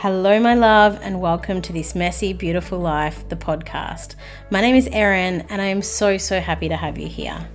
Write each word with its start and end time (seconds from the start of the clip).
Hello, 0.00 0.38
my 0.38 0.52
love, 0.54 0.98
and 1.00 1.22
welcome 1.22 1.62
to 1.62 1.72
this 1.72 1.94
Messy, 1.94 2.34
Beautiful 2.34 2.78
Life, 2.78 3.26
the 3.30 3.34
podcast. 3.34 4.14
My 4.50 4.60
name 4.60 4.76
is 4.76 4.90
Erin, 4.92 5.46
and 5.48 5.62
I 5.62 5.64
am 5.68 5.80
so, 5.80 6.18
so 6.18 6.38
happy 6.38 6.68
to 6.68 6.76
have 6.76 6.98
you 6.98 7.08
here. 7.08 7.48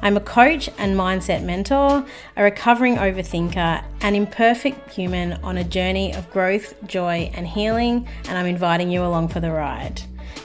I'm 0.00 0.16
a 0.16 0.20
coach 0.20 0.70
and 0.78 0.96
mindset 0.96 1.42
mentor, 1.42 2.06
a 2.36 2.42
recovering 2.44 2.98
overthinker, 2.98 3.84
an 4.00 4.14
imperfect 4.14 4.92
human 4.92 5.32
on 5.42 5.56
a 5.56 5.64
journey 5.64 6.14
of 6.14 6.30
growth, 6.30 6.72
joy, 6.86 7.32
and 7.34 7.48
healing, 7.48 8.06
and 8.28 8.38
I'm 8.38 8.46
inviting 8.46 8.88
you 8.88 9.02
along 9.02 9.28
for 9.28 9.40
the 9.40 9.50
ride. 9.50 10.02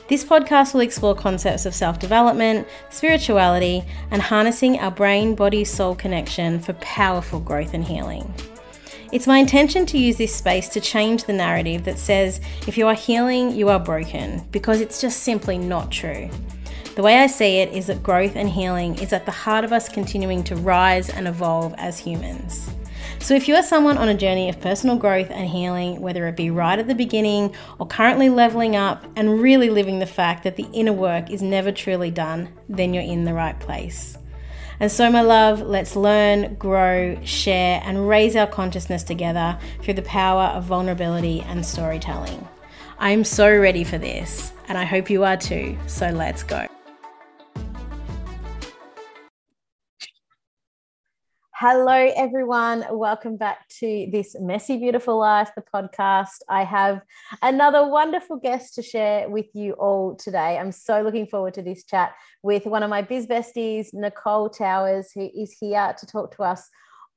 This 0.07 0.25
podcast 0.25 0.73
will 0.73 0.81
explore 0.81 1.13
concepts 1.13 1.67
of 1.67 1.75
self 1.75 1.99
development, 1.99 2.67
spirituality, 2.89 3.83
and 4.09 4.23
harnessing 4.23 4.79
our 4.79 4.89
brain 4.89 5.35
body 5.35 5.65
soul 5.65 5.93
connection 5.93 6.59
for 6.59 6.73
powerful 6.73 7.39
growth 7.39 7.75
and 7.75 7.85
healing. 7.85 8.33
It's 9.09 9.27
my 9.27 9.37
intention 9.37 9.85
to 9.85 9.97
use 9.97 10.17
this 10.17 10.35
space 10.35 10.67
to 10.69 10.81
change 10.81 11.23
the 11.23 11.33
narrative 11.33 11.85
that 11.85 11.97
says 11.97 12.41
if 12.67 12.77
you 12.77 12.87
are 12.87 12.93
healing, 12.93 13.55
you 13.55 13.69
are 13.69 13.79
broken, 13.79 14.45
because 14.51 14.81
it's 14.81 14.99
just 14.99 15.23
simply 15.23 15.57
not 15.57 15.91
true. 15.91 16.29
The 16.95 17.03
way 17.03 17.19
I 17.19 17.27
see 17.27 17.59
it 17.59 17.71
is 17.71 17.87
that 17.87 18.03
growth 18.03 18.35
and 18.35 18.49
healing 18.49 18.95
is 18.99 19.13
at 19.13 19.25
the 19.25 19.31
heart 19.31 19.63
of 19.63 19.71
us 19.71 19.87
continuing 19.87 20.43
to 20.45 20.57
rise 20.57 21.09
and 21.09 21.25
evolve 21.25 21.73
as 21.77 21.99
humans. 21.99 22.69
So, 23.19 23.33
if 23.33 23.47
you 23.47 23.55
are 23.55 23.63
someone 23.63 23.97
on 23.97 24.09
a 24.09 24.13
journey 24.13 24.49
of 24.49 24.59
personal 24.59 24.97
growth 24.97 25.31
and 25.31 25.47
healing, 25.47 26.01
whether 26.01 26.27
it 26.27 26.35
be 26.35 26.49
right 26.49 26.77
at 26.77 26.87
the 26.87 26.95
beginning 26.95 27.55
or 27.79 27.87
currently 27.87 28.29
leveling 28.29 28.75
up 28.75 29.05
and 29.15 29.41
really 29.41 29.69
living 29.69 29.99
the 29.99 30.05
fact 30.05 30.43
that 30.43 30.57
the 30.57 30.67
inner 30.73 30.93
work 30.93 31.31
is 31.31 31.41
never 31.41 31.71
truly 31.71 32.11
done, 32.11 32.49
then 32.67 32.93
you're 32.93 33.03
in 33.03 33.23
the 33.23 33.33
right 33.33 33.57
place. 33.59 34.17
And 34.79 34.91
so, 34.91 35.09
my 35.09 35.21
love, 35.21 35.61
let's 35.61 35.95
learn, 35.95 36.55
grow, 36.55 37.17
share, 37.23 37.81
and 37.83 38.07
raise 38.07 38.35
our 38.35 38.45
consciousness 38.45 39.03
together 39.03 39.57
through 39.81 39.95
the 39.95 40.03
power 40.03 40.43
of 40.43 40.65
vulnerability 40.65 41.41
and 41.41 41.65
storytelling. 41.65 42.47
I'm 42.99 43.23
so 43.23 43.57
ready 43.57 43.83
for 43.83 43.97
this, 43.97 44.51
and 44.67 44.77
I 44.77 44.85
hope 44.85 45.09
you 45.09 45.23
are 45.23 45.37
too. 45.37 45.77
So, 45.87 46.09
let's 46.09 46.43
go. 46.43 46.67
Hello, 51.59 52.11
everyone. 52.15 52.85
Welcome 52.91 53.35
back 53.35 53.67
to 53.79 54.07
this 54.11 54.35
Messy 54.39 54.77
Beautiful 54.77 55.17
Life, 55.17 55.49
the 55.55 55.63
podcast. 55.63 56.43
I 56.47 56.63
have 56.63 57.01
another 57.41 57.89
wonderful 57.89 58.37
guest 58.37 58.75
to 58.75 58.83
share 58.83 59.27
with 59.27 59.47
you 59.55 59.73
all 59.73 60.13
today. 60.13 60.59
I'm 60.59 60.71
so 60.71 61.01
looking 61.01 61.25
forward 61.25 61.55
to 61.55 61.63
this 61.63 61.83
chat 61.83 62.13
with 62.43 62.67
one 62.67 62.83
of 62.83 62.91
my 62.91 63.01
biz 63.01 63.25
besties, 63.25 63.87
Nicole 63.91 64.51
Towers, 64.51 65.11
who 65.15 65.31
is 65.35 65.57
here 65.59 65.95
to 65.97 66.05
talk 66.05 66.35
to 66.35 66.43
us 66.43 66.69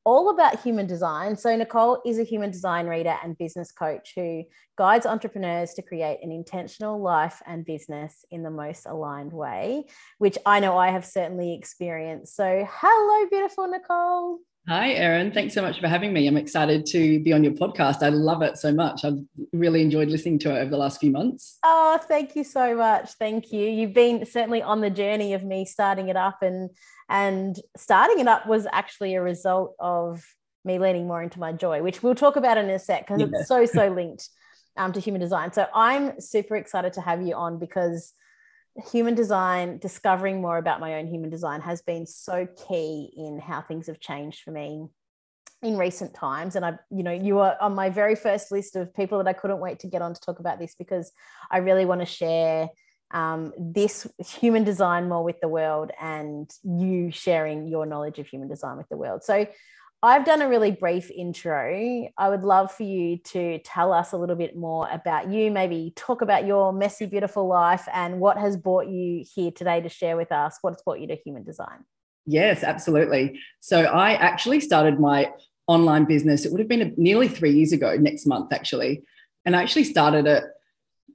all 0.04 0.30
about 0.30 0.60
human 0.60 0.86
design. 0.86 1.36
So, 1.36 1.54
Nicole 1.54 2.00
is 2.04 2.18
a 2.18 2.24
human 2.24 2.50
design 2.50 2.86
reader 2.86 3.16
and 3.22 3.36
business 3.38 3.72
coach 3.72 4.12
who 4.14 4.44
guides 4.76 5.06
entrepreneurs 5.06 5.74
to 5.74 5.82
create 5.82 6.18
an 6.22 6.32
intentional 6.32 7.00
life 7.00 7.42
and 7.46 7.64
business 7.64 8.24
in 8.30 8.42
the 8.42 8.50
most 8.50 8.86
aligned 8.86 9.32
way, 9.32 9.84
which 10.18 10.38
I 10.46 10.60
know 10.60 10.76
I 10.76 10.90
have 10.90 11.04
certainly 11.04 11.54
experienced. 11.54 12.34
So, 12.34 12.66
hello, 12.68 13.28
beautiful 13.30 13.68
Nicole. 13.68 14.38
Hi, 14.70 14.92
Erin. 14.92 15.32
Thanks 15.32 15.52
so 15.52 15.62
much 15.62 15.80
for 15.80 15.88
having 15.88 16.12
me. 16.12 16.28
I'm 16.28 16.36
excited 16.36 16.86
to 16.92 17.18
be 17.24 17.32
on 17.32 17.42
your 17.42 17.54
podcast. 17.54 18.04
I 18.04 18.10
love 18.10 18.40
it 18.40 18.56
so 18.56 18.72
much. 18.72 19.04
I've 19.04 19.18
really 19.52 19.82
enjoyed 19.82 20.06
listening 20.06 20.38
to 20.38 20.54
it 20.54 20.60
over 20.60 20.70
the 20.70 20.76
last 20.76 21.00
few 21.00 21.10
months. 21.10 21.58
Oh, 21.64 21.98
thank 22.06 22.36
you 22.36 22.44
so 22.44 22.76
much. 22.76 23.10
Thank 23.14 23.50
you. 23.50 23.68
You've 23.68 23.94
been 23.94 24.24
certainly 24.24 24.62
on 24.62 24.80
the 24.80 24.88
journey 24.88 25.34
of 25.34 25.42
me 25.42 25.64
starting 25.64 26.08
it 26.08 26.14
up 26.14 26.40
and 26.42 26.70
and 27.08 27.56
starting 27.76 28.20
it 28.20 28.28
up 28.28 28.46
was 28.46 28.68
actually 28.70 29.16
a 29.16 29.22
result 29.22 29.74
of 29.80 30.22
me 30.64 30.78
leaning 30.78 31.08
more 31.08 31.20
into 31.20 31.40
my 31.40 31.50
joy, 31.50 31.82
which 31.82 32.04
we'll 32.04 32.14
talk 32.14 32.36
about 32.36 32.56
in 32.56 32.70
a 32.70 32.78
sec 32.78 33.08
because 33.08 33.20
yeah. 33.20 33.40
it's 33.40 33.48
so, 33.48 33.66
so 33.66 33.88
linked 33.88 34.28
um, 34.76 34.92
to 34.92 35.00
human 35.00 35.20
design. 35.20 35.52
So 35.52 35.66
I'm 35.74 36.20
super 36.20 36.54
excited 36.54 36.92
to 36.92 37.00
have 37.00 37.22
you 37.22 37.34
on 37.34 37.58
because 37.58 38.12
human 38.80 39.14
design, 39.14 39.78
discovering 39.78 40.40
more 40.40 40.58
about 40.58 40.80
my 40.80 40.94
own 40.94 41.06
human 41.06 41.30
design 41.30 41.60
has 41.60 41.82
been 41.82 42.06
so 42.06 42.46
key 42.68 43.12
in 43.16 43.38
how 43.38 43.60
things 43.60 43.86
have 43.86 44.00
changed 44.00 44.42
for 44.42 44.50
me 44.50 44.86
in 45.62 45.76
recent 45.76 46.14
times 46.14 46.56
and 46.56 46.64
i 46.64 46.72
you 46.90 47.02
know 47.02 47.10
you 47.10 47.34
were 47.34 47.54
on 47.60 47.74
my 47.74 47.90
very 47.90 48.14
first 48.14 48.50
list 48.50 48.76
of 48.76 48.94
people 48.94 49.18
that 49.18 49.26
i 49.26 49.32
couldn't 49.34 49.60
wait 49.60 49.78
to 49.78 49.86
get 49.86 50.00
on 50.00 50.14
to 50.14 50.20
talk 50.22 50.38
about 50.38 50.58
this 50.58 50.74
because 50.74 51.12
i 51.50 51.58
really 51.58 51.84
want 51.84 52.00
to 52.00 52.06
share 52.06 52.66
um, 53.12 53.52
this 53.58 54.06
human 54.18 54.64
design 54.64 55.08
more 55.08 55.24
with 55.24 55.40
the 55.40 55.48
world 55.48 55.90
and 56.00 56.50
you 56.62 57.10
sharing 57.10 57.66
your 57.66 57.86
knowledge 57.86 58.18
of 58.18 58.26
human 58.26 58.48
design 58.48 58.76
with 58.76 58.88
the 58.88 58.96
world. 58.96 59.24
So, 59.24 59.46
I've 60.02 60.24
done 60.24 60.40
a 60.40 60.48
really 60.48 60.70
brief 60.70 61.10
intro. 61.10 62.08
I 62.16 62.28
would 62.30 62.42
love 62.42 62.72
for 62.72 62.84
you 62.84 63.18
to 63.18 63.58
tell 63.58 63.92
us 63.92 64.12
a 64.12 64.16
little 64.16 64.36
bit 64.36 64.56
more 64.56 64.88
about 64.90 65.30
you, 65.30 65.50
maybe 65.50 65.92
talk 65.94 66.22
about 66.22 66.46
your 66.46 66.72
messy, 66.72 67.04
beautiful 67.04 67.46
life 67.46 67.86
and 67.92 68.18
what 68.18 68.38
has 68.38 68.56
brought 68.56 68.88
you 68.88 69.24
here 69.34 69.50
today 69.50 69.82
to 69.82 69.90
share 69.90 70.16
with 70.16 70.32
us 70.32 70.56
what's 70.62 70.82
brought 70.82 71.00
you 71.00 71.06
to 71.08 71.16
human 71.16 71.44
design. 71.44 71.84
Yes, 72.24 72.62
absolutely. 72.62 73.38
So, 73.60 73.82
I 73.82 74.12
actually 74.12 74.60
started 74.60 74.98
my 74.98 75.32
online 75.66 76.04
business, 76.04 76.44
it 76.44 76.52
would 76.52 76.60
have 76.60 76.68
been 76.68 76.94
nearly 76.96 77.28
three 77.28 77.52
years 77.52 77.72
ago, 77.72 77.96
next 77.96 78.26
month, 78.26 78.52
actually. 78.52 79.02
And 79.44 79.54
I 79.54 79.62
actually 79.62 79.84
started 79.84 80.26
it 80.26 80.44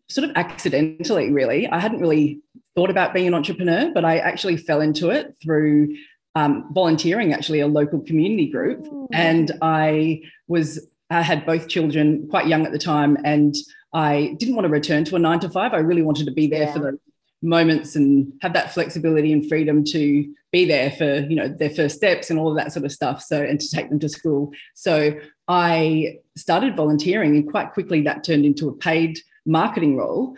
sort 0.10 0.30
of 0.30 0.36
accidentally, 0.36 1.32
really. 1.32 1.68
I 1.68 1.80
hadn't 1.80 2.00
really 2.00 2.42
thought 2.76 2.90
about 2.90 3.14
being 3.14 3.28
an 3.28 3.34
entrepreneur, 3.34 3.92
but 3.94 4.06
I 4.06 4.20
actually 4.20 4.58
fell 4.58 4.80
into 4.80 5.10
it 5.10 5.36
through 5.44 5.96
um, 6.36 6.68
volunteering, 6.74 7.34
actually, 7.34 7.60
a 7.60 7.68
local 7.68 8.00
community 8.02 8.48
group. 8.48 8.86
Ooh. 8.86 9.08
And 9.14 9.52
I 9.62 10.22
was, 10.48 10.88
I 11.10 11.22
had 11.22 11.46
both 11.46 11.68
children 11.68 12.28
quite 12.30 12.48
young 12.48 12.66
at 12.66 12.72
the 12.72 12.80
time, 12.80 13.18
and 13.24 13.56
I 13.94 14.36
didn't 14.40 14.56
want 14.56 14.66
to 14.66 14.72
return 14.72 15.06
to 15.06 15.16
a 15.16 15.20
nine 15.20 15.40
to 15.42 15.50
five. 15.50 15.74
I 15.74 15.78
really 15.78 16.02
wanted 16.02 16.26
to 16.26 16.32
be 16.34 16.48
there 16.48 16.64
yeah. 16.64 16.74
for 16.74 16.80
the 16.80 17.00
moments 17.42 17.96
and 17.96 18.34
have 18.42 18.54
that 18.54 18.74
flexibility 18.74 19.32
and 19.32 19.48
freedom 19.48 19.84
to 19.84 20.34
be 20.52 20.66
there 20.66 20.90
for 20.92 21.20
you 21.20 21.36
know 21.36 21.48
their 21.48 21.70
first 21.70 21.96
steps 21.96 22.30
and 22.30 22.40
all 22.40 22.50
of 22.50 22.56
that 22.56 22.72
sort 22.72 22.86
of 22.86 22.92
stuff 22.92 23.22
so 23.22 23.40
and 23.44 23.60
to 23.60 23.70
take 23.70 23.90
them 23.90 24.00
to 24.00 24.10
school 24.10 24.52
so 24.74 25.14
i 25.48 26.18
started 26.36 26.76
volunteering 26.76 27.36
and 27.36 27.52
quite 27.52 27.74
quickly 27.74 28.02
that 28.02 28.24
turned 28.24 28.46
into 28.46 28.68
a 28.70 28.74
paid 28.74 29.20
marketing 29.46 29.96
role. 29.96 30.36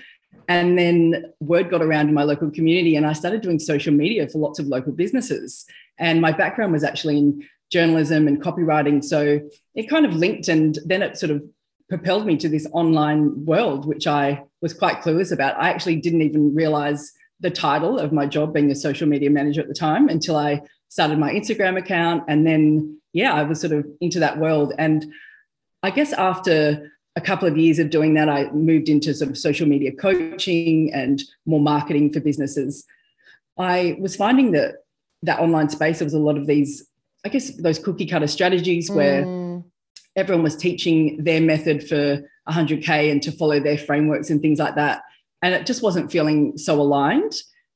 And 0.47 0.77
then 0.77 1.33
word 1.39 1.69
got 1.69 1.81
around 1.81 2.07
in 2.07 2.13
my 2.13 2.23
local 2.23 2.49
community, 2.49 2.95
and 2.95 3.05
I 3.05 3.13
started 3.13 3.41
doing 3.41 3.59
social 3.59 3.93
media 3.93 4.27
for 4.29 4.37
lots 4.37 4.59
of 4.59 4.67
local 4.67 4.93
businesses. 4.93 5.65
And 5.99 6.21
my 6.21 6.31
background 6.31 6.71
was 6.73 6.83
actually 6.83 7.17
in 7.17 7.45
journalism 7.69 8.27
and 8.27 8.41
copywriting. 8.41 9.03
So 9.03 9.41
it 9.75 9.89
kind 9.89 10.05
of 10.05 10.15
linked, 10.15 10.47
and 10.47 10.77
then 10.85 11.01
it 11.01 11.17
sort 11.17 11.31
of 11.31 11.43
propelled 11.89 12.25
me 12.25 12.37
to 12.37 12.49
this 12.49 12.67
online 12.71 13.45
world, 13.45 13.85
which 13.85 14.07
I 14.07 14.43
was 14.61 14.73
quite 14.73 15.01
clueless 15.01 15.31
about. 15.31 15.57
I 15.57 15.69
actually 15.69 15.97
didn't 15.97 16.21
even 16.21 16.55
realize 16.55 17.11
the 17.39 17.49
title 17.49 17.99
of 17.99 18.11
my 18.11 18.25
job 18.25 18.53
being 18.53 18.71
a 18.71 18.75
social 18.75 19.07
media 19.07 19.29
manager 19.29 19.61
at 19.61 19.67
the 19.67 19.73
time 19.73 20.09
until 20.09 20.35
I 20.35 20.61
started 20.87 21.19
my 21.19 21.31
Instagram 21.31 21.77
account. 21.77 22.23
And 22.27 22.47
then, 22.47 22.99
yeah, 23.13 23.33
I 23.33 23.43
was 23.43 23.61
sort 23.61 23.73
of 23.73 23.85
into 24.01 24.19
that 24.19 24.37
world. 24.37 24.73
And 24.77 25.05
I 25.83 25.91
guess 25.91 26.13
after 26.13 26.91
a 27.17 27.21
couple 27.21 27.47
of 27.47 27.57
years 27.57 27.79
of 27.79 27.89
doing 27.89 28.13
that, 28.13 28.29
I 28.29 28.51
moved 28.51 28.89
into 28.89 29.11
sort 29.11 29.31
of 29.31 29.39
social 29.39 29.67
media 29.67 29.91
coaching 29.91 30.93
and 30.93 31.23
more 31.47 31.59
marketing 31.59 32.13
for 32.13 32.19
businesses. 32.19 32.85
I 33.57 33.97
was 33.99 34.15
finding 34.15 34.51
that 34.51 34.75
that 35.23 35.39
online 35.39 35.67
space, 35.69 35.97
there 35.97 36.05
was 36.05 36.13
a 36.13 36.19
lot 36.19 36.37
of 36.37 36.45
these, 36.45 36.87
I 37.25 37.29
guess, 37.29 37.49
those 37.57 37.79
cookie 37.79 38.05
cutter 38.05 38.27
strategies 38.27 38.91
where 38.91 39.25
mm. 39.25 39.63
everyone 40.15 40.43
was 40.43 40.55
teaching 40.55 41.23
their 41.23 41.41
method 41.41 41.89
for 41.89 42.21
100K 42.47 43.11
and 43.11 43.21
to 43.23 43.31
follow 43.31 43.59
their 43.59 43.79
frameworks 43.79 44.29
and 44.29 44.39
things 44.39 44.59
like 44.59 44.75
that. 44.75 45.01
And 45.41 45.55
it 45.55 45.65
just 45.65 45.81
wasn't 45.81 46.11
feeling 46.11 46.55
so 46.55 46.79
aligned. 46.79 47.33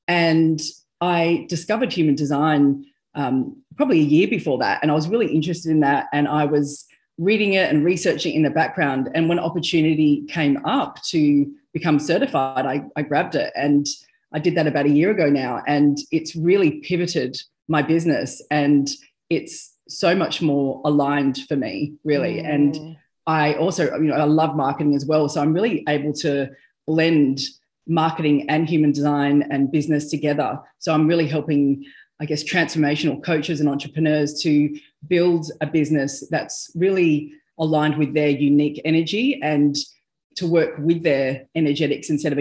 And 0.08 0.62
I 1.02 1.48
discovered 1.50 1.92
human 1.92 2.14
design 2.14 2.86
um, 3.16 3.60
probably 3.76 4.02
a 4.02 4.04
year 4.04 4.28
before 4.28 4.60
that. 4.60 4.84
And 4.84 4.92
I 4.92 4.94
was 4.94 5.08
really 5.08 5.34
interested 5.34 5.72
in 5.72 5.80
that. 5.80 6.10
And 6.14 6.28
I 6.28 6.46
was 6.46 6.86
reading 7.22 7.54
it 7.54 7.70
and 7.70 7.86
researching 7.86 8.34
in 8.34 8.42
the 8.42 8.50
background. 8.50 9.10
And 9.14 9.30
when 9.30 9.38
opportunity 9.38 10.26
came 10.28 10.58
up 10.66 11.02
to 11.04 11.52
become 11.72 12.00
certified, 12.00 12.66
I, 12.66 12.84
I 12.96 13.04
grabbed 13.04 13.36
it. 13.36 13.54
And 13.56 13.86
I 14.34 14.40
did 14.40 14.56
that 14.56 14.66
about 14.66 14.88
a 14.88 14.90
year 14.90 15.12
ago 15.12 15.30
now. 15.30 15.62
And 15.68 16.00
it's 16.12 16.36
really 16.36 16.80
pivoted 16.80 17.40
my 17.68 17.84
business. 17.84 18.42
And 18.50 18.90
it's 19.30 19.72
so 19.88 20.16
much 20.16 20.42
more 20.42 20.82
aligned 20.84 21.38
for 21.48 21.56
me, 21.56 21.94
really. 22.04 22.42
Mm. 22.42 22.54
And 22.54 22.98
I 23.28 23.54
also, 23.54 23.96
you 23.98 24.08
know, 24.08 24.16
I 24.16 24.24
love 24.24 24.56
marketing 24.56 24.96
as 24.96 25.06
well. 25.06 25.30
So 25.30 25.42
I'm 25.42 25.54
really 25.54 25.84
able 25.88 26.14
to 26.14 26.50
blend 26.88 27.42
marketing 27.86 28.50
and 28.50 28.68
human 28.68 28.92
design 28.92 29.48
and 29.52 29.72
business 29.72 30.10
together. 30.10 30.60
So 30.80 30.92
I'm 30.92 31.08
really 31.08 31.28
helping, 31.28 31.86
I 32.20 32.26
guess, 32.26 32.44
transformational 32.44 33.24
coaches 33.24 33.60
and 33.60 33.70
entrepreneurs 33.70 34.42
to 34.42 34.76
build 35.08 35.52
a 35.62 35.68
business 35.68 36.28
that's 36.30 36.72
really 36.76 37.34
aligned 37.58 37.98
with 37.98 38.14
their 38.14 38.30
unique 38.30 38.82
energy 38.86 39.40
and 39.42 39.76
to 40.36 40.48
work 40.48 40.76
with 40.80 41.04
their 41.04 41.48
energetics 41.56 42.10
instead 42.10 42.34
of 42.34 42.40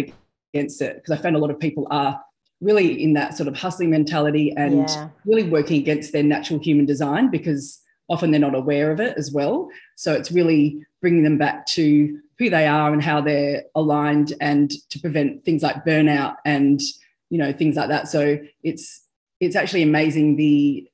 against 0.55 0.81
it. 0.81 0.97
Because 0.97 1.19
I 1.19 1.23
found 1.23 1.37
a 1.37 1.39
lot 1.39 1.51
of 1.51 1.59
people 1.59 1.87
are 1.91 2.21
really 2.61 3.03
in 3.03 3.15
that 3.15 3.37
sort 3.37 3.49
of 3.49 3.57
hustling 3.57 3.91
mentality 3.91 4.53
and 4.57 4.89
yeah. 4.89 5.09
really 5.25 5.45
working 5.45 5.81
against 5.81 6.13
their 6.13 6.23
natural 6.23 6.61
human 6.61 6.87
design 6.87 7.31
because 7.31 7.81
often 8.09 8.31
they're 8.31 8.41
not 8.41 8.55
aware 8.55 8.91
of 8.91 9.01
it 9.01 9.17
as 9.17 9.33
well. 9.33 9.71
So 9.97 10.13
it's 10.13 10.31
really 10.31 10.85
bringing 11.01 11.23
them 11.23 11.39
back 11.39 11.67
to 11.67 12.19
who 12.39 12.51
they 12.51 12.67
are 12.67 12.93
and 12.93 13.03
how 13.03 13.21
they're 13.21 13.65
aligned 13.75 14.35
and 14.41 14.71
to 14.91 14.99
prevent 14.99 15.45
things 15.45 15.63
like 15.63 15.85
burnout 15.85 16.37
and 16.45 16.81
you 17.29 17.39
know 17.39 17.53
things 17.53 17.77
like 17.77 17.89
that 17.89 18.09
so 18.09 18.39
it's 18.63 19.07
it's 19.41 19.55
actually 19.55 19.83
amazing 19.83 20.37
the 20.37 20.89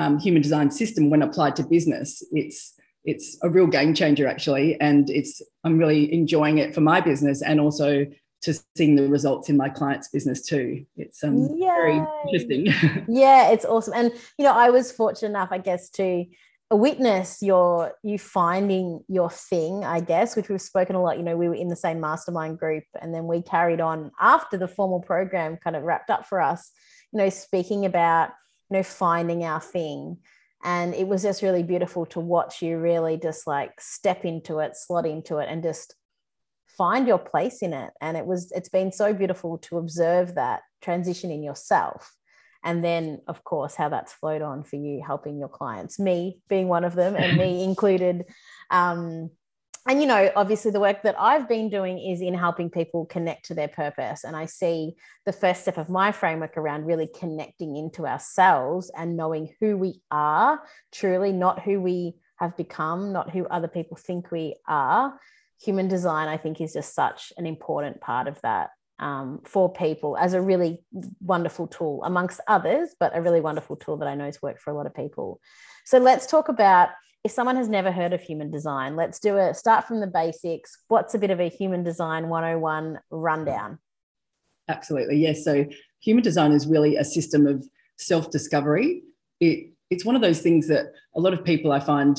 um, 0.00 0.18
human 0.18 0.40
design 0.40 0.70
system 0.70 1.10
when 1.10 1.22
applied 1.22 1.54
to 1.56 1.62
business. 1.62 2.22
It's 2.32 2.74
it's 3.04 3.38
a 3.42 3.48
real 3.48 3.66
game 3.66 3.94
changer 3.94 4.26
actually 4.26 4.78
and 4.78 5.08
it's 5.08 5.40
i'm 5.64 5.78
really 5.78 6.12
enjoying 6.12 6.58
it 6.58 6.74
for 6.74 6.82
my 6.82 7.00
business 7.00 7.40
and 7.40 7.58
also 7.58 8.04
to 8.42 8.54
seeing 8.76 8.94
the 8.94 9.08
results 9.08 9.48
in 9.48 9.56
my 9.56 9.68
clients 9.68 10.08
business 10.08 10.42
too. 10.42 10.84
It's 10.96 11.22
um, 11.22 11.58
very 11.58 12.02
interesting. 12.26 12.72
Yeah 13.08 13.50
it's 13.52 13.64
awesome. 13.64 13.94
And 13.94 14.12
you 14.38 14.44
know 14.44 14.52
i 14.52 14.70
was 14.70 14.92
fortunate 14.92 15.30
enough 15.30 15.48
i 15.50 15.58
guess 15.58 15.88
to 15.90 16.26
witness 16.70 17.42
your 17.42 17.92
you 18.02 18.16
finding 18.18 19.00
your 19.08 19.28
thing 19.28 19.84
i 19.84 19.98
guess 19.98 20.36
which 20.36 20.48
we've 20.48 20.62
spoken 20.62 20.94
a 20.94 21.02
lot 21.02 21.18
you 21.18 21.24
know 21.24 21.36
we 21.36 21.48
were 21.48 21.54
in 21.54 21.66
the 21.68 21.74
same 21.74 21.98
mastermind 21.98 22.58
group 22.58 22.84
and 23.02 23.12
then 23.12 23.26
we 23.26 23.42
carried 23.42 23.80
on 23.80 24.12
after 24.20 24.56
the 24.56 24.68
formal 24.68 25.00
program 25.00 25.56
kind 25.56 25.74
of 25.74 25.82
wrapped 25.82 26.10
up 26.10 26.26
for 26.26 26.40
us 26.40 26.70
you 27.12 27.18
know 27.18 27.28
speaking 27.28 27.86
about 27.86 28.30
you 28.70 28.76
know 28.76 28.82
finding 28.82 29.44
our 29.44 29.60
thing. 29.60 30.18
And 30.62 30.94
it 30.94 31.08
was 31.08 31.22
just 31.22 31.42
really 31.42 31.62
beautiful 31.62 32.04
to 32.06 32.20
watch 32.20 32.60
you 32.60 32.78
really 32.78 33.16
just 33.16 33.46
like 33.46 33.80
step 33.80 34.24
into 34.24 34.58
it 34.58 34.76
slot 34.76 35.06
into 35.06 35.38
it 35.38 35.48
and 35.48 35.62
just 35.62 35.94
find 36.68 37.06
your 37.06 37.18
place 37.18 37.62
in 37.62 37.72
it. 37.72 37.92
And 38.00 38.16
it 38.16 38.26
was 38.26 38.52
it's 38.52 38.68
been 38.68 38.92
so 38.92 39.12
beautiful 39.12 39.58
to 39.58 39.78
observe 39.78 40.34
that 40.34 40.62
transition 40.82 41.30
in 41.30 41.42
yourself. 41.42 42.14
And 42.62 42.84
then 42.84 43.20
of 43.26 43.42
course 43.42 43.74
how 43.74 43.88
that's 43.88 44.12
flowed 44.12 44.42
on 44.42 44.64
for 44.64 44.76
you 44.76 45.02
helping 45.06 45.38
your 45.38 45.48
clients 45.48 45.98
me 45.98 46.40
being 46.48 46.68
one 46.68 46.84
of 46.84 46.94
them 46.94 47.16
and 47.16 47.38
me 47.38 47.64
included 47.70 48.24
um, 48.70 49.30
and 49.88 50.00
you 50.00 50.06
know 50.06 50.30
obviously 50.36 50.70
the 50.70 50.80
work 50.80 51.02
that 51.02 51.14
i've 51.18 51.48
been 51.48 51.68
doing 51.68 51.98
is 51.98 52.20
in 52.20 52.34
helping 52.34 52.70
people 52.70 53.06
connect 53.06 53.46
to 53.46 53.54
their 53.54 53.68
purpose 53.68 54.24
and 54.24 54.36
i 54.36 54.46
see 54.46 54.94
the 55.26 55.32
first 55.32 55.62
step 55.62 55.78
of 55.78 55.88
my 55.88 56.12
framework 56.12 56.56
around 56.56 56.84
really 56.84 57.08
connecting 57.18 57.76
into 57.76 58.06
ourselves 58.06 58.90
and 58.96 59.16
knowing 59.16 59.52
who 59.60 59.76
we 59.76 60.00
are 60.10 60.60
truly 60.92 61.32
not 61.32 61.62
who 61.62 61.80
we 61.80 62.14
have 62.36 62.56
become 62.56 63.12
not 63.12 63.30
who 63.30 63.46
other 63.46 63.68
people 63.68 63.96
think 63.96 64.30
we 64.30 64.54
are 64.68 65.18
human 65.60 65.88
design 65.88 66.28
i 66.28 66.36
think 66.36 66.60
is 66.60 66.72
just 66.72 66.94
such 66.94 67.32
an 67.36 67.46
important 67.46 68.00
part 68.00 68.28
of 68.28 68.40
that 68.42 68.70
um, 69.00 69.40
for 69.44 69.72
people 69.72 70.16
as 70.18 70.34
a 70.34 70.42
really 70.42 70.84
wonderful 71.20 71.66
tool, 71.66 72.04
amongst 72.04 72.38
others, 72.46 72.94
but 73.00 73.16
a 73.16 73.22
really 73.22 73.40
wonderful 73.40 73.76
tool 73.76 73.96
that 73.96 74.08
I 74.08 74.14
know 74.14 74.26
has 74.26 74.42
worked 74.42 74.60
for 74.60 74.70
a 74.70 74.76
lot 74.76 74.86
of 74.86 74.94
people. 74.94 75.40
So 75.86 75.98
let's 75.98 76.26
talk 76.26 76.48
about 76.48 76.90
if 77.24 77.32
someone 77.32 77.56
has 77.56 77.68
never 77.68 77.92
heard 77.92 78.12
of 78.12 78.20
human 78.22 78.50
design, 78.50 78.96
let's 78.96 79.18
do 79.18 79.36
a 79.36 79.52
start 79.54 79.86
from 79.86 80.00
the 80.00 80.06
basics. 80.06 80.78
What's 80.88 81.14
a 81.14 81.18
bit 81.18 81.30
of 81.30 81.40
a 81.40 81.48
human 81.48 81.82
design 81.82 82.28
101 82.28 83.00
rundown? 83.10 83.78
Absolutely. 84.68 85.16
Yes. 85.16 85.44
So 85.44 85.66
human 86.00 86.22
design 86.22 86.52
is 86.52 86.66
really 86.66 86.96
a 86.96 87.04
system 87.04 87.46
of 87.46 87.64
self-discovery. 87.98 89.02
It, 89.40 89.72
it's 89.90 90.04
one 90.04 90.16
of 90.16 90.22
those 90.22 90.40
things 90.40 90.68
that 90.68 90.92
a 91.14 91.20
lot 91.20 91.34
of 91.34 91.44
people 91.44 91.72
I 91.72 91.80
find 91.80 92.18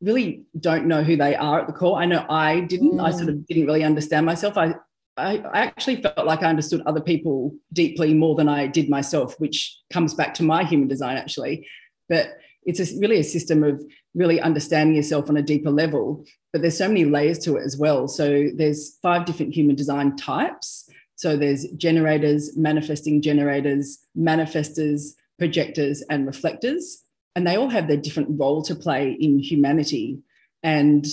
really 0.00 0.44
don't 0.58 0.86
know 0.86 1.02
who 1.02 1.16
they 1.16 1.34
are 1.34 1.60
at 1.60 1.66
the 1.66 1.72
core. 1.72 1.98
I 1.98 2.04
know 2.04 2.24
I 2.28 2.60
didn't. 2.60 2.98
Mm. 2.98 3.04
I 3.04 3.10
sort 3.10 3.28
of 3.28 3.46
didn't 3.46 3.66
really 3.66 3.84
understand 3.84 4.26
myself. 4.26 4.56
I 4.56 4.74
I, 5.16 5.38
I 5.38 5.60
actually 5.62 6.00
felt 6.00 6.24
like 6.24 6.42
I 6.42 6.48
understood 6.48 6.82
other 6.86 7.00
people 7.00 7.54
deeply 7.72 8.14
more 8.14 8.34
than 8.36 8.48
I 8.48 8.66
did 8.66 8.88
myself, 8.88 9.38
which 9.38 9.78
comes 9.92 10.14
back 10.14 10.32
to 10.34 10.42
my 10.42 10.64
human 10.64 10.88
design 10.88 11.16
actually. 11.16 11.66
But 12.08 12.38
it's 12.64 12.80
a, 12.80 12.98
really 12.98 13.18
a 13.18 13.24
system 13.24 13.64
of 13.64 13.82
really 14.14 14.40
understanding 14.40 14.96
yourself 14.96 15.28
on 15.28 15.36
a 15.36 15.42
deeper 15.42 15.70
level. 15.70 16.24
But 16.52 16.62
there's 16.62 16.76
so 16.76 16.88
many 16.88 17.04
layers 17.04 17.38
to 17.40 17.56
it 17.56 17.64
as 17.64 17.76
well. 17.76 18.08
So 18.08 18.48
there's 18.54 18.98
five 19.02 19.24
different 19.24 19.54
human 19.54 19.76
design 19.76 20.16
types. 20.16 20.88
So 21.16 21.36
there's 21.36 21.66
generators, 21.76 22.56
manifesting 22.56 23.22
generators, 23.22 23.98
manifestors, 24.16 25.12
projectors, 25.38 26.02
and 26.10 26.26
reflectors. 26.26 27.02
And 27.36 27.46
they 27.46 27.56
all 27.56 27.68
have 27.68 27.88
their 27.88 27.96
different 27.96 28.38
role 28.38 28.62
to 28.62 28.74
play 28.74 29.12
in 29.12 29.38
humanity. 29.38 30.18
And 30.62 31.06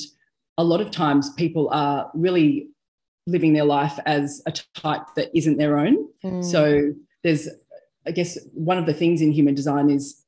a 0.58 0.64
lot 0.64 0.82
of 0.82 0.92
times 0.92 1.30
people 1.32 1.70
are 1.72 2.10
really 2.14 2.70
living 3.28 3.54
their 3.54 3.66
life 3.66 4.00
as 4.06 4.42
a 4.46 4.54
type 4.76 5.04
that 5.16 5.30
isn't 5.38 5.58
their 5.58 5.78
own. 5.78 6.08
Mm. 6.24 6.44
So 6.44 6.94
there's, 7.24 7.48
I 8.06 8.12
guess, 8.12 8.38
one 8.54 8.78
of 8.78 8.86
the 8.86 8.94
things 8.94 9.22
in 9.22 9.32
human 9.32 9.54
design 9.54 9.90
is 9.90 10.24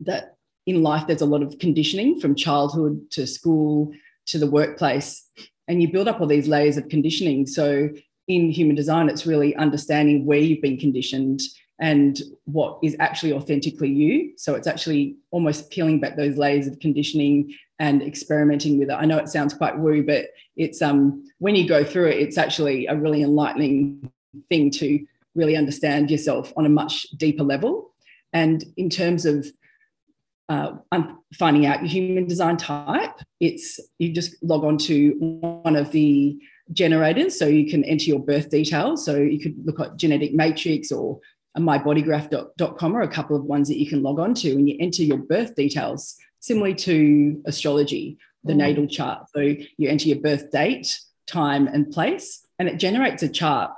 that 0.00 0.33
in 0.66 0.82
life 0.82 1.06
there's 1.06 1.20
a 1.20 1.26
lot 1.26 1.42
of 1.42 1.58
conditioning 1.58 2.20
from 2.20 2.34
childhood 2.34 3.10
to 3.12 3.26
school 3.26 3.92
to 4.26 4.38
the 4.38 4.50
workplace, 4.50 5.28
and 5.68 5.82
you 5.82 5.92
build 5.92 6.08
up 6.08 6.20
all 6.20 6.26
these 6.26 6.48
layers 6.48 6.76
of 6.76 6.88
conditioning. 6.88 7.46
So 7.46 7.90
in 8.28 8.50
human 8.50 8.74
design, 8.74 9.08
it's 9.08 9.26
really 9.26 9.54
understanding 9.56 10.24
where 10.24 10.38
you've 10.38 10.62
been 10.62 10.78
conditioned 10.78 11.40
and 11.80 12.20
what 12.44 12.78
is 12.82 12.96
actually 13.00 13.32
authentically 13.32 13.90
you. 13.90 14.32
So 14.36 14.54
it's 14.54 14.66
actually 14.66 15.16
almost 15.30 15.70
peeling 15.70 16.00
back 16.00 16.16
those 16.16 16.36
layers 16.36 16.66
of 16.66 16.78
conditioning 16.78 17.54
and 17.78 18.02
experimenting 18.02 18.78
with 18.78 18.90
it. 18.90 18.94
I 18.94 19.04
know 19.04 19.18
it 19.18 19.28
sounds 19.28 19.52
quite 19.52 19.78
woo, 19.78 20.02
but 20.04 20.26
it's 20.56 20.80
um 20.80 21.24
when 21.38 21.56
you 21.56 21.68
go 21.68 21.84
through 21.84 22.08
it, 22.08 22.18
it's 22.18 22.38
actually 22.38 22.86
a 22.86 22.96
really 22.96 23.22
enlightening 23.22 24.10
thing 24.48 24.70
to 24.70 25.04
really 25.34 25.56
understand 25.56 26.10
yourself 26.10 26.52
on 26.56 26.64
a 26.64 26.68
much 26.68 27.02
deeper 27.16 27.42
level. 27.42 27.92
And 28.32 28.64
in 28.76 28.88
terms 28.88 29.26
of 29.26 29.46
uh, 30.48 30.72
I'm 30.92 31.18
finding 31.34 31.66
out 31.66 31.80
your 31.80 31.88
human 31.88 32.26
design 32.26 32.56
type, 32.56 33.14
it's 33.40 33.80
you 33.98 34.12
just 34.12 34.42
log 34.42 34.64
on 34.64 34.78
to 34.78 35.12
one 35.18 35.76
of 35.76 35.90
the 35.90 36.38
generators 36.72 37.38
so 37.38 37.46
you 37.46 37.70
can 37.70 37.84
enter 37.84 38.04
your 38.04 38.18
birth 38.18 38.50
details. 38.50 39.04
So 39.04 39.16
you 39.16 39.40
could 39.40 39.54
look 39.64 39.80
at 39.80 39.96
genetic 39.96 40.34
matrix 40.34 40.92
or 40.92 41.20
mybodygraph.com 41.56 42.96
or 42.96 43.02
a 43.02 43.08
couple 43.08 43.36
of 43.36 43.44
ones 43.44 43.68
that 43.68 43.78
you 43.78 43.86
can 43.86 44.02
log 44.02 44.18
on 44.18 44.34
to 44.34 44.50
and 44.52 44.68
you 44.68 44.76
enter 44.80 45.02
your 45.02 45.18
birth 45.18 45.54
details, 45.54 46.16
similarly 46.40 46.74
to 46.74 47.42
astrology, 47.46 48.18
the 48.42 48.52
mm. 48.52 48.56
natal 48.56 48.86
chart. 48.86 49.26
So 49.34 49.40
you 49.40 49.88
enter 49.88 50.08
your 50.08 50.20
birth 50.20 50.50
date, 50.50 50.98
time, 51.26 51.68
and 51.68 51.90
place, 51.90 52.46
and 52.58 52.68
it 52.68 52.78
generates 52.78 53.22
a 53.22 53.28
chart. 53.28 53.72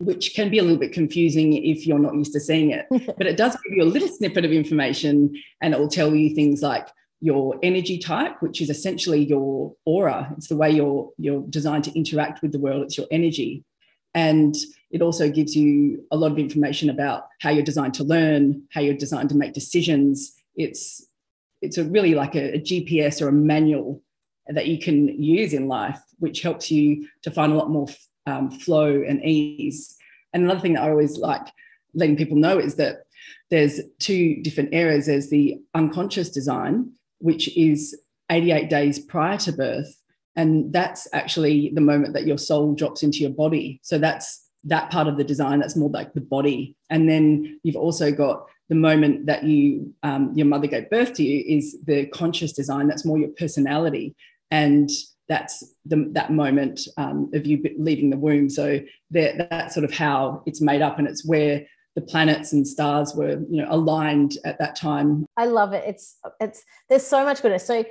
Which 0.00 0.34
can 0.34 0.50
be 0.50 0.58
a 0.58 0.62
little 0.62 0.78
bit 0.78 0.92
confusing 0.92 1.52
if 1.52 1.86
you're 1.86 1.98
not 1.98 2.14
used 2.14 2.32
to 2.32 2.40
seeing 2.40 2.70
it, 2.70 2.86
but 2.90 3.26
it 3.26 3.36
does 3.36 3.56
give 3.56 3.76
you 3.76 3.82
a 3.82 3.84
little 3.84 4.08
snippet 4.08 4.44
of 4.44 4.52
information 4.52 5.34
and 5.60 5.74
it 5.74 5.78
will 5.78 5.88
tell 5.88 6.14
you 6.14 6.34
things 6.34 6.62
like 6.62 6.88
your 7.20 7.58
energy 7.62 7.98
type, 7.98 8.40
which 8.40 8.60
is 8.60 8.70
essentially 8.70 9.22
your 9.22 9.74
aura. 9.84 10.32
It's 10.36 10.48
the 10.48 10.56
way 10.56 10.70
you're 10.70 11.10
you're 11.18 11.42
designed 11.48 11.84
to 11.84 11.92
interact 11.96 12.42
with 12.42 12.52
the 12.52 12.58
world. 12.58 12.82
It's 12.84 12.96
your 12.96 13.06
energy. 13.10 13.64
And 14.14 14.56
it 14.90 15.02
also 15.02 15.30
gives 15.30 15.54
you 15.54 16.04
a 16.10 16.16
lot 16.16 16.32
of 16.32 16.38
information 16.38 16.90
about 16.90 17.28
how 17.40 17.50
you're 17.50 17.62
designed 17.62 17.94
to 17.94 18.04
learn, 18.04 18.64
how 18.72 18.80
you're 18.80 18.94
designed 18.94 19.28
to 19.28 19.36
make 19.36 19.52
decisions. 19.52 20.32
It's 20.56 21.06
it's 21.62 21.78
a 21.78 21.84
really 21.84 22.14
like 22.14 22.34
a, 22.34 22.56
a 22.56 22.60
GPS 22.60 23.20
or 23.20 23.28
a 23.28 23.32
manual 23.32 24.02
that 24.46 24.66
you 24.66 24.78
can 24.78 25.22
use 25.22 25.52
in 25.52 25.68
life, 25.68 26.00
which 26.18 26.42
helps 26.42 26.70
you 26.70 27.06
to 27.22 27.30
find 27.30 27.52
a 27.52 27.54
lot 27.54 27.70
more 27.70 27.86
um, 28.26 28.50
flow 28.50 29.02
and 29.06 29.24
ease. 29.24 29.96
And 30.32 30.44
another 30.44 30.60
thing 30.60 30.74
that 30.74 30.82
I 30.82 30.90
always 30.90 31.18
like 31.18 31.46
letting 31.94 32.16
people 32.16 32.36
know 32.36 32.58
is 32.58 32.76
that 32.76 33.04
there's 33.50 33.80
two 33.98 34.42
different 34.42 34.70
areas. 34.72 35.06
There's 35.06 35.30
the 35.30 35.60
unconscious 35.74 36.30
design, 36.30 36.92
which 37.18 37.56
is 37.56 37.98
88 38.30 38.70
days 38.70 38.98
prior 38.98 39.36
to 39.38 39.52
birth, 39.52 40.00
and 40.36 40.72
that's 40.72 41.08
actually 41.12 41.70
the 41.74 41.80
moment 41.80 42.14
that 42.14 42.26
your 42.26 42.38
soul 42.38 42.74
drops 42.74 43.02
into 43.02 43.18
your 43.18 43.30
body 43.30 43.80
so 43.82 43.98
that's 43.98 44.46
that 44.64 44.90
part 44.90 45.08
of 45.08 45.16
the 45.16 45.24
design 45.24 45.58
that's 45.60 45.76
more 45.76 45.90
like 45.90 46.12
the 46.12 46.20
body 46.20 46.76
and 46.90 47.08
then 47.08 47.58
you've 47.62 47.76
also 47.76 48.12
got 48.12 48.46
the 48.68 48.74
moment 48.74 49.26
that 49.26 49.42
you 49.44 49.92
um, 50.02 50.32
your 50.34 50.46
mother 50.46 50.66
gave 50.66 50.90
birth 50.90 51.14
to 51.14 51.22
you 51.22 51.44
is 51.56 51.76
the 51.84 52.06
conscious 52.06 52.52
design 52.52 52.86
that's 52.86 53.04
more 53.04 53.18
your 53.18 53.30
personality 53.30 54.14
and 54.50 54.90
that's 55.30 55.64
the, 55.86 56.10
that 56.12 56.32
moment 56.32 56.80
um, 56.98 57.30
of 57.32 57.46
you 57.46 57.62
leaving 57.78 58.10
the 58.10 58.16
womb. 58.18 58.50
So 58.50 58.80
that's 59.12 59.74
sort 59.74 59.84
of 59.84 59.92
how 59.92 60.42
it's 60.44 60.60
made 60.60 60.82
up 60.82 60.98
and 60.98 61.06
it's 61.06 61.24
where 61.24 61.64
the 61.94 62.02
planets 62.02 62.52
and 62.52 62.66
stars 62.66 63.14
were 63.14 63.40
you 63.48 63.62
know 63.62 63.66
aligned 63.70 64.38
at 64.44 64.58
that 64.58 64.76
time. 64.76 65.24
I 65.36 65.46
love 65.46 65.72
it. 65.72 65.84
It's 65.86 66.16
it's 66.40 66.62
there's 66.88 67.06
so 67.06 67.24
much 67.24 67.42
goodness 67.42 67.66
so 67.66 67.84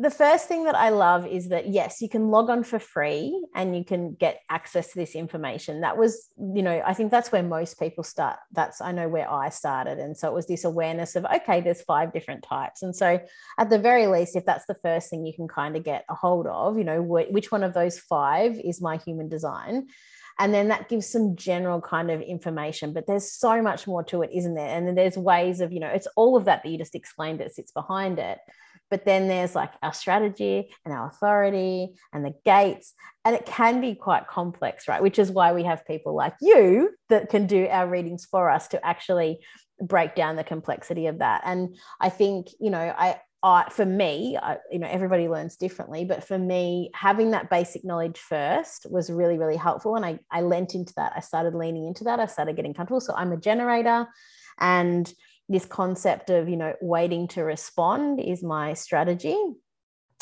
the 0.00 0.10
first 0.10 0.48
thing 0.48 0.64
that 0.64 0.74
I 0.74 0.88
love 0.88 1.26
is 1.26 1.50
that 1.50 1.68
yes, 1.68 2.00
you 2.00 2.08
can 2.08 2.28
log 2.30 2.48
on 2.48 2.64
for 2.64 2.78
free 2.78 3.44
and 3.54 3.76
you 3.76 3.84
can 3.84 4.14
get 4.14 4.40
access 4.48 4.92
to 4.92 4.98
this 4.98 5.14
information. 5.14 5.82
That 5.82 5.98
was, 5.98 6.30
you 6.38 6.62
know, 6.62 6.82
I 6.86 6.94
think 6.94 7.10
that's 7.10 7.30
where 7.30 7.42
most 7.42 7.78
people 7.78 8.02
start. 8.02 8.38
That's 8.52 8.80
I 8.80 8.92
know 8.92 9.10
where 9.10 9.30
I 9.30 9.50
started, 9.50 9.98
and 9.98 10.16
so 10.16 10.28
it 10.28 10.34
was 10.34 10.46
this 10.46 10.64
awareness 10.64 11.16
of 11.16 11.26
okay, 11.26 11.60
there's 11.60 11.82
five 11.82 12.14
different 12.14 12.42
types, 12.42 12.82
and 12.82 12.96
so 12.96 13.20
at 13.58 13.68
the 13.68 13.78
very 13.78 14.06
least, 14.06 14.36
if 14.36 14.46
that's 14.46 14.64
the 14.66 14.74
first 14.82 15.10
thing 15.10 15.26
you 15.26 15.34
can 15.34 15.48
kind 15.48 15.76
of 15.76 15.84
get 15.84 16.06
a 16.08 16.14
hold 16.14 16.46
of, 16.46 16.78
you 16.78 16.84
know, 16.84 17.02
wh- 17.02 17.30
which 17.30 17.52
one 17.52 17.62
of 17.62 17.74
those 17.74 17.98
five 17.98 18.58
is 18.58 18.80
my 18.80 18.96
human 18.96 19.28
design, 19.28 19.88
and 20.38 20.54
then 20.54 20.68
that 20.68 20.88
gives 20.88 21.06
some 21.06 21.36
general 21.36 21.82
kind 21.82 22.10
of 22.10 22.22
information 22.22 22.94
but 22.94 23.06
there's 23.06 23.30
so 23.30 23.60
much 23.60 23.86
more 23.86 24.02
to 24.04 24.22
it 24.22 24.30
isn't 24.32 24.54
there? 24.54 24.68
And 24.68 24.86
then 24.86 24.94
there's 24.94 25.18
ways 25.18 25.60
of 25.60 25.72
you 25.72 25.80
know 25.80 25.88
it's 25.88 26.08
all 26.16 26.38
of 26.38 26.46
that 26.46 26.62
that 26.62 26.70
you 26.70 26.78
just 26.78 26.94
explained 26.94 27.40
that 27.40 27.52
sits 27.52 27.72
behind 27.72 28.18
it 28.18 28.38
but 28.90 29.04
then 29.04 29.28
there's 29.28 29.54
like 29.54 29.72
our 29.82 29.92
strategy 29.92 30.70
and 30.84 30.92
our 30.92 31.06
authority 31.06 31.94
and 32.12 32.24
the 32.24 32.34
gates 32.44 32.94
and 33.24 33.34
it 33.34 33.46
can 33.46 33.80
be 33.80 33.94
quite 33.94 34.26
complex 34.26 34.88
right 34.88 35.02
which 35.02 35.18
is 35.18 35.30
why 35.30 35.52
we 35.52 35.64
have 35.64 35.86
people 35.86 36.14
like 36.14 36.34
you 36.40 36.90
that 37.08 37.28
can 37.30 37.46
do 37.46 37.66
our 37.68 37.88
readings 37.88 38.24
for 38.24 38.50
us 38.50 38.68
to 38.68 38.84
actually 38.86 39.38
break 39.80 40.14
down 40.14 40.36
the 40.36 40.44
complexity 40.44 41.06
of 41.06 41.18
that 41.18 41.40
and 41.44 41.76
i 42.00 42.08
think 42.08 42.48
you 42.60 42.70
know 42.70 42.94
i 42.98 43.18
I, 43.42 43.70
for 43.70 43.86
me, 43.86 44.36
I, 44.36 44.58
you 44.70 44.78
know, 44.78 44.86
everybody 44.86 45.26
learns 45.26 45.56
differently, 45.56 46.04
but 46.04 46.22
for 46.22 46.36
me, 46.36 46.90
having 46.94 47.30
that 47.30 47.48
basic 47.48 47.84
knowledge 47.84 48.18
first 48.18 48.86
was 48.90 49.10
really, 49.10 49.38
really 49.38 49.56
helpful. 49.56 49.96
And 49.96 50.04
I, 50.04 50.18
I 50.30 50.42
lent 50.42 50.74
into 50.74 50.92
that. 50.96 51.14
I 51.16 51.20
started 51.20 51.54
leaning 51.54 51.86
into 51.86 52.04
that. 52.04 52.20
I 52.20 52.26
started 52.26 52.56
getting 52.56 52.74
comfortable. 52.74 53.00
So 53.00 53.14
I'm 53.16 53.32
a 53.32 53.38
generator, 53.38 54.06
and 54.58 55.10
this 55.50 55.66
concept 55.66 56.30
of, 56.30 56.48
you 56.48 56.56
know, 56.56 56.74
waiting 56.80 57.26
to 57.28 57.42
respond 57.42 58.20
is 58.20 58.42
my 58.42 58.72
strategy. 58.72 59.36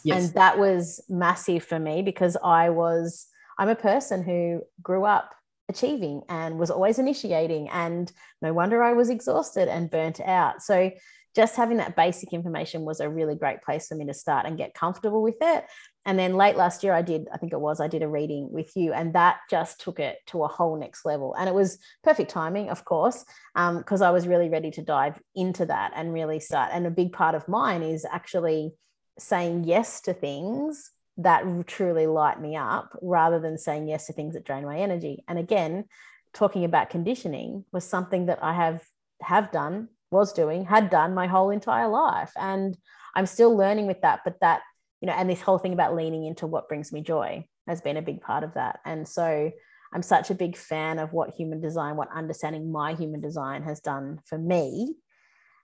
Yes. 0.03 0.25
And 0.25 0.35
that 0.35 0.59
was 0.59 1.05
massive 1.09 1.63
for 1.65 1.79
me 1.79 2.03
because 2.03 2.37
I 2.43 2.71
was, 2.71 3.27
I'm 3.59 3.69
a 3.69 3.77
person 3.77 4.23
who 4.23 4.63
grew 4.83 5.05
up 5.05 5.35
achieving 5.69 6.23
and 6.31 6.59
was 6.59 6.71
always 6.71 6.99
initiating. 6.99 7.69
And 7.69 8.11
no 8.41 8.55
wonder 8.55 8.83
I 8.83 8.95
was 8.95 9.11
exhausted 9.11 9.69
and 9.69 9.91
burnt 9.91 10.19
out. 10.21 10.63
So 10.63 10.91
just 11.37 11.57
having 11.57 11.77
that 11.77 11.95
basic 11.95 12.33
information 12.33 12.83
was 12.83 13.01
a 13.01 13.09
really 13.09 13.35
great 13.35 13.63
place 13.63 13.87
for 13.89 13.97
me 13.97 14.07
to 14.07 14.15
start 14.15 14.47
and 14.47 14.57
get 14.57 14.73
comfortable 14.73 15.23
with 15.23 15.37
it. 15.43 15.65
And 16.07 16.19
then 16.19 16.37
late 16.37 16.57
last 16.57 16.83
year, 16.83 16.95
I 16.95 17.03
did, 17.03 17.29
I 17.33 17.37
think 17.37 17.53
it 17.53 17.61
was, 17.61 17.81
I 17.81 17.89
did 17.89 18.03
a 18.03 18.09
reading 18.09 18.51
with 18.51 18.75
you, 18.77 18.93
and 18.93 19.15
that 19.15 19.41
just 19.51 19.81
took 19.81 20.01
it 20.01 20.19
to 20.29 20.43
a 20.43 20.49
whole 20.49 20.79
next 20.79 21.05
level. 21.05 21.35
And 21.39 21.49
it 21.49 21.55
was 21.55 21.79
perfect 22.03 22.31
timing, 22.31 22.71
of 22.71 22.85
course, 22.85 23.25
because 23.55 24.01
um, 24.01 24.09
I 24.09 24.11
was 24.11 24.27
really 24.27 24.49
ready 24.49 24.71
to 24.73 24.83
dive 24.83 25.21
into 25.35 25.67
that 25.67 25.93
and 25.95 26.13
really 26.13 26.41
start. 26.41 26.71
And 26.73 26.87
a 26.87 26.91
big 26.91 27.13
part 27.13 27.35
of 27.35 27.49
mine 27.49 27.83
is 27.83 28.07
actually 28.11 28.73
saying 29.19 29.65
yes 29.65 30.01
to 30.03 30.15
things 30.15 30.91
that 31.19 31.45
truly 31.67 32.07
light 32.07 32.41
me 32.41 32.57
up 32.57 32.97
rather 33.03 33.41
than 33.41 33.59
saying 33.59 33.89
yes 33.89 34.07
to 34.07 34.13
things 34.13 34.35
that 34.35 34.45
drain 34.45 34.65
my 34.65 34.79
energy. 34.79 35.25
And 35.29 35.39
again, 35.39 35.85
talking 36.33 36.65
about 36.65 36.91
conditioning 36.91 37.65
was 37.73 37.85
something 37.85 38.27
that 38.27 38.39
I 38.43 38.55
have 38.55 38.83
have 39.21 39.51
done 39.51 39.89
was 40.11 40.33
doing, 40.33 40.65
had 40.65 40.91
done 40.91 41.15
my 41.15 41.27
whole 41.27 41.51
entire 41.51 41.89
life. 41.89 42.33
And 42.37 42.77
I'm 43.15 43.27
still 43.27 43.57
learning 43.57 43.87
with 43.87 44.01
that. 44.03 44.21
But 44.25 44.41
that, 44.41 44.61
you 45.01 45.07
know, 45.07 45.13
and 45.13 45.31
this 45.31 45.41
whole 45.41 45.59
thing 45.59 45.73
about 45.73 45.95
leaning 45.95 46.25
into 46.25 46.47
what 46.47 46.69
brings 46.69 46.93
me 46.93 47.01
joy 47.01 47.47
has 47.67 47.81
been 47.81 47.97
a 47.97 48.03
big 48.03 48.21
part 48.21 48.45
of 48.45 48.55
that. 48.55 48.81
And 48.85 49.07
so 49.07 49.51
I'm 49.93 50.03
such 50.03 50.31
a 50.31 50.35
big 50.35 50.57
fan 50.57 50.99
of 50.99 51.13
what 51.13 51.35
human 51.37 51.61
design, 51.61 51.97
what 51.97 52.09
understanding 52.15 52.71
my 52.71 52.95
human 52.95 53.21
design 53.21 53.63
has 53.63 53.81
done 53.81 54.21
for 54.25 54.39
me. 54.39 54.95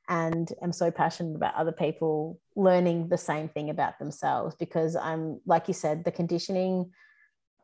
And 0.09 0.51
I'm 0.63 0.73
so 0.73 0.91
passionate 0.91 1.35
about 1.35 1.55
other 1.55 1.73
people 1.73 2.39
learning 2.55 3.09
the 3.09 3.19
same 3.19 3.49
thing 3.49 3.71
about 3.71 3.99
themselves 3.99 4.55
because 4.55 4.97
I'm, 4.97 5.41
like 5.47 5.67
you 5.67 5.75
said, 5.75 6.05
the 6.05 6.13
conditioning 6.13 6.91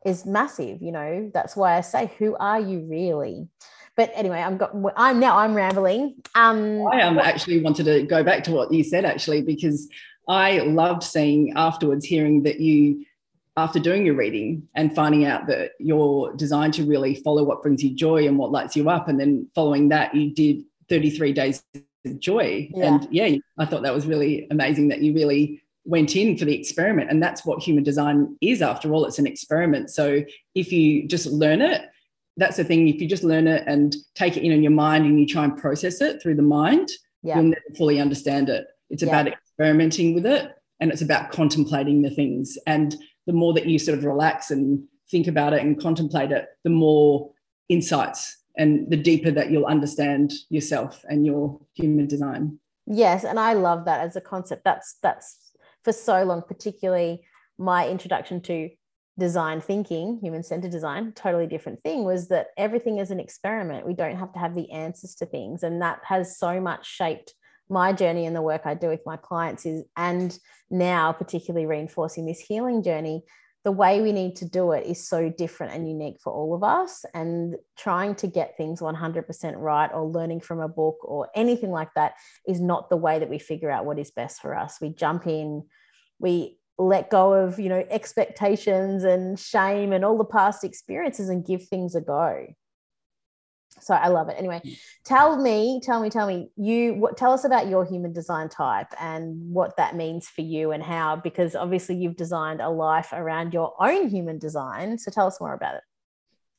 is 0.05 0.25
massive. 0.25 0.81
You 0.81 0.91
know, 0.91 1.31
that's 1.33 1.55
why 1.55 1.77
I 1.77 1.81
say, 1.81 2.11
who 2.17 2.35
are 2.37 2.59
you 2.59 2.87
really? 2.89 3.47
But 3.95 4.11
anyway, 4.15 4.39
I'm 4.39 4.57
got 4.57 4.73
I'm 4.95 5.19
now 5.19 5.37
I'm 5.37 5.53
rambling. 5.53 6.15
Um, 6.33 6.87
I 6.87 7.01
um, 7.01 7.19
actually 7.19 7.61
wanted 7.61 7.85
to 7.85 8.03
go 8.03 8.23
back 8.23 8.43
to 8.45 8.51
what 8.51 8.71
you 8.71 8.83
said 8.83 9.03
actually 9.03 9.41
because 9.41 9.89
I 10.31 10.59
loved 10.59 11.03
seeing 11.03 11.53
afterwards, 11.55 12.05
hearing 12.05 12.43
that 12.43 12.59
you 12.59 13.05
after 13.57 13.79
doing 13.79 14.05
your 14.05 14.15
reading 14.15 14.67
and 14.75 14.95
finding 14.95 15.25
out 15.25 15.45
that 15.47 15.71
you're 15.77 16.33
designed 16.35 16.73
to 16.75 16.85
really 16.85 17.15
follow 17.15 17.43
what 17.43 17.61
brings 17.61 17.83
you 17.83 17.93
joy 17.93 18.25
and 18.25 18.37
what 18.37 18.51
lights 18.51 18.75
you 18.75 18.89
up, 18.89 19.07
and 19.07 19.19
then 19.19 19.47
following 19.53 19.89
that, 19.89 20.15
you 20.15 20.33
did 20.33 20.63
33 20.89 21.33
days 21.33 21.63
of 22.05 22.19
joy. 22.19 22.69
Yeah. 22.73 22.85
And 22.85 23.07
yeah, 23.11 23.35
I 23.57 23.65
thought 23.65 23.83
that 23.83 23.93
was 23.93 24.07
really 24.07 24.47
amazing 24.49 24.87
that 24.87 25.01
you 25.01 25.13
really 25.13 25.61
went 25.83 26.15
in 26.15 26.37
for 26.37 26.45
the 26.45 26.57
experiment 26.57 27.09
and 27.09 27.21
that's 27.21 27.43
what 27.43 27.61
human 27.61 27.83
design 27.83 28.37
is 28.39 28.61
after 28.61 28.93
all 28.93 29.03
it's 29.03 29.17
an 29.17 29.25
experiment 29.25 29.89
so 29.89 30.23
if 30.53 30.71
you 30.71 31.07
just 31.07 31.25
learn 31.25 31.59
it 31.59 31.89
that's 32.37 32.57
the 32.57 32.63
thing. 32.63 32.87
If 32.87 33.01
you 33.01 33.07
just 33.07 33.23
learn 33.23 33.47
it 33.47 33.63
and 33.67 33.95
take 34.15 34.37
it 34.37 34.43
in 34.43 34.51
in 34.51 34.63
your 34.63 34.71
mind 34.71 35.05
and 35.05 35.19
you 35.19 35.25
try 35.25 35.43
and 35.43 35.57
process 35.57 36.01
it 36.01 36.21
through 36.21 36.35
the 36.35 36.41
mind, 36.41 36.89
yeah. 37.23 37.35
you'll 37.35 37.45
never 37.45 37.61
fully 37.77 37.99
understand 37.99 38.49
it. 38.49 38.65
It's 38.89 39.03
about 39.03 39.27
yeah. 39.27 39.35
Experimenting 39.61 40.15
with 40.15 40.25
it 40.25 40.51
and 40.79 40.91
it's 40.91 41.01
about 41.01 41.31
contemplating 41.31 42.01
the 42.01 42.09
things. 42.09 42.57
And 42.65 42.95
the 43.27 43.33
more 43.33 43.53
that 43.53 43.67
you 43.67 43.77
sort 43.77 43.97
of 43.97 44.03
relax 44.03 44.49
and 44.49 44.83
think 45.09 45.27
about 45.27 45.53
it 45.53 45.61
and 45.61 45.79
contemplate 45.79 46.31
it, 46.31 46.47
the 46.63 46.71
more 46.71 47.31
insights 47.69 48.37
and 48.57 48.89
the 48.89 48.97
deeper 48.97 49.29
that 49.31 49.51
you'll 49.51 49.65
understand 49.65 50.33
yourself 50.49 51.05
and 51.07 51.25
your 51.25 51.59
human 51.75 52.07
design. 52.07 52.57
Yes, 52.87 53.23
and 53.23 53.39
I 53.39 53.53
love 53.53 53.85
that 53.85 54.01
as 54.01 54.15
a 54.15 54.21
concept. 54.21 54.63
That's 54.65 54.97
that's 55.03 55.53
for 55.83 55.93
so 55.93 56.23
long, 56.23 56.41
particularly 56.41 57.21
my 57.57 57.87
introduction 57.87 58.41
to 58.41 58.69
design 59.19 59.61
thinking, 59.61 60.17
human 60.21 60.41
centered 60.41 60.71
design, 60.71 61.11
totally 61.13 61.45
different 61.45 61.81
thing 61.83 62.03
was 62.03 62.27
that 62.29 62.47
everything 62.57 62.97
is 62.97 63.11
an 63.11 63.19
experiment. 63.19 63.85
We 63.85 63.93
don't 63.93 64.17
have 64.17 64.33
to 64.33 64.39
have 64.39 64.55
the 64.55 64.71
answers 64.71 65.13
to 65.15 65.27
things. 65.27 65.61
And 65.61 65.81
that 65.81 65.99
has 66.05 66.39
so 66.39 66.59
much 66.59 66.87
shaped 66.87 67.35
my 67.71 67.93
journey 67.93 68.25
and 68.25 68.35
the 68.35 68.41
work 68.41 68.61
I 68.65 68.73
do 68.73 68.87
with 68.87 69.01
my 69.05 69.17
clients 69.17 69.65
is, 69.65 69.83
and 69.95 70.37
now 70.69 71.11
particularly 71.11 71.65
reinforcing 71.65 72.25
this 72.25 72.39
healing 72.39 72.83
journey, 72.83 73.23
the 73.63 73.71
way 73.71 74.01
we 74.01 74.11
need 74.11 74.35
to 74.37 74.45
do 74.45 74.71
it 74.71 74.87
is 74.87 75.07
so 75.07 75.29
different 75.29 75.73
and 75.73 75.87
unique 75.87 76.17
for 76.23 76.33
all 76.33 76.55
of 76.55 76.63
us. 76.63 77.05
And 77.13 77.55
trying 77.77 78.15
to 78.15 78.27
get 78.27 78.57
things 78.57 78.81
100% 78.81 79.53
right 79.57 79.91
or 79.93 80.05
learning 80.05 80.41
from 80.41 80.59
a 80.59 80.67
book 80.67 80.97
or 81.03 81.29
anything 81.35 81.71
like 81.71 81.93
that 81.95 82.13
is 82.47 82.59
not 82.59 82.89
the 82.89 82.97
way 82.97 83.19
that 83.19 83.29
we 83.29 83.39
figure 83.39 83.69
out 83.69 83.85
what 83.85 83.99
is 83.99 84.11
best 84.11 84.41
for 84.41 84.55
us. 84.57 84.79
We 84.81 84.89
jump 84.89 85.27
in, 85.27 85.63
we 86.19 86.57
let 86.77 87.11
go 87.11 87.33
of 87.33 87.59
you 87.59 87.69
know 87.69 87.85
expectations 87.89 89.03
and 89.03 89.39
shame 89.39 89.93
and 89.93 90.03
all 90.03 90.17
the 90.17 90.25
past 90.25 90.63
experiences 90.63 91.29
and 91.29 91.45
give 91.45 91.67
things 91.67 91.93
a 91.93 92.01
go 92.01 92.47
so 93.79 93.93
i 93.93 94.07
love 94.07 94.29
it. 94.29 94.35
Anyway 94.37 94.61
mm. 94.65 94.77
tell 95.03 95.41
me 95.41 95.79
tell 95.83 96.01
me 96.01 96.09
tell 96.09 96.27
me 96.27 96.49
you 96.55 96.93
what 96.95 97.17
tell 97.17 97.31
us 97.31 97.43
about 97.43 97.67
your 97.67 97.85
human 97.85 98.13
design 98.13 98.49
type 98.49 98.87
and 98.99 99.53
what 99.53 99.77
that 99.77 99.95
means 99.95 100.27
for 100.27 100.41
you 100.41 100.71
and 100.71 100.83
how 100.83 101.15
because 101.15 101.55
obviously 101.55 101.95
you've 101.95 102.15
designed 102.15 102.61
a 102.61 102.69
life 102.69 103.09
around 103.13 103.53
your 103.53 103.73
own 103.79 104.09
human 104.09 104.37
design. 104.37 104.97
So 104.97 105.11
tell 105.11 105.27
us 105.27 105.39
more 105.39 105.53
about 105.53 105.75
it. 105.75 105.83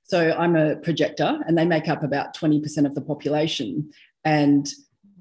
So 0.04 0.34
i'm 0.38 0.56
a 0.56 0.76
projector 0.76 1.40
and 1.46 1.56
they 1.56 1.64
make 1.64 1.88
up 1.88 2.02
about 2.02 2.36
20% 2.36 2.86
of 2.86 2.94
the 2.94 3.02
population 3.02 3.90
and 4.24 4.68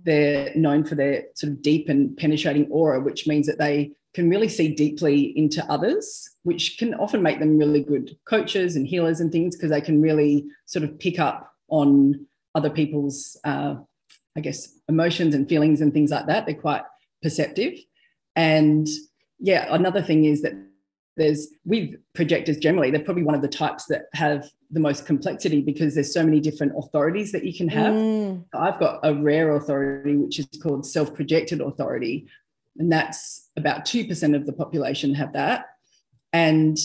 they're 0.04 0.52
known 0.56 0.84
for 0.84 0.96
their 0.96 1.26
sort 1.36 1.54
of 1.54 1.62
deep 1.62 1.88
and 1.88 2.18
penetrating 2.18 2.68
aura 2.72 3.00
which 3.00 3.28
means 3.28 3.46
that 3.46 3.60
they 3.60 3.92
can 4.14 4.30
really 4.30 4.50
see 4.50 4.74
deeply 4.74 5.38
into 5.38 5.66
others, 5.72 6.30
which 6.44 6.78
can 6.78 6.94
often 6.96 7.22
make 7.22 7.40
them 7.40 7.58
really 7.58 7.82
good 7.82 8.18
coaches 8.26 8.76
and 8.76 8.86
healers 8.86 9.20
and 9.20 9.32
things 9.32 9.56
because 9.56 9.72
they 9.72 9.82
can 9.82 10.02
really 10.02 10.46
sort 10.66 10.84
of 10.84 11.00
pick 11.00 11.20
up 11.20 11.51
on 11.72 12.28
other 12.54 12.70
people's, 12.70 13.40
uh, 13.44 13.76
I 14.38 14.40
guess, 14.42 14.78
emotions 14.88 15.34
and 15.34 15.50
feelings 15.50 15.82
and 15.82 15.92
things 15.92 16.12
like 16.12 16.28
that. 16.28 16.46
They're 16.46 16.56
quite 16.56 16.84
perceptive. 17.24 17.74
And 18.36 18.88
yeah, 19.40 19.68
another 19.74 20.02
thing 20.02 20.26
is 20.26 20.42
that 20.44 20.54
there's 21.18 21.50
with 21.66 21.96
projectors 22.14 22.58
generally, 22.58 22.90
they're 22.90 23.04
probably 23.04 23.24
one 23.24 23.36
of 23.36 23.42
the 23.42 23.48
types 23.48 23.86
that 23.88 24.06
have 24.14 24.50
the 24.70 24.80
most 24.80 25.06
complexity 25.06 25.62
because 25.62 25.94
there's 25.96 26.14
so 26.14 26.24
many 26.24 26.40
different 26.40 26.74
authorities 26.78 27.32
that 27.34 27.44
you 27.44 27.54
can 27.54 27.68
have. 27.68 27.94
Mm. 27.94 28.46
I've 28.54 28.80
got 28.80 29.00
a 29.04 29.14
rare 29.14 29.56
authority, 29.56 30.16
which 30.16 30.40
is 30.40 30.48
called 30.62 30.86
self 30.86 31.14
projected 31.14 31.60
authority, 31.60 32.28
and 32.78 32.92
that's 32.92 33.50
about 33.58 33.86
2% 33.86 34.36
of 34.36 34.46
the 34.46 34.54
population 34.54 35.14
have 35.16 35.34
that. 35.34 35.66
And 36.32 36.78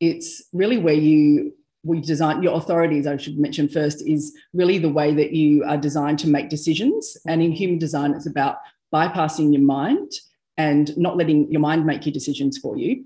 it's 0.00 0.44
really 0.52 0.78
where 0.78 0.94
you 0.94 1.54
we 1.88 2.00
design 2.00 2.42
your 2.42 2.56
authorities, 2.56 3.06
I 3.06 3.16
should 3.16 3.38
mention 3.38 3.68
first, 3.68 4.06
is 4.06 4.36
really 4.52 4.78
the 4.78 4.90
way 4.90 5.14
that 5.14 5.32
you 5.32 5.64
are 5.64 5.76
designed 5.76 6.18
to 6.20 6.28
make 6.28 6.50
decisions. 6.50 7.16
And 7.26 7.42
in 7.42 7.52
human 7.52 7.78
design, 7.78 8.12
it's 8.12 8.26
about 8.26 8.58
bypassing 8.94 9.52
your 9.52 9.62
mind 9.62 10.12
and 10.56 10.96
not 10.96 11.16
letting 11.16 11.50
your 11.50 11.60
mind 11.60 11.86
make 11.86 12.04
your 12.04 12.12
decisions 12.12 12.58
for 12.58 12.76
you. 12.76 13.04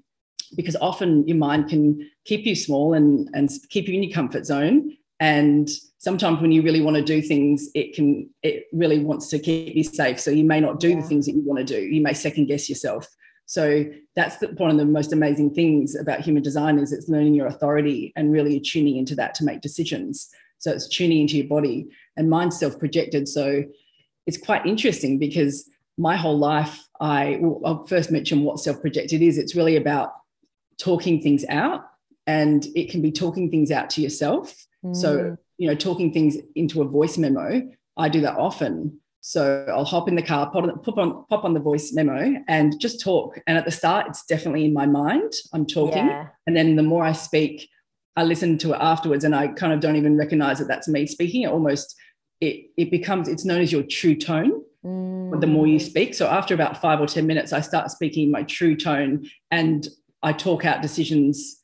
Because 0.57 0.77
often 0.77 1.27
your 1.27 1.37
mind 1.39 1.69
can 1.71 2.11
keep 2.25 2.45
you 2.45 2.55
small 2.55 2.93
and, 2.93 3.31
and 3.33 3.49
keep 3.71 3.89
you 3.89 3.95
in 3.95 4.03
your 4.03 4.13
comfort 4.13 4.45
zone 4.45 4.97
and 5.23 5.71
sometimes 5.99 6.41
when 6.41 6.51
you 6.51 6.63
really 6.63 6.81
want 6.81 6.97
to 6.97 7.03
do 7.03 7.23
things 7.23 7.69
it 7.77 7.95
can 7.95 8.29
it 8.43 8.67
really 8.73 8.99
wants 8.99 9.29
to 9.29 9.39
keep 9.39 9.77
you 9.77 9.85
safe 9.85 10.19
so 10.19 10.33
you 10.33 10.43
may 10.43 10.59
not 10.59 10.81
do 10.81 10.91
yeah. 10.91 10.97
the 11.01 11.03
things 11.03 11.27
that 11.27 11.33
you 11.33 11.43
want 11.45 11.59
to 11.59 11.65
do 11.65 11.81
you 11.81 12.03
may 12.03 12.13
second 12.13 12.47
guess 12.47 12.69
yourself 12.69 13.07
so 13.53 13.85
that's 14.17 14.37
the, 14.39 14.49
one 14.49 14.71
of 14.71 14.79
the 14.79 14.85
most 14.85 15.13
amazing 15.13 15.53
things 15.53 15.95
about 15.95 16.21
human 16.21 16.43
design 16.43 16.79
is 16.79 16.93
it's 16.93 17.09
learning 17.09 17.35
your 17.35 17.47
authority 17.47 18.13
and 18.17 18.33
really 18.33 18.59
tuning 18.59 18.97
into 18.97 19.15
that 19.15 19.35
to 19.35 19.45
make 19.45 19.61
decisions 19.61 20.31
so 20.59 20.71
it's 20.71 20.89
tuning 20.89 21.21
into 21.21 21.37
your 21.37 21.49
body 21.49 21.89
and 22.17 22.31
mind 22.31 22.55
self-projected 22.55 23.29
so 23.29 23.63
it's 24.27 24.39
quite 24.39 24.65
interesting 24.65 25.19
because 25.19 25.69
my 25.99 26.17
whole 26.17 26.39
life 26.39 26.89
i 27.01 27.39
will 27.41 27.61
I'll 27.65 27.87
first 27.87 28.11
mention 28.11 28.43
what 28.43 28.61
self-projected 28.61 29.21
is 29.21 29.39
it's 29.39 29.55
really 29.55 29.77
about 29.77 30.15
talking 30.79 31.21
things 31.21 31.45
out 31.49 31.85
and 32.27 32.67
it 32.75 32.91
can 32.91 33.03
be 33.03 33.13
talking 33.13 33.51
things 33.51 33.71
out 33.71 33.91
to 33.91 34.01
yourself. 34.01 34.67
Mm. 34.85 34.97
So, 34.97 35.37
you 35.59 35.69
know, 35.69 35.75
talking 35.75 36.13
things 36.13 36.37
into 36.55 36.83
a 36.83 36.85
voice 36.85 37.19
memo, 37.19 37.71
I 37.97 38.09
do 38.09 38.21
that 38.23 38.37
often. 38.37 39.01
So 39.25 39.65
I'll 39.69 39.85
hop 39.85 40.09
in 40.09 40.17
the 40.17 40.23
car, 40.23 40.51
pop 40.51 40.65
on, 40.65 40.79
pop 40.81 40.99
on, 40.99 41.25
pop 41.27 41.45
on 41.45 41.55
the 41.55 41.61
voice 41.61 41.93
memo 41.93 42.35
and 42.49 42.79
just 42.81 43.01
talk. 43.01 43.39
And 43.47 43.57
at 43.57 43.65
the 43.65 43.71
start, 43.71 44.09
it's 44.09 44.27
definitely 44.27 44.65
in 44.65 44.73
my 44.73 44.85
mind. 44.85 45.33
I'm 45.53 45.65
talking. 45.65 46.09
Yeah. 46.09 46.27
And 46.49 46.57
then 46.57 46.75
the 46.75 46.83
more 46.83 47.05
I 47.05 47.13
speak, 47.13 47.69
I 48.17 48.25
listen 48.25 48.59
to 48.59 48.73
it 48.73 48.79
afterwards 48.81 49.23
and 49.23 49.33
I 49.33 49.47
kind 49.47 49.73
of 49.73 49.79
don't 49.79 49.95
even 49.95 50.17
recognize 50.17 50.59
that 50.59 50.67
that's 50.67 50.89
me 50.89 51.07
speaking. 51.07 51.43
It 51.43 51.51
almost, 51.51 51.95
it, 52.41 52.71
it 52.77 52.91
becomes, 52.91 53.29
it's 53.29 53.45
known 53.45 53.61
as 53.61 53.71
your 53.71 53.85
true 53.85 54.17
tone. 54.17 54.65
Mm. 54.85 55.41
The 55.41 55.47
more 55.47 55.69
you 55.69 55.79
speak. 55.79 56.15
So 56.15 56.27
after 56.27 56.53
about 56.53 56.81
five 56.81 57.01
or 57.01 57.07
10 57.07 57.25
minutes, 57.25 57.53
I 57.53 57.61
start 57.61 57.93
speaking 57.93 58.33
my 58.33 58.43
true 58.43 58.75
tone 58.75 59.31
and 59.53 59.87
I 60.25 60.33
talk 60.33 60.65
out 60.65 60.83
decisions 60.83 61.61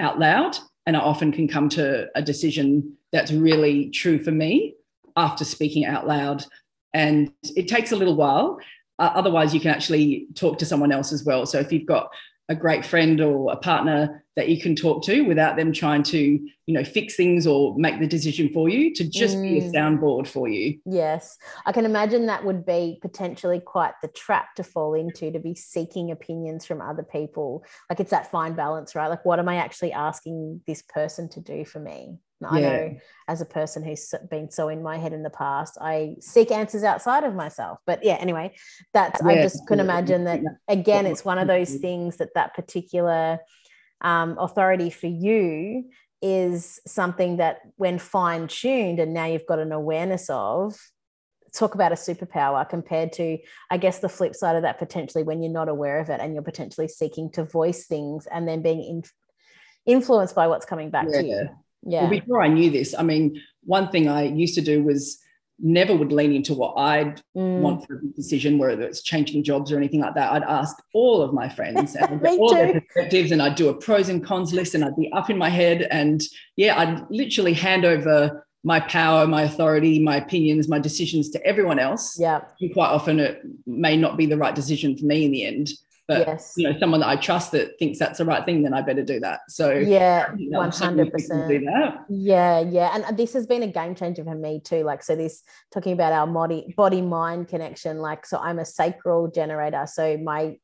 out 0.00 0.18
loud. 0.18 0.56
And 0.86 0.96
I 0.96 1.00
often 1.00 1.32
can 1.32 1.48
come 1.48 1.68
to 1.70 2.08
a 2.14 2.22
decision 2.22 2.96
that's 3.12 3.30
really 3.30 3.90
true 3.90 4.24
for 4.24 4.30
me 4.30 4.74
after 5.16 5.44
speaking 5.44 5.84
out 5.84 6.06
loud 6.06 6.46
and 6.94 7.32
it 7.56 7.68
takes 7.68 7.92
a 7.92 7.96
little 7.96 8.16
while. 8.16 8.58
Uh, 8.98 9.12
otherwise, 9.14 9.54
you 9.54 9.60
can 9.60 9.70
actually 9.70 10.26
talk 10.34 10.58
to 10.58 10.66
someone 10.66 10.90
else 10.90 11.12
as 11.12 11.24
well. 11.24 11.46
So 11.46 11.58
if 11.60 11.72
you've 11.72 11.86
got 11.86 12.10
a 12.48 12.54
great 12.54 12.84
friend 12.84 13.20
or 13.20 13.52
a 13.52 13.56
partner 13.56 14.24
that 14.36 14.48
you 14.48 14.60
can 14.60 14.74
talk 14.74 15.02
to 15.04 15.22
without 15.22 15.56
them 15.56 15.72
trying 15.72 16.02
to 16.02 16.18
you 16.18 16.74
know 16.74 16.84
fix 16.84 17.14
things 17.14 17.46
or 17.46 17.76
make 17.76 18.00
the 18.00 18.06
decision 18.06 18.50
for 18.52 18.68
you 18.68 18.94
to 18.94 19.04
just 19.04 19.36
mm. 19.36 19.42
be 19.42 19.58
a 19.58 19.62
mm. 19.62 19.72
soundboard 19.72 20.26
for 20.26 20.48
you 20.48 20.78
yes 20.86 21.36
i 21.66 21.72
can 21.72 21.84
imagine 21.84 22.26
that 22.26 22.44
would 22.44 22.64
be 22.64 22.98
potentially 23.02 23.60
quite 23.60 23.92
the 24.00 24.08
trap 24.08 24.54
to 24.54 24.62
fall 24.62 24.94
into 24.94 25.30
to 25.30 25.38
be 25.38 25.54
seeking 25.54 26.10
opinions 26.10 26.64
from 26.64 26.80
other 26.80 27.02
people 27.02 27.62
like 27.90 28.00
it's 28.00 28.10
that 28.10 28.30
fine 28.30 28.54
balance 28.54 28.94
right 28.94 29.08
like 29.08 29.24
what 29.24 29.38
am 29.38 29.48
i 29.48 29.56
actually 29.56 29.92
asking 29.92 30.60
this 30.66 30.82
person 30.82 31.28
to 31.28 31.40
do 31.40 31.64
for 31.64 31.80
me 31.80 32.16
I 32.46 32.60
yeah. 32.60 32.70
know 32.70 32.96
as 33.26 33.40
a 33.40 33.46
person 33.46 33.82
who's 33.82 34.14
been 34.30 34.50
so 34.50 34.68
in 34.68 34.82
my 34.82 34.96
head 34.96 35.12
in 35.12 35.22
the 35.22 35.30
past, 35.30 35.76
I 35.80 36.16
seek 36.20 36.50
answers 36.50 36.84
outside 36.84 37.24
of 37.24 37.34
myself. 37.34 37.78
But 37.86 38.04
yeah, 38.04 38.14
anyway, 38.14 38.54
that's 38.92 39.20
yeah. 39.22 39.28
I 39.28 39.42
just 39.42 39.66
can 39.66 39.80
imagine 39.80 40.24
that 40.24 40.40
again, 40.68 41.06
it's 41.06 41.24
one 41.24 41.38
of 41.38 41.48
those 41.48 41.74
things 41.76 42.18
that 42.18 42.34
that 42.34 42.54
particular 42.54 43.40
um, 44.00 44.36
authority 44.38 44.90
for 44.90 45.08
you 45.08 45.84
is 46.20 46.80
something 46.86 47.36
that 47.36 47.58
when 47.76 47.98
fine 47.98 48.48
tuned 48.48 48.98
and 48.98 49.14
now 49.14 49.26
you've 49.26 49.46
got 49.46 49.58
an 49.58 49.72
awareness 49.72 50.28
of 50.30 50.76
talk 51.54 51.74
about 51.74 51.92
a 51.92 51.94
superpower 51.94 52.68
compared 52.68 53.12
to 53.12 53.38
i 53.70 53.76
guess 53.76 54.00
the 54.00 54.08
flip 54.08 54.34
side 54.34 54.56
of 54.56 54.62
that 54.62 54.78
potentially 54.78 55.22
when 55.22 55.42
you're 55.42 55.52
not 55.52 55.68
aware 55.68 56.00
of 56.00 56.10
it 56.10 56.20
and 56.20 56.34
you're 56.34 56.42
potentially 56.42 56.88
seeking 56.88 57.30
to 57.30 57.44
voice 57.44 57.86
things 57.86 58.26
and 58.26 58.48
then 58.48 58.62
being 58.62 58.82
in, 58.82 59.02
influenced 59.86 60.34
by 60.34 60.48
what's 60.48 60.66
coming 60.66 60.90
back 60.90 61.06
yeah. 61.08 61.20
to 61.20 61.26
you 61.26 61.48
yeah 61.82 62.02
well, 62.02 62.10
before 62.10 62.42
i 62.42 62.48
knew 62.48 62.70
this 62.70 62.94
i 62.98 63.02
mean 63.02 63.40
one 63.64 63.88
thing 63.88 64.08
i 64.08 64.22
used 64.22 64.54
to 64.54 64.60
do 64.60 64.82
was 64.82 65.18
never 65.60 65.94
would 65.94 66.12
lean 66.12 66.32
into 66.32 66.54
what 66.54 66.74
I'd 66.76 67.20
mm. 67.36 67.60
want 67.60 67.86
for 67.86 67.96
a 67.96 68.06
decision, 68.14 68.58
whether 68.58 68.82
it's 68.82 69.02
changing 69.02 69.42
jobs 69.42 69.72
or 69.72 69.76
anything 69.76 70.00
like 70.00 70.14
that. 70.14 70.32
I'd 70.32 70.44
ask 70.44 70.76
all 70.94 71.20
of 71.20 71.34
my 71.34 71.48
friends 71.48 71.96
and 71.96 72.24
all 72.26 72.50
too. 72.50 72.54
their 72.54 72.80
perspectives, 72.80 73.32
and 73.32 73.42
I'd 73.42 73.56
do 73.56 73.68
a 73.68 73.74
pros 73.74 74.08
and 74.08 74.24
cons 74.24 74.52
list, 74.52 74.74
and 74.74 74.84
I'd 74.84 74.96
be 74.96 75.10
up 75.12 75.30
in 75.30 75.38
my 75.38 75.48
head, 75.48 75.82
and 75.90 76.22
yeah, 76.56 76.78
I'd 76.78 77.04
literally 77.10 77.54
hand 77.54 77.84
over 77.84 78.46
my 78.64 78.80
power, 78.80 79.26
my 79.26 79.42
authority, 79.42 79.98
my 79.98 80.16
opinions, 80.16 80.68
my 80.68 80.78
decisions 80.78 81.30
to 81.30 81.44
everyone 81.44 81.78
else. 81.78 82.16
Yeah, 82.18 82.40
and 82.60 82.72
quite 82.72 82.90
often 82.90 83.18
it 83.18 83.42
may 83.66 83.96
not 83.96 84.16
be 84.16 84.26
the 84.26 84.38
right 84.38 84.54
decision 84.54 84.96
for 84.96 85.06
me 85.06 85.24
in 85.24 85.32
the 85.32 85.44
end 85.44 85.70
but 86.08 86.26
yes. 86.26 86.54
you 86.56 86.68
know 86.68 86.76
someone 86.80 87.00
that 87.00 87.08
i 87.08 87.14
trust 87.16 87.52
that 87.52 87.78
thinks 87.78 87.98
that's 87.98 88.18
the 88.18 88.24
right 88.24 88.44
thing 88.44 88.62
then 88.62 88.74
i 88.74 88.80
better 88.80 89.04
do 89.04 89.20
that. 89.20 89.40
So 89.48 89.72
yeah 89.72 90.30
100% 90.30 91.98
yeah 92.08 92.60
yeah. 92.60 92.90
And 92.94 93.16
this 93.16 93.34
has 93.34 93.46
been 93.46 93.62
a 93.62 93.68
game 93.68 93.94
changer 93.94 94.24
for 94.24 94.34
me 94.34 94.60
too 94.60 94.82
like 94.82 95.02
so 95.02 95.14
this 95.14 95.42
talking 95.72 95.92
about 95.92 96.12
our 96.12 96.26
body 96.26 96.74
body 96.76 97.02
mind 97.02 97.48
connection 97.48 97.98
like 97.98 98.26
so 98.26 98.38
i'm 98.38 98.58
a 98.58 98.64
sacral 98.64 99.28
generator 99.28 99.86
so 99.86 100.16
my 100.16 100.56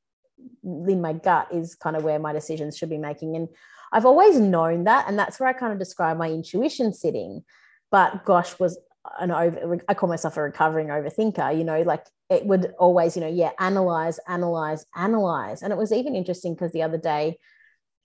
in 0.64 1.00
my 1.00 1.12
gut 1.12 1.48
is 1.52 1.74
kind 1.74 1.96
of 1.96 2.04
where 2.04 2.18
my 2.18 2.32
decisions 2.32 2.76
should 2.76 2.90
be 2.90 2.98
making. 2.98 3.36
And 3.36 3.48
i've 3.92 4.06
always 4.06 4.38
known 4.38 4.84
that 4.84 5.06
and 5.08 5.18
that's 5.18 5.38
where 5.38 5.48
i 5.48 5.52
kind 5.52 5.72
of 5.72 5.78
describe 5.78 6.16
my 6.16 6.30
intuition 6.30 6.92
sitting. 6.92 7.44
But 7.90 8.24
gosh 8.24 8.58
was 8.58 8.78
an 9.18 9.30
over 9.30 9.78
I 9.88 9.94
call 9.94 10.08
myself 10.08 10.36
a 10.36 10.42
recovering 10.42 10.88
overthinker, 10.88 11.56
you 11.56 11.64
know, 11.64 11.82
like 11.82 12.04
it 12.30 12.46
would 12.46 12.72
always, 12.78 13.16
you 13.16 13.22
know, 13.22 13.28
yeah, 13.28 13.50
analyze, 13.58 14.18
analyze, 14.28 14.86
analyze. 14.96 15.62
And 15.62 15.72
it 15.72 15.76
was 15.76 15.92
even 15.92 16.16
interesting 16.16 16.54
because 16.54 16.72
the 16.72 16.82
other 16.82 16.98
day 16.98 17.38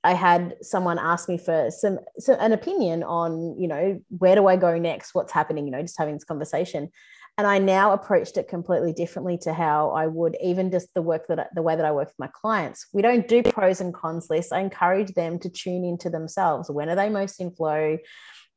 I 0.03 0.13
had 0.13 0.55
someone 0.61 0.97
ask 0.97 1.27
me 1.27 1.37
for 1.37 1.69
some, 1.71 1.99
some 2.17 2.37
an 2.39 2.53
opinion 2.53 3.03
on, 3.03 3.59
you 3.59 3.67
know, 3.67 4.01
where 4.09 4.35
do 4.35 4.47
I 4.47 4.55
go 4.55 4.77
next? 4.77 5.13
What's 5.13 5.31
happening? 5.31 5.65
You 5.65 5.71
know, 5.71 5.81
just 5.81 5.97
having 5.97 6.15
this 6.15 6.23
conversation. 6.23 6.89
And 7.37 7.47
I 7.47 7.57
now 7.57 7.93
approached 7.93 8.37
it 8.37 8.49
completely 8.49 8.91
differently 8.91 9.37
to 9.43 9.53
how 9.53 9.91
I 9.91 10.07
would 10.07 10.35
even 10.43 10.71
just 10.71 10.93
the 10.93 11.01
work 11.01 11.27
that 11.27 11.49
the 11.55 11.61
way 11.61 11.75
that 11.75 11.85
I 11.85 11.91
work 11.91 12.09
with 12.09 12.19
my 12.19 12.29
clients. 12.33 12.87
We 12.91 13.01
don't 13.01 13.27
do 13.27 13.43
pros 13.43 13.79
and 13.79 13.93
cons 13.93 14.27
lists. 14.29 14.51
I 14.51 14.59
encourage 14.59 15.13
them 15.13 15.39
to 15.39 15.49
tune 15.49 15.85
into 15.85 16.09
themselves. 16.09 16.69
When 16.69 16.89
are 16.89 16.95
they 16.95 17.09
most 17.09 17.39
in 17.39 17.51
flow? 17.51 17.97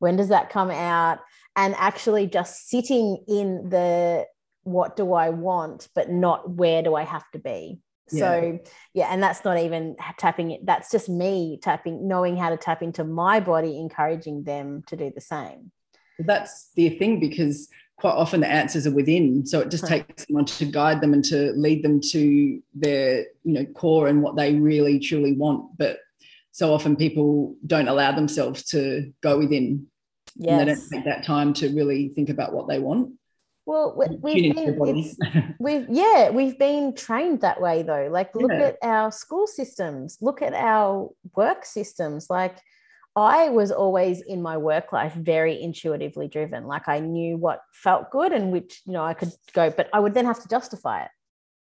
When 0.01 0.17
does 0.17 0.31
that 0.31 0.51
come 0.51 0.73
out? 0.73 1.21
And 1.57 1.75
actually 1.77 2.27
just 2.27 2.69
sitting 2.69 3.25
in 3.29 3.69
the 3.69 4.27
what 4.65 4.97
do 4.97 5.13
I 5.13 5.31
want, 5.31 5.89
but 5.95 6.11
not 6.11 6.49
where 6.49 6.83
do 6.83 6.95
I 6.95 7.03
have 7.03 7.29
to 7.33 7.39
be. 7.39 7.81
Yeah. 8.11 8.19
So 8.21 8.59
yeah, 8.95 9.09
and 9.11 9.23
that's 9.23 9.45
not 9.45 9.59
even 9.59 9.97
tapping 10.19 10.51
it. 10.51 10.65
That's 10.65 10.91
just 10.91 11.09
me 11.09 11.59
tapping, 11.63 12.07
knowing 12.07 12.37
how 12.37 12.51
to 12.51 12.57
tap 12.57 12.83
into 12.83 13.05
my 13.05 13.41
body, 13.41 13.79
encouraging 13.79 14.45
them 14.45 14.83
to 14.89 14.97
do 14.97 15.11
the 15.15 15.21
same. 15.21 15.73
That's 16.19 16.71
the 16.75 16.91
thing 16.91 17.21
because 17.21 17.69
quite 17.97 18.15
often 18.15 18.41
the 18.41 18.49
answers 18.49 18.87
are 18.87 18.93
within. 18.93 19.47
So 19.47 19.61
it 19.61 19.71
just 19.71 19.87
takes 19.87 20.27
someone 20.27 20.45
to 20.45 20.65
guide 20.65 21.01
them 21.01 21.15
and 21.15 21.25
to 21.27 21.53
lead 21.53 21.83
them 21.83 22.01
to 22.11 22.61
their, 22.75 23.27
you 23.45 23.53
know, 23.53 23.65
core 23.65 24.09
and 24.09 24.23
what 24.23 24.37
they 24.37 24.55
really 24.55 24.99
truly 24.99 25.33
want. 25.33 25.79
But 25.79 25.99
so 26.51 26.75
often 26.75 26.97
people 26.97 27.57
don't 27.67 27.89
allow 27.89 28.13
themselves 28.13 28.65
to 28.67 29.13
go 29.23 29.39
within 29.39 29.87
Yes. 30.37 30.53
And 30.53 30.61
they 30.61 30.75
don't 30.75 30.91
take 30.91 31.05
that 31.05 31.25
time 31.25 31.53
to 31.55 31.69
really 31.69 32.09
think 32.09 32.29
about 32.29 32.53
what 32.53 32.69
they 32.69 32.79
want. 32.79 33.13
Well, 33.65 33.95
we've 33.97 34.55
been, 34.55 35.07
we've 35.61 35.87
yeah, 35.89 36.31
we've 36.31 36.59
been 36.59 36.97
trained 36.97 37.43
that 37.43 37.61
way 37.61 37.83
though. 37.83 38.09
Like, 38.11 38.35
look 38.35 38.51
yeah. 38.51 38.69
at 38.69 38.79
our 38.83 39.13
school 39.13 39.47
systems, 39.47 40.19
look 40.21 40.43
at 40.43 40.53
our 40.53 41.11
work 41.37 41.65
systems. 41.65 42.29
Like, 42.29 42.57
I 43.15 43.51
was 43.51 43.71
always 43.71 44.21
in 44.23 44.43
my 44.43 44.57
work 44.57 44.93
life 44.93 45.15
very 45.15 45.63
intuitively 45.63 46.27
driven. 46.27 46.67
Like, 46.67 46.89
I 46.89 46.99
knew 46.99 47.37
what 47.37 47.61
felt 47.73 48.11
good 48.11 48.33
and 48.33 48.51
which 48.51 48.83
you 48.85 48.95
know 48.95 49.05
I 49.05 49.15
could 49.15 49.31
go, 49.53 49.71
but 49.71 49.89
I 49.93 50.01
would 50.01 50.15
then 50.15 50.27
have 50.27 50.43
to 50.43 50.49
justify 50.49 51.05
it. 51.05 51.11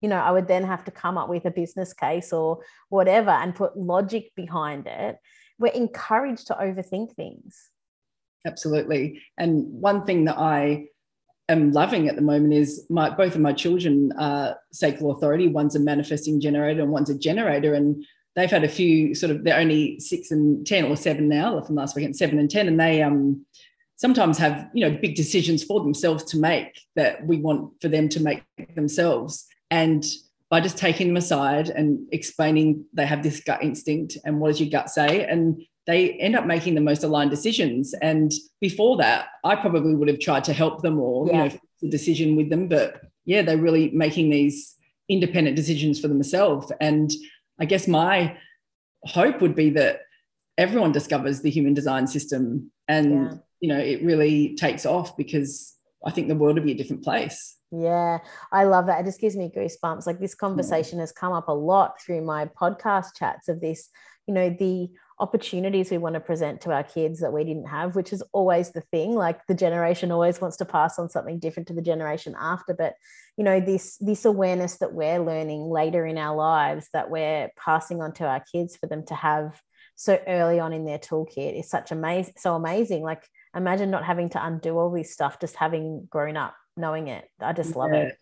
You 0.02 0.10
know, 0.10 0.20
I 0.20 0.32
would 0.32 0.48
then 0.48 0.66
have 0.66 0.84
to 0.86 0.92
come 0.92 1.18
up 1.18 1.28
with 1.28 1.46
a 1.46 1.52
business 1.52 1.94
case 1.94 2.32
or 2.32 2.60
whatever 2.90 3.32
and 3.32 3.56
put 3.56 3.76
logic 3.76 4.32
behind 4.36 4.86
it. 4.86 5.18
We're 5.58 5.74
encouraged 5.74 6.48
to 6.48 6.54
overthink 6.54 7.16
things 7.16 7.70
absolutely. 8.46 9.22
And 9.38 9.66
one 9.70 10.06
thing 10.06 10.26
that 10.26 10.38
I 10.38 10.86
am 11.50 11.72
loving 11.72 12.08
at 12.08 12.16
the 12.16 12.22
moment 12.22 12.54
is 12.54 12.86
my 12.90 13.10
both 13.10 13.36
of 13.36 13.42
my 13.42 13.54
children 13.54 14.14
are 14.18 14.58
sacral 14.72 15.12
authority. 15.12 15.48
One's 15.48 15.76
a 15.76 15.80
manifesting 15.80 16.40
generator 16.40 16.82
and 16.82 16.92
one's 16.92 17.10
a 17.10 17.18
generator. 17.18 17.74
And 17.74 18.06
they've 18.36 18.52
had 18.52 18.64
a 18.64 18.70
few 18.70 19.16
sort 19.16 19.32
of 19.32 19.44
they're 19.44 19.60
only 19.60 20.00
six 20.00 20.32
and 20.32 20.66
ten 20.66 20.86
or 20.86 20.96
seven 20.96 21.28
now 21.28 21.60
from 21.62 21.76
last 21.76 21.96
weekend, 21.96 22.16
seven 22.16 22.40
and 22.40 22.50
ten. 22.50 22.68
And 22.68 22.80
they 22.80 23.02
um 23.02 23.46
sometimes 23.96 24.38
have, 24.38 24.70
you 24.74 24.88
know, 24.88 24.98
big 24.98 25.16
decisions 25.16 25.64
for 25.64 25.82
themselves 25.82 26.24
to 26.24 26.38
make 26.38 26.80
that 26.96 27.26
we 27.26 27.38
want 27.38 27.74
for 27.82 27.90
them 27.90 28.08
to 28.10 28.22
make 28.22 28.44
themselves. 28.76 29.46
And 29.72 30.06
by 30.50 30.62
just 30.62 30.78
taking 30.78 31.08
them 31.08 31.18
aside 31.18 31.70
and 31.70 32.08
explaining 32.12 32.86
they 32.94 33.06
have 33.06 33.24
this 33.24 33.42
gut 33.42 33.64
instinct 33.64 34.18
and 34.24 34.40
what 34.40 34.48
does 34.50 34.60
your 34.60 34.70
gut 34.70 34.90
say 34.90 35.26
and 35.26 35.62
they 35.90 36.12
end 36.14 36.36
up 36.36 36.46
making 36.46 36.76
the 36.76 36.82
most 36.82 37.04
aligned 37.04 37.32
decisions. 37.32 37.96
And 38.00 38.32
before 38.62 38.98
that, 38.98 39.30
I 39.44 39.56
probably 39.56 39.96
would 39.96 40.08
have 40.08 40.20
tried 40.20 40.44
to 40.44 40.54
help 40.54 40.84
them 40.84 41.00
or, 41.00 41.26
yeah. 41.26 41.46
you 41.46 41.50
know, 41.50 41.60
the 41.82 41.90
decision 41.90 42.36
with 42.36 42.52
them. 42.52 42.68
But 42.68 43.02
yeah, 43.26 43.42
they're 43.42 43.58
really 43.58 43.90
making 43.90 44.30
these 44.30 44.76
independent 45.10 45.56
decisions 45.56 46.00
for 46.00 46.08
themselves. 46.08 46.72
And 46.80 47.12
I 47.60 47.66
guess 47.66 47.88
my 47.88 48.38
hope 49.06 49.42
would 49.42 49.56
be 49.56 49.72
that 49.72 50.02
everyone 50.60 50.92
discovers 50.92 51.42
the 51.42 51.50
human 51.50 51.74
design 51.74 52.06
system 52.06 52.72
and, 52.88 53.12
yeah. 53.12 53.34
you 53.60 53.70
know, 53.70 53.80
it 53.80 54.04
really 54.04 54.56
takes 54.58 54.86
off 54.86 55.18
because 55.18 55.76
I 56.06 56.12
think 56.12 56.28
the 56.28 56.36
world 56.36 56.56
would 56.56 56.66
be 56.66 56.74
a 56.74 56.78
different 56.78 57.04
place. 57.04 57.58
Yeah, 57.72 58.20
I 58.52 58.66
love 58.66 58.86
that. 58.86 59.00
It 59.02 59.06
just 59.06 59.22
gives 59.22 59.36
me 59.36 59.52
goosebumps. 59.56 60.06
Like 60.06 60.20
this 60.20 60.36
hmm. 60.40 60.46
conversation 60.46 61.00
has 61.00 61.12
come 61.12 61.34
up 61.34 61.48
a 61.48 61.54
lot 61.54 62.00
through 62.00 62.22
my 62.22 62.46
podcast 62.46 63.16
chats 63.18 63.48
of 63.48 63.60
this, 63.60 63.90
you 64.28 64.36
know, 64.36 64.50
the 64.52 64.90
opportunities 65.20 65.92
we 65.92 65.98
want 65.98 66.14
to 66.14 66.20
present 66.20 66.62
to 66.62 66.72
our 66.72 66.84
kids 66.84 67.20
that 67.20 67.34
we 67.34 67.44
didn't 67.44 67.68
have, 67.68 67.96
which 67.96 68.14
is 68.14 68.24
always 68.32 68.72
the 68.72 68.82
thing. 68.82 69.16
Like 69.16 69.46
the 69.48 69.54
generation 69.54 70.12
always 70.12 70.40
wants 70.40 70.58
to 70.58 70.66
pass 70.66 70.98
on 70.98 71.10
something 71.10 71.40
different 71.40 71.68
to 71.68 71.74
the 71.74 71.82
generation 71.82 72.36
after. 72.40 72.74
But 72.74 72.96
you 73.38 73.44
know, 73.44 73.60
this 73.60 73.98
this 73.98 74.26
awareness 74.26 74.78
that 74.78 74.94
we're 74.94 75.20
learning 75.20 75.70
later 75.70 76.06
in 76.06 76.18
our 76.18 76.36
lives 76.36 76.90
that 76.94 77.10
we're 77.10 77.50
passing 77.58 78.02
on 78.02 78.14
to 78.14 78.26
our 78.26 78.44
kids 78.52 78.76
for 78.76 78.88
them 78.88 79.06
to 79.08 79.16
have 79.16 79.62
so 80.00 80.18
early 80.28 80.62
on 80.62 80.72
in 80.72 80.86
their 80.86 80.98
toolkit 80.98 81.60
is 81.60 81.70
such 81.70 81.92
amazing 81.92 82.34
so 82.38 82.56
amazing 82.56 83.04
like 83.04 83.28
imagine 83.54 83.92
not 83.92 84.06
having 84.06 84.30
to 84.30 84.42
undo 84.42 84.78
all 84.78 84.90
this 84.90 85.12
stuff 85.12 85.42
just 85.42 85.58
having 85.58 86.08
grown 86.10 86.38
up 86.38 86.56
knowing 86.78 87.10
it 87.10 87.26
i 87.42 87.52
just 87.52 87.76
love 87.76 87.92
yeah. 87.92 88.04
it 88.04 88.16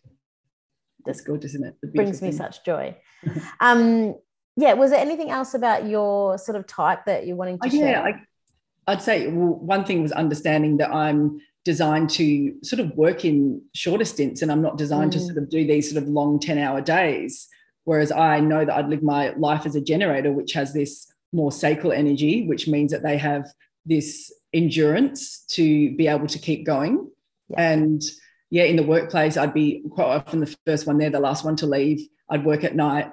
that's 1.05 1.21
good 1.21 1.45
isn't 1.45 1.63
it 1.63 1.75
it 1.83 1.93
brings 1.93 2.19
me 2.19 2.31
such 2.31 2.65
joy 2.65 2.97
um 3.59 4.15
yeah 4.57 4.73
was 4.73 4.91
there 4.91 4.99
anything 4.99 5.29
else 5.29 5.53
about 5.53 5.87
your 5.87 6.37
sort 6.37 6.57
of 6.57 6.67
type 6.67 7.05
that 7.05 7.25
you're 7.25 7.37
wanting 7.37 7.59
to 7.59 7.67
oh, 7.67 7.71
share 7.71 7.91
yeah 7.91 8.01
I, 8.01 8.91
i'd 8.91 9.01
say 9.01 9.27
well, 9.27 9.53
one 9.53 9.85
thing 9.85 10.01
was 10.01 10.11
understanding 10.11 10.77
that 10.77 10.93
i'm 10.93 11.39
designed 11.63 12.09
to 12.09 12.55
sort 12.63 12.79
of 12.79 12.91
work 12.95 13.23
in 13.23 13.61
shorter 13.73 14.05
stints 14.05 14.41
and 14.41 14.51
i'm 14.51 14.61
not 14.61 14.77
designed 14.77 15.11
mm. 15.11 15.13
to 15.13 15.19
sort 15.19 15.37
of 15.37 15.49
do 15.49 15.65
these 15.65 15.91
sort 15.91 16.03
of 16.03 16.09
long 16.09 16.39
10 16.39 16.57
hour 16.57 16.81
days 16.81 17.47
whereas 17.85 18.11
i 18.11 18.39
know 18.39 18.65
that 18.65 18.75
i'd 18.75 18.89
live 18.89 19.03
my 19.03 19.29
life 19.37 19.65
as 19.65 19.75
a 19.75 19.81
generator 19.81 20.31
which 20.31 20.53
has 20.53 20.73
this 20.73 21.11
more 21.31 21.51
sacral 21.51 21.93
energy 21.93 22.47
which 22.47 22.67
means 22.67 22.91
that 22.91 23.03
they 23.03 23.17
have 23.17 23.45
this 23.85 24.33
endurance 24.53 25.43
to 25.47 25.95
be 25.95 26.07
able 26.07 26.27
to 26.27 26.39
keep 26.39 26.65
going 26.65 27.09
yeah. 27.49 27.71
and 27.71 28.01
yeah 28.49 28.63
in 28.63 28.77
the 28.77 28.83
workplace 28.83 29.35
i'd 29.35 29.53
be 29.53 29.83
quite 29.91 30.05
often 30.05 30.39
the 30.39 30.55
first 30.65 30.87
one 30.87 30.97
there 30.97 31.09
the 31.09 31.19
last 31.19 31.43
one 31.43 31.57
to 31.57 31.65
leave 31.65 32.07
i'd 32.29 32.45
work 32.45 32.63
at 32.63 32.75
night 32.75 33.11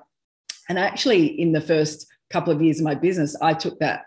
and 0.68 0.79
actually, 0.79 1.27
in 1.27 1.53
the 1.53 1.61
first 1.61 2.07
couple 2.31 2.53
of 2.53 2.62
years 2.62 2.79
of 2.79 2.85
my 2.85 2.94
business, 2.94 3.37
I 3.40 3.55
took 3.55 3.79
that, 3.81 4.05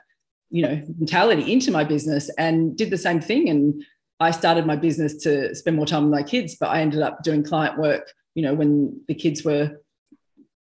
you 0.49 0.61
know, 0.61 0.81
mentality 0.97 1.51
into 1.51 1.71
my 1.71 1.83
business 1.83 2.29
and 2.37 2.75
did 2.75 2.89
the 2.89 2.97
same 2.97 3.21
thing. 3.21 3.49
And 3.49 3.83
I 4.19 4.31
started 4.31 4.65
my 4.65 4.75
business 4.75 5.15
to 5.23 5.53
spend 5.55 5.75
more 5.75 5.85
time 5.85 6.03
with 6.03 6.11
my 6.11 6.23
kids, 6.23 6.55
but 6.59 6.69
I 6.69 6.81
ended 6.81 7.01
up 7.01 7.23
doing 7.23 7.43
client 7.43 7.77
work, 7.77 8.11
you 8.35 8.43
know, 8.43 8.53
when 8.53 9.01
the 9.07 9.15
kids 9.15 9.43
were 9.43 9.79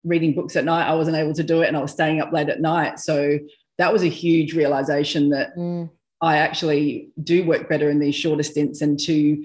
reading 0.04 0.34
books 0.34 0.56
at 0.56 0.66
night, 0.66 0.88
I 0.88 0.96
wasn't 0.96 1.18
able 1.18 1.34
to 1.34 1.44
do 1.44 1.62
it 1.62 1.68
and 1.68 1.78
I 1.78 1.82
was 1.82 1.92
staying 1.92 2.20
up 2.20 2.34
late 2.34 2.50
at 2.50 2.62
night. 2.62 3.00
So 3.00 3.40
that 3.78 3.94
was 3.94 4.04
a 4.04 4.08
huge 4.08 4.54
realization 4.54 5.30
that 5.30 5.56
mm. 5.56 5.90
I 6.22 6.38
actually 6.38 7.10
do 7.24 7.46
work 7.46 7.70
better 7.70 7.90
in 7.90 8.00
these 8.00 8.16
shorter 8.16 8.44
stints 8.44 8.82
and 8.82 9.00
to 9.02 9.44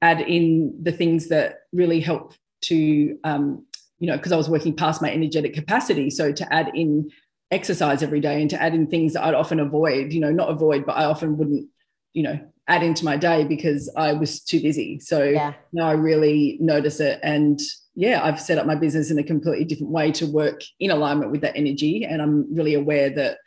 add 0.00 0.20
in 0.20 0.74
the 0.82 0.92
things 0.92 1.28
that 1.28 1.60
really 1.72 2.00
help 2.00 2.34
to 2.62 3.18
um, 3.24 3.66
you 3.98 4.06
know, 4.06 4.16
because 4.16 4.32
I 4.32 4.36
was 4.36 4.48
working 4.48 4.74
past 4.74 5.02
my 5.02 5.12
energetic 5.12 5.54
capacity. 5.54 6.10
So 6.10 6.32
to 6.32 6.52
add 6.52 6.70
in 6.74 7.10
exercise 7.50 8.02
every 8.02 8.20
day 8.20 8.40
and 8.40 8.50
to 8.50 8.60
add 8.60 8.74
in 8.74 8.86
things 8.86 9.14
that 9.14 9.24
I'd 9.24 9.34
often 9.34 9.60
avoid, 9.60 10.12
you 10.12 10.20
know, 10.20 10.30
not 10.30 10.50
avoid, 10.50 10.84
but 10.86 10.96
I 10.96 11.04
often 11.04 11.36
wouldn't, 11.36 11.68
you 12.12 12.22
know, 12.22 12.38
add 12.68 12.82
into 12.82 13.04
my 13.04 13.16
day 13.16 13.44
because 13.44 13.90
I 13.96 14.12
was 14.12 14.40
too 14.40 14.60
busy. 14.60 15.00
So 15.00 15.24
yeah. 15.24 15.54
now 15.72 15.88
I 15.88 15.92
really 15.92 16.58
notice 16.60 17.00
it. 17.00 17.18
And 17.22 17.58
yeah, 17.94 18.22
I've 18.22 18.40
set 18.40 18.58
up 18.58 18.66
my 18.66 18.74
business 18.74 19.10
in 19.10 19.18
a 19.18 19.24
completely 19.24 19.64
different 19.64 19.92
way 19.92 20.12
to 20.12 20.26
work 20.26 20.60
in 20.78 20.90
alignment 20.90 21.32
with 21.32 21.40
that 21.40 21.56
energy. 21.56 22.04
And 22.04 22.20
I'm 22.20 22.54
really 22.54 22.74
aware 22.74 23.10
that 23.10 23.38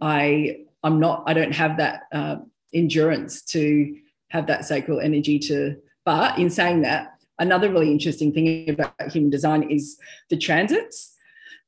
I 0.00 0.58
I'm 0.82 1.00
not, 1.00 1.24
I 1.26 1.34
don't 1.34 1.52
have 1.52 1.78
that 1.78 2.02
uh, 2.12 2.36
endurance 2.72 3.42
to 3.42 3.96
have 4.28 4.46
that 4.46 4.64
sacral 4.64 5.00
energy 5.00 5.38
to, 5.40 5.76
but 6.04 6.38
in 6.38 6.50
saying 6.50 6.82
that, 6.82 7.17
another 7.38 7.70
really 7.70 7.90
interesting 7.90 8.32
thing 8.32 8.70
about 8.70 8.94
human 9.10 9.30
design 9.30 9.70
is 9.70 9.98
the 10.30 10.36
transits. 10.36 11.14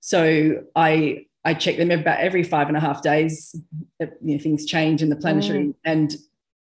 So 0.00 0.64
I 0.74 1.26
I 1.44 1.54
check 1.54 1.76
them 1.78 1.90
about 1.90 2.20
every 2.20 2.42
five 2.42 2.68
and 2.68 2.76
a 2.76 2.80
half 2.80 3.02
days. 3.02 3.54
You 3.98 4.08
know, 4.20 4.38
things 4.38 4.66
change 4.66 5.02
in 5.02 5.08
the 5.08 5.16
planetary, 5.16 5.68
mm. 5.68 5.74
and 5.84 6.14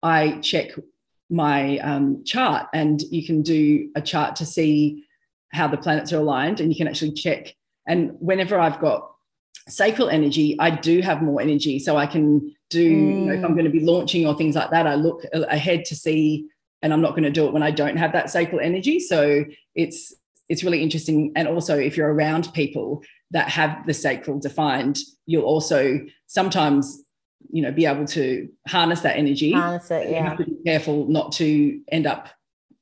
I 0.02 0.38
check 0.40 0.72
my 1.30 1.78
um, 1.78 2.24
chart. 2.24 2.68
And 2.72 3.00
you 3.02 3.24
can 3.24 3.42
do 3.42 3.90
a 3.94 4.00
chart 4.00 4.36
to 4.36 4.46
see 4.46 5.04
how 5.52 5.68
the 5.68 5.76
planets 5.76 6.12
are 6.12 6.18
aligned, 6.18 6.60
and 6.60 6.72
you 6.72 6.76
can 6.76 6.88
actually 6.88 7.12
check. 7.12 7.54
And 7.86 8.16
whenever 8.18 8.58
I've 8.58 8.80
got 8.80 9.10
sacral 9.68 10.08
energy, 10.08 10.56
I 10.58 10.70
do 10.70 11.00
have 11.02 11.22
more 11.22 11.40
energy, 11.40 11.78
so 11.78 11.96
I 11.96 12.06
can 12.06 12.54
do. 12.70 12.90
Mm. 12.90 13.20
You 13.20 13.26
know, 13.26 13.32
if 13.34 13.44
I'm 13.44 13.52
mm. 13.52 13.54
going 13.54 13.64
to 13.66 13.70
be 13.70 13.84
launching 13.84 14.26
or 14.26 14.36
things 14.36 14.56
like 14.56 14.70
that, 14.70 14.86
I 14.86 14.94
look 14.94 15.24
ahead 15.32 15.84
to 15.86 15.94
see 15.94 16.48
and 16.84 16.92
I'm 16.92 17.00
not 17.00 17.12
going 17.12 17.24
to 17.24 17.30
do 17.30 17.46
it 17.46 17.52
when 17.54 17.62
I 17.62 17.70
don't 17.70 17.96
have 17.96 18.12
that 18.12 18.30
sacral 18.30 18.60
energy. 18.60 19.00
So 19.00 19.46
it's 19.74 20.14
it's 20.50 20.62
really 20.62 20.82
interesting. 20.82 21.32
And 21.34 21.48
also, 21.48 21.78
if 21.78 21.96
you're 21.96 22.12
around 22.12 22.52
people 22.52 23.02
that 23.30 23.48
have 23.48 23.86
the 23.86 23.94
sacral 23.94 24.38
defined, 24.38 24.98
you'll 25.24 25.46
also 25.46 26.00
sometimes, 26.26 27.02
you 27.50 27.62
know, 27.62 27.72
be 27.72 27.86
able 27.86 28.04
to 28.08 28.50
harness 28.68 29.00
that 29.00 29.16
energy. 29.16 29.52
Harness 29.52 29.90
it, 29.90 30.10
yeah. 30.10 30.18
You 30.18 30.28
have 30.28 30.38
to 30.38 30.44
be 30.44 30.56
careful 30.66 31.08
not 31.08 31.32
to 31.32 31.80
end 31.90 32.06
up 32.06 32.28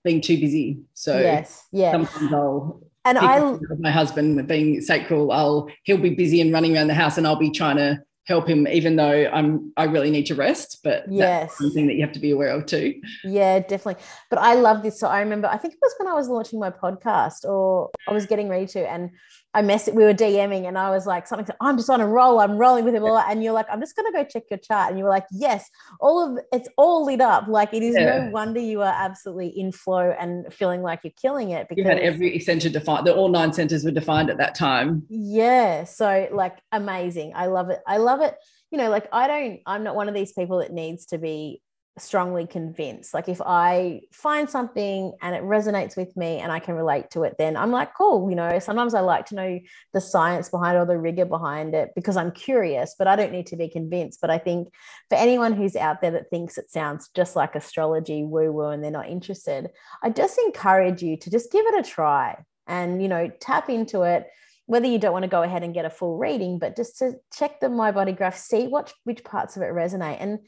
being 0.03 0.21
too 0.21 0.37
busy. 0.37 0.81
So 0.95 1.21
yes, 1.21 1.65
yeah. 1.71 1.93
Sometimes 1.93 2.33
I'll 2.35 2.83
and 3.05 3.19
I 3.19 3.57
my 3.79 3.93
husband 3.93 4.49
being 4.49 4.81
sacral, 4.81 5.31
I'll 5.31 5.69
he'll 5.85 5.97
be 5.97 6.11
busy 6.11 6.41
and 6.41 6.53
running 6.53 6.77
around 6.77 6.89
the 6.89 6.95
house, 6.95 7.19
and 7.19 7.27
I'll 7.27 7.37
be 7.37 7.53
trying 7.53 7.77
to 7.77 8.03
help 8.27 8.49
him 8.49 8.69
even 8.69 8.97
though 8.97 9.29
i'm 9.33 9.73
i 9.77 9.85
really 9.85 10.11
need 10.11 10.27
to 10.27 10.35
rest 10.35 10.81
but 10.85 11.05
yes. 11.11 11.49
that's 11.49 11.59
something 11.59 11.87
that 11.87 11.95
you 11.95 12.03
have 12.03 12.13
to 12.13 12.21
be 12.21 12.31
aware 12.31 12.51
of 12.51 12.67
too. 12.67 12.95
Yeah 13.25 13.59
definitely. 13.59 14.03
But 14.31 14.39
i 14.39 14.55
love 14.55 14.83
this. 14.83 14.99
So 15.01 15.09
i 15.09 15.21
remember 15.21 15.49
i 15.49 15.57
think 15.57 15.75
it 15.75 15.81
was 15.83 15.95
when 15.99 16.09
i 16.09 16.15
was 16.15 16.29
launching 16.29 16.61
my 16.61 16.71
podcast 16.71 17.45
or 17.45 17.91
i 18.07 18.13
was 18.13 18.27
getting 18.27 18.49
ready 18.49 18.67
to 18.67 18.89
and 18.89 19.11
I 19.55 19.63
messed 19.63 19.89
it. 19.89 19.95
We 19.95 20.05
were 20.05 20.15
DMing, 20.15 20.67
and 20.67 20.79
I 20.79 20.91
was 20.91 21.07
like, 21.07 21.27
something. 21.27 21.55
I'm 21.61 21.77
just 21.77 21.91
on 21.91 22.01
a 22.01 22.07
roll. 22.07 22.41
I'm 22.41 22.57
rolling 22.57 22.85
with 22.85 22.95
him. 22.95 23.05
And 23.05 23.43
you're 23.43 23.53
like, 23.53 23.67
I'm 23.71 23.81
just 23.81 23.95
gonna 23.95 24.13
go 24.13 24.25
check 24.25 24.45
your 24.51 24.59
chart. 24.59 24.91
And 24.91 24.99
you 24.99 25.05
were 25.05 25.11
like, 25.11 25.27
yes, 25.31 25.69
all 26.01 26.37
of 26.39 26.43
it's 26.53 26.69
all 26.77 27.05
lit 27.05 27.21
up. 27.21 27.49
Like 27.49 27.75
it 27.75 27.83
is 27.83 27.95
yeah. 27.95 28.25
no 28.25 28.31
wonder 28.31 28.61
you 28.61 28.81
are 28.81 28.95
absolutely 28.97 29.49
in 29.49 29.73
flow 29.73 30.15
and 30.19 30.53
feeling 30.53 30.83
like 30.83 31.01
you're 31.05 31.13
killing 31.21 31.51
it. 31.51 31.69
Because 31.69 31.83
you 31.83 31.89
had 31.89 31.99
every 31.99 32.39
center 32.39 32.69
defined. 32.69 33.07
The 33.07 33.15
all 33.15 33.29
nine 33.29 33.53
centers 33.53 33.85
were 33.85 33.91
defined 33.91 34.31
at 34.31 34.39
that 34.39 34.55
time. 34.55 35.05
Yeah. 35.09 35.85
So 35.85 36.29
like 36.33 36.59
amazing. 36.73 37.33
I 37.35 37.47
love 37.47 37.69
it. 37.71 37.81
I 37.87 37.99
love 37.99 38.21
it. 38.21 38.35
You 38.71 38.79
know, 38.79 38.89
like 38.89 39.09
I 39.13 39.27
don't. 39.27 39.61
I'm 39.67 39.85
not 39.85 39.95
one 39.95 40.09
of 40.09 40.15
these 40.15 40.33
people 40.33 40.59
that 40.59 40.73
needs 40.73 41.07
to 41.07 41.19
be 41.19 41.61
strongly 41.99 42.47
convinced. 42.47 43.13
Like 43.13 43.29
if 43.29 43.41
I 43.45 44.01
find 44.13 44.49
something 44.49 45.13
and 45.21 45.37
it 45.37 45.43
resonates 45.43 45.97
with 45.97 46.17
me 46.17 46.39
and 46.39 46.51
I 46.51 46.59
can 46.59 46.75
relate 46.75 47.11
to 47.11 47.25
it, 47.25 47.37
then 47.39 47.57
I'm 47.57 47.71
like, 47.71 47.95
cool. 47.95 48.31
You 48.31 48.37
know, 48.37 48.59
sometimes 48.59 48.95
I 48.95 49.01
like 49.01 49.27
to 49.27 49.35
know 49.35 49.61
the 49.93 50.01
science 50.01 50.49
behind 50.49 50.79
or 50.79 50.87
the 50.87 50.99
rigor 50.99 51.27
behind 51.27 51.75
it 51.75 51.91
because 51.95 52.17
I'm 52.17 52.33
curious, 52.33 52.95
but 52.99 53.09
I 53.09 53.17
don't 53.17 53.33
need 53.33 53.47
to 53.49 53.57
be 53.57 53.69
convinced. 53.69 54.21
But 54.21 54.31
I 54.31 54.39
think 54.39 54.73
for 55.11 55.17
anyone 55.17 55.53
who's 55.53 55.77
out 55.77 56.01
there 56.01 56.13
that 56.13 56.31
thinks 56.31 56.57
it 56.57 56.71
sounds 56.71 57.11
just 57.15 57.37
like 57.37 57.55
astrology, 57.55 58.25
woo 58.25 58.51
woo, 58.53 58.69
and 58.69 58.83
they're 58.83 58.91
not 58.91 59.09
interested, 59.09 59.71
I 60.03 60.11
just 60.11 60.39
encourage 60.39 61.03
you 61.03 61.19
to 61.19 61.31
just 61.31 61.53
give 61.53 61.67
it 61.67 61.87
a 61.87 61.89
try 61.89 62.43
and, 62.67 63.03
you 63.03 63.09
know, 63.09 63.31
tap 63.41 63.69
into 63.69 64.03
it 64.03 64.29
whether 64.67 64.87
you 64.87 64.99
don't 64.99 65.13
want 65.13 65.25
to 65.25 65.29
go 65.29 65.43
ahead 65.43 65.65
and 65.65 65.75
get 65.75 65.85
a 65.85 65.91
full 65.91 66.17
reading, 66.17 66.59
but 66.59 66.77
just 66.77 66.97
to 66.97 67.15
check 67.37 67.61
the 67.61 67.69
my 67.69 67.91
body 67.91 68.13
graph, 68.13 68.39
see 68.39 68.69
what 68.69 68.95
which 69.05 69.25
parts 69.25 69.57
of 69.57 69.63
it 69.63 69.67
resonate. 69.67 70.19
And 70.21 70.39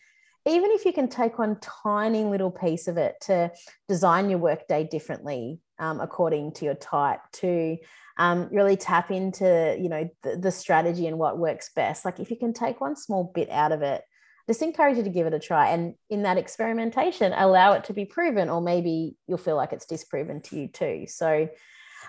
even 0.47 0.71
if 0.73 0.85
you 0.85 0.93
can 0.93 1.09
take 1.09 1.39
one 1.39 1.59
tiny 1.61 2.25
little 2.25 2.51
piece 2.51 2.87
of 2.89 2.97
it 2.97 3.17
to 3.23 3.51
design 3.89 4.29
your 4.29 4.39
workday 4.39 4.85
differently 4.85 5.61
um, 5.79 6.01
according 6.01 6.53
to 6.53 6.65
your 6.65 6.75
type 6.75 7.21
to 7.33 7.77
um, 8.19 8.49
really 8.53 8.77
tap 8.77 9.11
into 9.11 9.77
you 9.81 9.89
know 9.89 10.09
the, 10.23 10.37
the, 10.37 10.51
strategy 10.51 11.09
and 11.09 11.19
what 11.19 11.39
works 11.39 11.71
best. 11.75 12.05
Like 12.05 12.21
if 12.21 12.31
you 12.31 12.37
can 12.37 12.53
take 12.53 12.81
one 12.81 12.95
small 12.95 13.25
bit 13.35 13.51
out 13.51 13.73
of 13.73 13.83
it 13.83 14.03
just 14.47 14.63
encourage 14.63 14.99
you 14.99 15.03
to 15.03 15.11
give 15.11 15.27
it 15.27 15.35
a 15.35 15.39
try. 15.39 15.71
And 15.71 15.95
in 16.11 16.23
that 16.23 16.39
experimentation 16.39 17.33
allow 17.33 17.73
it 17.73 17.85
to 17.85 17.93
be 17.93 18.05
proven 18.05 18.51
or 18.51 18.61
maybe 18.61 19.17
you'll 19.27 19.39
feel 19.39 19.57
like 19.57 19.73
it's 19.73 19.87
disproven 19.87 20.43
to 20.43 20.57
you 20.57 20.69
too. 20.69 21.07
So 21.09 21.49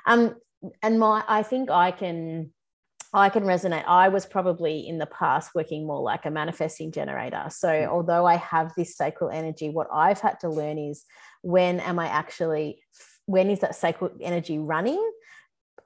um 0.05 0.35
and 0.81 0.99
my 0.99 1.23
i 1.27 1.43
think 1.43 1.69
i 1.69 1.91
can 1.91 2.51
I 3.15 3.29
can 3.29 3.43
resonate. 3.43 3.85
I 3.87 4.09
was 4.09 4.25
probably 4.25 4.85
in 4.85 4.97
the 4.97 5.05
past 5.05 5.55
working 5.55 5.87
more 5.87 6.01
like 6.01 6.25
a 6.25 6.31
manifesting 6.31 6.91
generator. 6.91 7.45
So, 7.49 7.69
mm. 7.69 7.87
although 7.87 8.25
I 8.25 8.35
have 8.35 8.73
this 8.75 8.97
sacral 8.97 9.29
energy, 9.29 9.69
what 9.69 9.87
I've 9.91 10.19
had 10.19 10.41
to 10.41 10.49
learn 10.49 10.77
is 10.77 11.05
when 11.41 11.79
am 11.79 11.97
I 11.97 12.07
actually, 12.07 12.83
when 13.25 13.49
is 13.49 13.59
that 13.61 13.75
sacral 13.75 14.11
energy 14.19 14.59
running? 14.59 15.01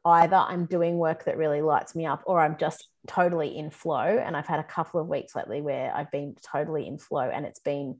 Either 0.03 0.37
I'm 0.37 0.65
doing 0.65 0.97
work 0.97 1.25
that 1.25 1.37
really 1.37 1.61
lights 1.61 1.95
me 1.95 2.07
up 2.07 2.23
or 2.25 2.41
I'm 2.41 2.57
just 2.57 2.87
totally 3.07 3.55
in 3.55 3.69
flow. 3.69 3.99
And 4.01 4.35
I've 4.35 4.47
had 4.47 4.59
a 4.59 4.63
couple 4.63 4.99
of 4.99 5.07
weeks 5.07 5.35
lately 5.35 5.61
where 5.61 5.93
I've 5.95 6.09
been 6.09 6.35
totally 6.51 6.87
in 6.87 6.97
flow 6.97 7.29
and 7.29 7.45
it's 7.45 7.59
been 7.59 7.97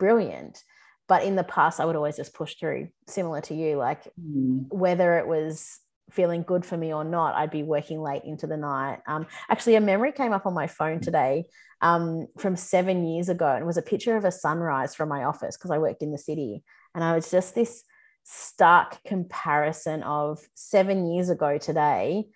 brilliant. 0.00 0.60
But 1.06 1.22
in 1.22 1.36
the 1.36 1.44
past, 1.44 1.78
I 1.78 1.84
would 1.84 1.94
always 1.94 2.16
just 2.16 2.34
push 2.34 2.56
through, 2.56 2.88
similar 3.06 3.42
to 3.42 3.54
you, 3.54 3.76
like 3.76 4.10
mm. 4.20 4.66
whether 4.70 5.18
it 5.18 5.28
was 5.28 5.78
feeling 6.10 6.42
good 6.42 6.64
for 6.64 6.76
me 6.76 6.92
or 6.92 7.04
not, 7.04 7.34
I'd 7.34 7.50
be 7.50 7.62
working 7.62 8.00
late 8.00 8.24
into 8.24 8.46
the 8.46 8.56
night. 8.56 9.00
Um, 9.06 9.26
actually, 9.48 9.76
a 9.76 9.80
memory 9.80 10.12
came 10.12 10.32
up 10.32 10.46
on 10.46 10.54
my 10.54 10.66
phone 10.66 11.00
today 11.00 11.44
um, 11.80 12.26
from 12.38 12.56
seven 12.56 13.06
years 13.06 13.28
ago, 13.28 13.46
and 13.46 13.62
it 13.62 13.66
was 13.66 13.76
a 13.76 13.82
picture 13.82 14.16
of 14.16 14.24
a 14.24 14.32
sunrise 14.32 14.94
from 14.94 15.08
my 15.08 15.24
office 15.24 15.56
because 15.56 15.70
I 15.70 15.78
worked 15.78 16.02
in 16.02 16.12
the 16.12 16.18
city. 16.18 16.62
And 16.94 17.02
I 17.02 17.14
was 17.14 17.30
just 17.30 17.54
this 17.54 17.82
stark 18.24 18.98
comparison 19.04 20.02
of 20.02 20.40
seven 20.54 21.10
years 21.10 21.30
ago 21.30 21.58
today. 21.58 22.26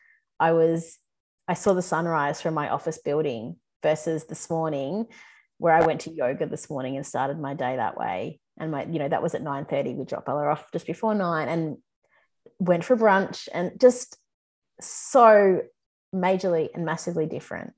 I 0.40 0.52
was, 0.52 0.98
I 1.48 1.54
saw 1.54 1.74
the 1.74 1.82
sunrise 1.82 2.40
from 2.40 2.54
my 2.54 2.70
office 2.70 2.98
building 2.98 3.56
versus 3.82 4.24
this 4.24 4.50
morning 4.50 5.06
where 5.58 5.74
I 5.74 5.86
went 5.86 6.02
to 6.02 6.12
yoga 6.12 6.46
this 6.46 6.68
morning 6.68 6.96
and 6.96 7.06
started 7.06 7.38
my 7.38 7.54
day 7.54 7.76
that 7.76 7.96
way. 7.96 8.40
And 8.58 8.70
my, 8.70 8.84
you 8.84 8.98
know, 8.98 9.08
that 9.08 9.22
was 9.22 9.34
at 9.34 9.42
9 9.42 9.64
30. 9.66 9.94
We 9.94 10.04
dropped 10.04 10.26
Bella 10.26 10.46
off 10.48 10.70
just 10.72 10.86
before 10.86 11.14
nine. 11.14 11.48
And 11.48 11.76
went 12.58 12.84
for 12.84 12.96
brunch 12.96 13.48
and 13.52 13.78
just 13.80 14.18
so 14.80 15.62
majorly 16.14 16.68
and 16.74 16.84
massively 16.84 17.26
different. 17.26 17.72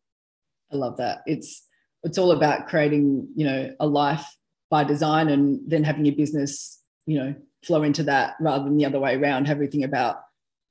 I 0.72 0.76
love 0.76 0.98
that. 0.98 1.22
It's 1.26 1.66
it's 2.04 2.18
all 2.18 2.32
about 2.32 2.68
creating, 2.68 3.28
you 3.34 3.44
know, 3.44 3.74
a 3.80 3.86
life 3.86 4.24
by 4.70 4.84
design 4.84 5.28
and 5.28 5.60
then 5.66 5.82
having 5.82 6.04
your 6.04 6.14
business, 6.14 6.80
you 7.06 7.18
know, 7.18 7.34
flow 7.64 7.82
into 7.82 8.04
that 8.04 8.34
rather 8.40 8.64
than 8.64 8.76
the 8.76 8.84
other 8.84 9.00
way 9.00 9.16
around, 9.16 9.46
have 9.46 9.56
everything 9.56 9.84
about 9.84 10.20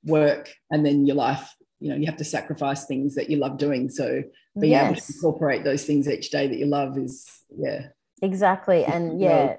work 0.04 0.50
and 0.70 0.86
then 0.86 1.04
your 1.04 1.16
life, 1.16 1.54
you 1.80 1.90
know, 1.90 1.96
you 1.96 2.06
have 2.06 2.16
to 2.16 2.24
sacrifice 2.24 2.86
things 2.86 3.14
that 3.16 3.28
you 3.28 3.36
love 3.36 3.58
doing. 3.58 3.90
So 3.90 4.22
being 4.58 4.72
yes. 4.72 4.90
able 4.90 5.00
to 5.00 5.12
incorporate 5.14 5.64
those 5.64 5.84
things 5.84 6.08
each 6.08 6.30
day 6.30 6.46
that 6.46 6.58
you 6.58 6.66
love 6.66 6.96
is, 6.96 7.28
yeah. 7.56 7.88
Exactly. 8.22 8.84
And 8.84 9.20
yeah, 9.20 9.56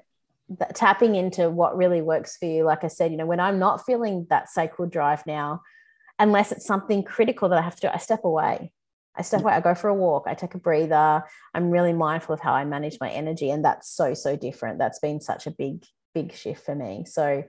tapping 0.73 1.15
into 1.15 1.49
what 1.49 1.77
really 1.77 2.01
works 2.01 2.37
for 2.37 2.45
you. 2.45 2.63
Like 2.63 2.83
I 2.83 2.87
said, 2.87 3.11
you 3.11 3.17
know, 3.17 3.25
when 3.25 3.39
I'm 3.39 3.59
not 3.59 3.85
feeling 3.85 4.25
that 4.29 4.49
sacral 4.49 4.89
drive 4.89 5.25
now, 5.25 5.61
unless 6.17 6.51
it's 6.51 6.65
something 6.65 7.03
critical 7.03 7.49
that 7.49 7.59
I 7.59 7.61
have 7.61 7.75
to 7.75 7.81
do, 7.81 7.87
I 7.93 7.97
step 7.97 8.23
away. 8.23 8.71
I 9.15 9.21
step 9.21 9.41
away, 9.41 9.53
I 9.53 9.59
go 9.59 9.75
for 9.75 9.89
a 9.89 9.93
walk, 9.93 10.23
I 10.27 10.33
take 10.33 10.55
a 10.55 10.59
breather. 10.59 11.23
I'm 11.53 11.71
really 11.71 11.93
mindful 11.93 12.33
of 12.33 12.39
how 12.39 12.53
I 12.53 12.63
manage 12.63 12.97
my 13.01 13.09
energy. 13.09 13.49
And 13.49 13.65
that's 13.65 13.89
so, 13.89 14.13
so 14.13 14.35
different. 14.35 14.79
That's 14.79 14.99
been 14.99 15.19
such 15.19 15.45
a 15.45 15.51
big, 15.51 15.83
big 16.13 16.33
shift 16.33 16.65
for 16.65 16.75
me. 16.75 17.05
So 17.05 17.43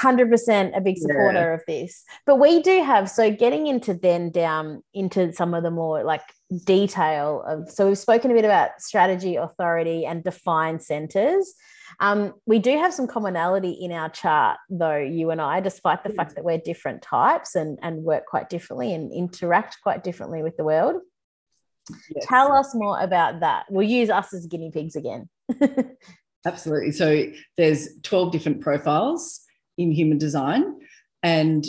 100% 0.00 0.76
a 0.76 0.80
big 0.80 0.98
supporter 0.98 1.38
yeah. 1.38 1.54
of 1.54 1.62
this. 1.66 2.04
But 2.26 2.36
we 2.36 2.62
do 2.62 2.82
have, 2.82 3.10
so 3.10 3.30
getting 3.30 3.66
into 3.66 3.94
then 3.94 4.30
down 4.30 4.82
into 4.94 5.32
some 5.32 5.54
of 5.54 5.62
the 5.62 5.70
more 5.70 6.02
like 6.02 6.22
detail 6.64 7.44
of, 7.46 7.70
so 7.70 7.86
we've 7.86 7.98
spoken 7.98 8.30
a 8.30 8.34
bit 8.34 8.44
about 8.44 8.80
strategy, 8.80 9.36
authority, 9.36 10.06
and 10.06 10.24
define 10.24 10.80
centers. 10.80 11.54
Um, 12.00 12.34
we 12.46 12.58
do 12.58 12.76
have 12.76 12.94
some 12.94 13.06
commonality 13.06 13.70
in 13.72 13.92
our 13.92 14.08
chart, 14.08 14.58
though, 14.70 14.96
you 14.96 15.30
and 15.30 15.40
I, 15.40 15.60
despite 15.60 16.02
the 16.02 16.10
mm. 16.10 16.16
fact 16.16 16.34
that 16.34 16.44
we're 16.44 16.58
different 16.58 17.02
types 17.02 17.54
and, 17.54 17.78
and 17.82 18.02
work 18.02 18.26
quite 18.26 18.48
differently 18.48 18.94
and 18.94 19.12
interact 19.12 19.78
quite 19.82 20.02
differently 20.02 20.42
with 20.42 20.56
the 20.56 20.64
world. 20.64 20.96
Yes. 22.14 22.26
Tell 22.28 22.52
us 22.52 22.74
more 22.74 23.00
about 23.00 23.40
that. 23.40 23.66
We'll 23.68 23.88
use 23.88 24.10
us 24.10 24.32
as 24.32 24.46
guinea 24.46 24.70
pigs 24.70 24.96
again. 24.96 25.28
Absolutely. 26.46 26.92
So 26.92 27.26
there's 27.56 27.88
12 28.02 28.32
different 28.32 28.60
profiles 28.60 29.40
in 29.78 29.92
human 29.92 30.18
design, 30.18 30.78
and 31.22 31.64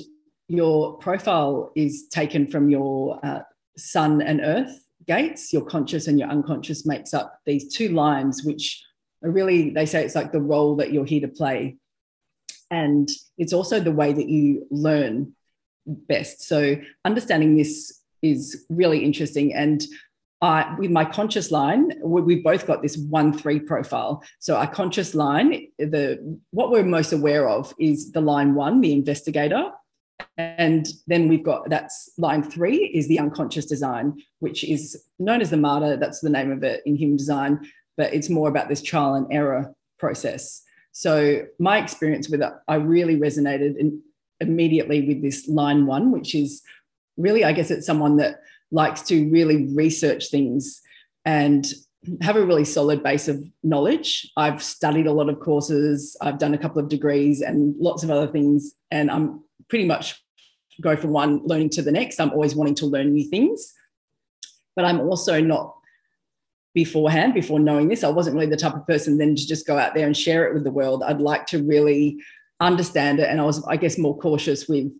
your 0.47 0.97
profile 0.97 1.71
is 1.75 2.07
taken 2.09 2.47
from 2.47 2.69
your 2.69 3.19
uh, 3.23 3.41
sun 3.77 4.21
and 4.21 4.41
earth 4.41 4.83
gates. 5.07 5.53
Your 5.53 5.63
conscious 5.63 6.07
and 6.07 6.19
your 6.19 6.29
unconscious 6.29 6.85
makes 6.85 7.13
up 7.13 7.39
these 7.45 7.73
two 7.73 7.89
lines, 7.89 8.43
which 8.43 8.83
really 9.29 9.69
they 9.69 9.85
say 9.85 10.03
it's 10.03 10.15
like 10.15 10.31
the 10.31 10.41
role 10.41 10.75
that 10.77 10.91
you're 10.91 11.05
here 11.05 11.21
to 11.21 11.27
play. 11.27 11.77
And 12.69 13.09
it's 13.37 13.53
also 13.53 13.79
the 13.79 13.91
way 13.91 14.13
that 14.13 14.27
you 14.27 14.67
learn 14.71 15.33
best. 15.85 16.43
So 16.43 16.77
understanding 17.05 17.55
this 17.55 18.01
is 18.21 18.65
really 18.69 19.03
interesting. 19.03 19.53
And 19.53 19.83
I, 20.41 20.75
with 20.77 20.91
my 20.91 21.05
conscious 21.05 21.51
line, 21.51 21.93
we, 22.03 22.21
we 22.21 22.41
both 22.41 22.67
got 22.67 22.81
this 22.81 22.97
one 22.97 23.31
three 23.31 23.59
profile. 23.59 24.23
So 24.39 24.55
our 24.55 24.67
conscious 24.67 25.15
line, 25.15 25.67
the 25.77 26.39
what 26.51 26.71
we're 26.71 26.83
most 26.83 27.13
aware 27.13 27.47
of 27.47 27.73
is 27.79 28.11
the 28.11 28.21
line 28.21 28.53
one, 28.55 28.81
the 28.81 28.91
investigator, 28.91 29.71
and 30.37 30.87
then 31.07 31.27
we've 31.27 31.43
got 31.43 31.69
that's 31.69 32.09
line 32.17 32.43
three 32.43 32.85
is 32.87 33.07
the 33.07 33.19
unconscious 33.19 33.65
design, 33.65 34.21
which 34.39 34.63
is 34.63 35.05
known 35.19 35.41
as 35.41 35.49
the 35.49 35.57
martyr. 35.57 35.95
That's 35.95 36.19
the 36.19 36.29
name 36.29 36.51
of 36.51 36.63
it 36.63 36.81
in 36.85 36.95
human 36.95 37.17
design 37.17 37.61
but 37.97 38.13
it's 38.13 38.29
more 38.29 38.49
about 38.49 38.69
this 38.69 38.81
trial 38.81 39.15
and 39.15 39.27
error 39.31 39.73
process. 39.99 40.63
So 40.91 41.45
my 41.59 41.77
experience 41.77 42.29
with 42.29 42.41
it, 42.41 42.51
I 42.67 42.75
really 42.75 43.17
resonated 43.17 43.77
in, 43.77 44.01
immediately 44.39 45.07
with 45.07 45.21
this 45.21 45.47
line 45.47 45.85
one, 45.85 46.11
which 46.11 46.35
is 46.35 46.61
really, 47.17 47.43
I 47.45 47.51
guess 47.51 47.71
it's 47.71 47.85
someone 47.85 48.17
that 48.17 48.41
likes 48.71 49.01
to 49.03 49.29
really 49.29 49.67
research 49.73 50.29
things 50.29 50.81
and 51.25 51.65
have 52.21 52.35
a 52.35 52.45
really 52.45 52.65
solid 52.65 53.01
base 53.01 53.27
of 53.27 53.43
knowledge. 53.63 54.29
I've 54.35 54.61
studied 54.61 55.07
a 55.07 55.13
lot 55.13 55.29
of 55.29 55.39
courses, 55.39 56.17
I've 56.21 56.37
done 56.37 56.53
a 56.53 56.57
couple 56.57 56.81
of 56.81 56.89
degrees 56.89 57.41
and 57.41 57.75
lots 57.79 58.03
of 58.03 58.11
other 58.11 58.27
things, 58.27 58.73
and 58.91 59.09
I'm 59.09 59.43
pretty 59.69 59.85
much 59.85 60.21
go 60.81 60.95
from 60.95 61.11
one 61.11 61.41
learning 61.45 61.69
to 61.69 61.81
the 61.81 61.91
next. 61.91 62.19
I'm 62.19 62.31
always 62.31 62.55
wanting 62.55 62.75
to 62.75 62.85
learn 62.87 63.13
new 63.13 63.29
things, 63.29 63.73
but 64.75 64.85
I'm 64.85 64.99
also 64.99 65.39
not 65.39 65.75
beforehand, 66.73 67.33
before 67.33 67.59
knowing 67.59 67.87
this. 67.87 68.03
I 68.03 68.09
wasn't 68.09 68.35
really 68.35 68.49
the 68.49 68.57
type 68.57 68.73
of 68.73 68.87
person 68.87 69.17
then 69.17 69.35
to 69.35 69.47
just 69.47 69.67
go 69.67 69.77
out 69.77 69.93
there 69.93 70.07
and 70.07 70.17
share 70.17 70.47
it 70.47 70.53
with 70.53 70.63
the 70.63 70.71
world. 70.71 71.03
I'd 71.03 71.21
like 71.21 71.45
to 71.47 71.63
really 71.63 72.17
understand 72.59 73.19
it. 73.19 73.29
And 73.29 73.39
I 73.39 73.43
was, 73.43 73.63
I 73.65 73.77
guess, 73.77 73.97
more 73.97 74.17
cautious 74.17 74.67
with, 74.67 74.91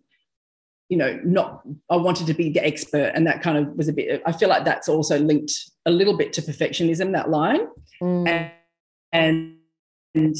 you 0.88 0.96
know, 0.96 1.18
not, 1.24 1.62
I 1.90 1.96
wanted 1.96 2.26
to 2.28 2.34
be 2.34 2.50
the 2.50 2.64
expert. 2.64 3.12
And 3.14 3.26
that 3.26 3.42
kind 3.42 3.58
of 3.58 3.74
was 3.74 3.88
a 3.88 3.92
bit, 3.92 4.22
I 4.24 4.32
feel 4.32 4.48
like 4.48 4.64
that's 4.64 4.88
also 4.88 5.18
linked 5.18 5.52
a 5.86 5.90
little 5.90 6.16
bit 6.16 6.32
to 6.34 6.42
perfectionism, 6.42 7.12
that 7.12 7.30
line. 7.30 7.66
Mm. 8.00 8.50
And, 9.12 9.56
and 10.14 10.36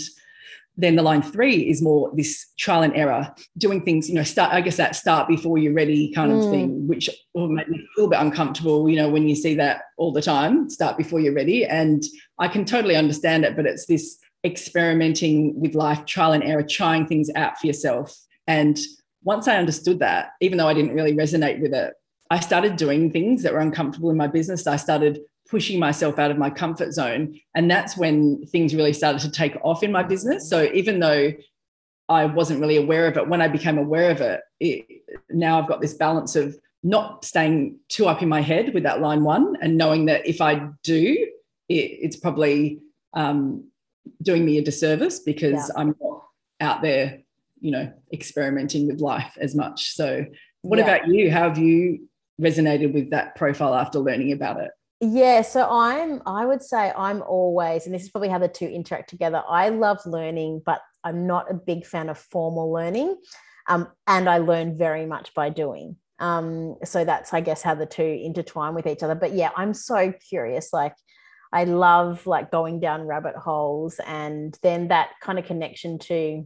then 0.76 0.96
the 0.96 1.02
line 1.02 1.22
three 1.22 1.68
is 1.68 1.80
more 1.80 2.10
this 2.14 2.46
trial 2.58 2.82
and 2.82 2.94
error, 2.96 3.32
doing 3.56 3.82
things, 3.84 4.08
you 4.08 4.14
know, 4.14 4.24
start, 4.24 4.52
I 4.52 4.60
guess 4.60 4.76
that 4.76 4.96
start 4.96 5.28
before 5.28 5.56
you're 5.58 5.72
ready 5.72 6.12
kind 6.12 6.32
of 6.32 6.38
mm. 6.38 6.50
thing, 6.50 6.88
which 6.88 7.08
will 7.32 7.48
make 7.48 7.68
me 7.68 7.78
a 7.78 8.00
little 8.00 8.10
bit 8.10 8.20
uncomfortable, 8.20 8.88
you 8.88 8.96
know, 8.96 9.08
when 9.08 9.28
you 9.28 9.36
see 9.36 9.54
that 9.54 9.82
all 9.98 10.12
the 10.12 10.22
time, 10.22 10.68
start 10.68 10.96
before 10.96 11.20
you're 11.20 11.34
ready. 11.34 11.64
And 11.64 12.02
I 12.38 12.48
can 12.48 12.64
totally 12.64 12.96
understand 12.96 13.44
it, 13.44 13.54
but 13.54 13.66
it's 13.66 13.86
this 13.86 14.18
experimenting 14.44 15.58
with 15.60 15.74
life, 15.74 16.04
trial 16.06 16.32
and 16.32 16.42
error, 16.42 16.62
trying 16.62 17.06
things 17.06 17.30
out 17.36 17.58
for 17.58 17.66
yourself. 17.66 18.14
And 18.46 18.78
once 19.22 19.48
I 19.48 19.56
understood 19.56 20.00
that, 20.00 20.30
even 20.40 20.58
though 20.58 20.68
I 20.68 20.74
didn't 20.74 20.94
really 20.94 21.14
resonate 21.14 21.60
with 21.62 21.72
it, 21.72 21.94
I 22.30 22.40
started 22.40 22.76
doing 22.76 23.10
things 23.10 23.42
that 23.42 23.52
were 23.52 23.60
uncomfortable 23.60 24.10
in 24.10 24.16
my 24.16 24.26
business. 24.26 24.66
I 24.66 24.76
started 24.76 25.20
pushing 25.48 25.78
myself 25.78 26.18
out 26.18 26.30
of 26.30 26.38
my 26.38 26.50
comfort 26.50 26.92
zone. 26.92 27.38
And 27.54 27.70
that's 27.70 27.96
when 27.96 28.46
things 28.46 28.74
really 28.74 28.92
started 28.92 29.20
to 29.20 29.30
take 29.30 29.56
off 29.62 29.82
in 29.82 29.92
my 29.92 30.02
business. 30.02 30.48
So 30.48 30.70
even 30.72 31.00
though 31.00 31.32
I 32.08 32.26
wasn't 32.26 32.60
really 32.60 32.76
aware 32.76 33.06
of 33.06 33.16
it, 33.16 33.28
when 33.28 33.42
I 33.42 33.48
became 33.48 33.78
aware 33.78 34.10
of 34.10 34.20
it, 34.20 34.40
it 34.60 34.86
now 35.30 35.58
I've 35.58 35.68
got 35.68 35.80
this 35.80 35.94
balance 35.94 36.36
of 36.36 36.56
not 36.82 37.24
staying 37.24 37.78
too 37.88 38.06
up 38.06 38.22
in 38.22 38.28
my 38.28 38.40
head 38.40 38.74
with 38.74 38.82
that 38.82 39.00
line 39.00 39.24
one 39.24 39.56
and 39.60 39.76
knowing 39.76 40.06
that 40.06 40.26
if 40.26 40.40
I 40.40 40.68
do, 40.82 41.26
it, 41.68 41.74
it's 41.74 42.16
probably 42.16 42.80
um, 43.14 43.68
doing 44.22 44.44
me 44.44 44.58
a 44.58 44.62
disservice 44.62 45.18
because 45.18 45.52
yeah. 45.68 45.80
I'm 45.80 45.96
not 46.00 46.24
out 46.60 46.82
there, 46.82 47.20
you 47.60 47.70
know, 47.70 47.92
experimenting 48.12 48.86
with 48.86 49.00
life 49.00 49.36
as 49.40 49.54
much. 49.54 49.94
So, 49.94 50.26
what 50.62 50.78
yeah. 50.78 50.84
about 50.84 51.08
you? 51.08 51.30
How 51.30 51.48
have 51.48 51.58
you 51.58 52.08
resonated 52.40 52.92
with 52.92 53.10
that 53.10 53.34
profile 53.34 53.74
after 53.74 53.98
learning 53.98 54.32
about 54.32 54.60
it? 54.60 54.70
Yeah, 55.00 55.42
so 55.42 55.68
I'm 55.68 56.22
I 56.24 56.46
would 56.46 56.62
say 56.62 56.92
I'm 56.96 57.22
always 57.22 57.86
and 57.86 57.94
this 57.94 58.02
is 58.04 58.10
probably 58.10 58.28
how 58.28 58.38
the 58.38 58.48
two 58.48 58.66
interact 58.66 59.10
together. 59.10 59.42
I 59.48 59.68
love 59.68 59.98
learning, 60.06 60.62
but 60.64 60.80
I'm 61.02 61.26
not 61.26 61.50
a 61.50 61.54
big 61.54 61.84
fan 61.84 62.08
of 62.08 62.18
formal 62.18 62.72
learning. 62.72 63.16
Um, 63.68 63.88
and 64.06 64.28
I 64.28 64.38
learn 64.38 64.76
very 64.76 65.06
much 65.06 65.34
by 65.34 65.50
doing. 65.50 65.96
Um, 66.18 66.76
so 66.84 67.04
that's 67.04 67.34
I 67.34 67.40
guess 67.40 67.62
how 67.62 67.74
the 67.74 67.86
two 67.86 68.02
intertwine 68.02 68.74
with 68.74 68.86
each 68.86 69.02
other. 69.02 69.14
But 69.14 69.32
yeah, 69.32 69.50
I'm 69.56 69.74
so 69.74 70.12
curious. 70.28 70.72
Like 70.72 70.94
I 71.52 71.64
love 71.64 72.26
like 72.26 72.50
going 72.50 72.80
down 72.80 73.06
rabbit 73.06 73.36
holes 73.36 74.00
and 74.06 74.56
then 74.62 74.88
that 74.88 75.10
kind 75.20 75.38
of 75.38 75.44
connection 75.44 75.98
to 76.00 76.44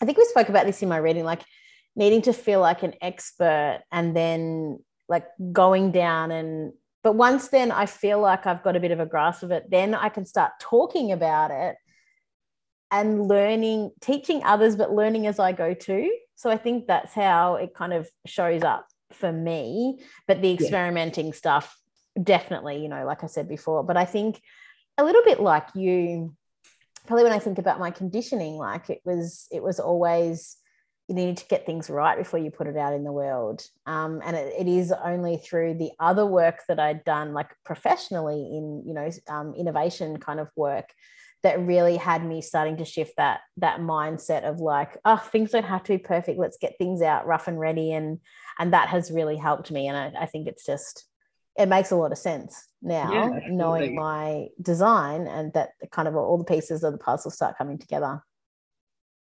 I 0.00 0.04
think 0.04 0.18
we 0.18 0.24
spoke 0.26 0.48
about 0.48 0.66
this 0.66 0.82
in 0.82 0.88
my 0.88 0.96
reading, 0.96 1.24
like 1.24 1.42
needing 1.96 2.22
to 2.22 2.32
feel 2.32 2.60
like 2.60 2.82
an 2.82 2.94
expert 3.00 3.82
and 3.92 4.16
then 4.16 4.78
like 5.08 5.26
going 5.52 5.92
down 5.92 6.30
and 6.30 6.72
but 7.04 7.14
once 7.14 7.48
then 7.48 7.70
I 7.70 7.84
feel 7.84 8.18
like 8.18 8.46
I've 8.46 8.62
got 8.62 8.76
a 8.76 8.80
bit 8.80 8.90
of 8.90 8.98
a 8.98 9.06
grasp 9.06 9.42
of 9.42 9.50
it, 9.50 9.70
then 9.70 9.94
I 9.94 10.08
can 10.08 10.24
start 10.24 10.52
talking 10.58 11.12
about 11.12 11.50
it 11.50 11.76
and 12.90 13.28
learning, 13.28 13.90
teaching 14.00 14.42
others, 14.42 14.74
but 14.74 14.90
learning 14.90 15.26
as 15.26 15.38
I 15.38 15.52
go 15.52 15.74
too. 15.74 16.10
So 16.34 16.50
I 16.50 16.56
think 16.56 16.86
that's 16.86 17.12
how 17.12 17.56
it 17.56 17.74
kind 17.74 17.92
of 17.92 18.08
shows 18.24 18.62
up 18.62 18.86
for 19.12 19.30
me. 19.30 20.00
But 20.26 20.40
the 20.40 20.52
experimenting 20.52 21.26
yeah. 21.26 21.32
stuff, 21.32 21.76
definitely, 22.20 22.82
you 22.82 22.88
know, 22.88 23.04
like 23.04 23.22
I 23.22 23.26
said 23.26 23.50
before. 23.50 23.84
But 23.84 23.98
I 23.98 24.06
think 24.06 24.40
a 24.96 25.04
little 25.04 25.22
bit 25.24 25.40
like 25.40 25.68
you, 25.74 26.34
probably 27.06 27.24
when 27.24 27.34
I 27.34 27.38
think 27.38 27.58
about 27.58 27.78
my 27.78 27.90
conditioning, 27.90 28.54
like 28.54 28.88
it 28.88 29.02
was, 29.04 29.46
it 29.52 29.62
was 29.62 29.78
always 29.78 30.56
you 31.08 31.14
need 31.14 31.36
to 31.36 31.46
get 31.46 31.66
things 31.66 31.90
right 31.90 32.16
before 32.16 32.38
you 32.38 32.50
put 32.50 32.66
it 32.66 32.76
out 32.76 32.94
in 32.94 33.04
the 33.04 33.12
world. 33.12 33.62
Um, 33.84 34.22
and 34.24 34.34
it, 34.36 34.54
it 34.58 34.68
is 34.68 34.92
only 35.04 35.36
through 35.36 35.74
the 35.74 35.90
other 36.00 36.24
work 36.24 36.60
that 36.68 36.80
I'd 36.80 37.04
done, 37.04 37.34
like 37.34 37.50
professionally 37.64 38.40
in, 38.40 38.84
you 38.86 38.94
know, 38.94 39.10
um, 39.28 39.54
innovation 39.54 40.18
kind 40.18 40.40
of 40.40 40.48
work, 40.56 40.90
that 41.42 41.60
really 41.60 41.98
had 41.98 42.24
me 42.24 42.40
starting 42.40 42.78
to 42.78 42.86
shift 42.86 43.18
that 43.18 43.40
that 43.58 43.78
mindset 43.78 44.44
of 44.44 44.60
like, 44.60 44.96
oh, 45.04 45.18
things 45.18 45.50
don't 45.50 45.66
have 45.66 45.82
to 45.84 45.92
be 45.92 45.98
perfect. 45.98 46.38
Let's 46.38 46.56
get 46.56 46.78
things 46.78 47.02
out 47.02 47.26
rough 47.26 47.48
and 47.48 47.60
ready. 47.60 47.92
And 47.92 48.20
and 48.58 48.72
that 48.72 48.88
has 48.88 49.10
really 49.10 49.36
helped 49.36 49.70
me. 49.70 49.86
And 49.86 49.96
I, 49.96 50.22
I 50.22 50.26
think 50.26 50.48
it's 50.48 50.64
just 50.64 51.04
it 51.56 51.68
makes 51.68 51.90
a 51.90 51.96
lot 51.96 52.12
of 52.12 52.18
sense 52.18 52.66
now, 52.80 53.12
yeah, 53.12 53.40
knowing 53.48 53.94
my 53.94 54.46
design 54.60 55.26
and 55.26 55.52
that 55.52 55.72
kind 55.92 56.08
of 56.08 56.16
all 56.16 56.38
the 56.38 56.44
pieces 56.44 56.82
of 56.82 56.92
the 56.92 56.98
puzzle 56.98 57.30
start 57.30 57.58
coming 57.58 57.78
together. 57.78 58.22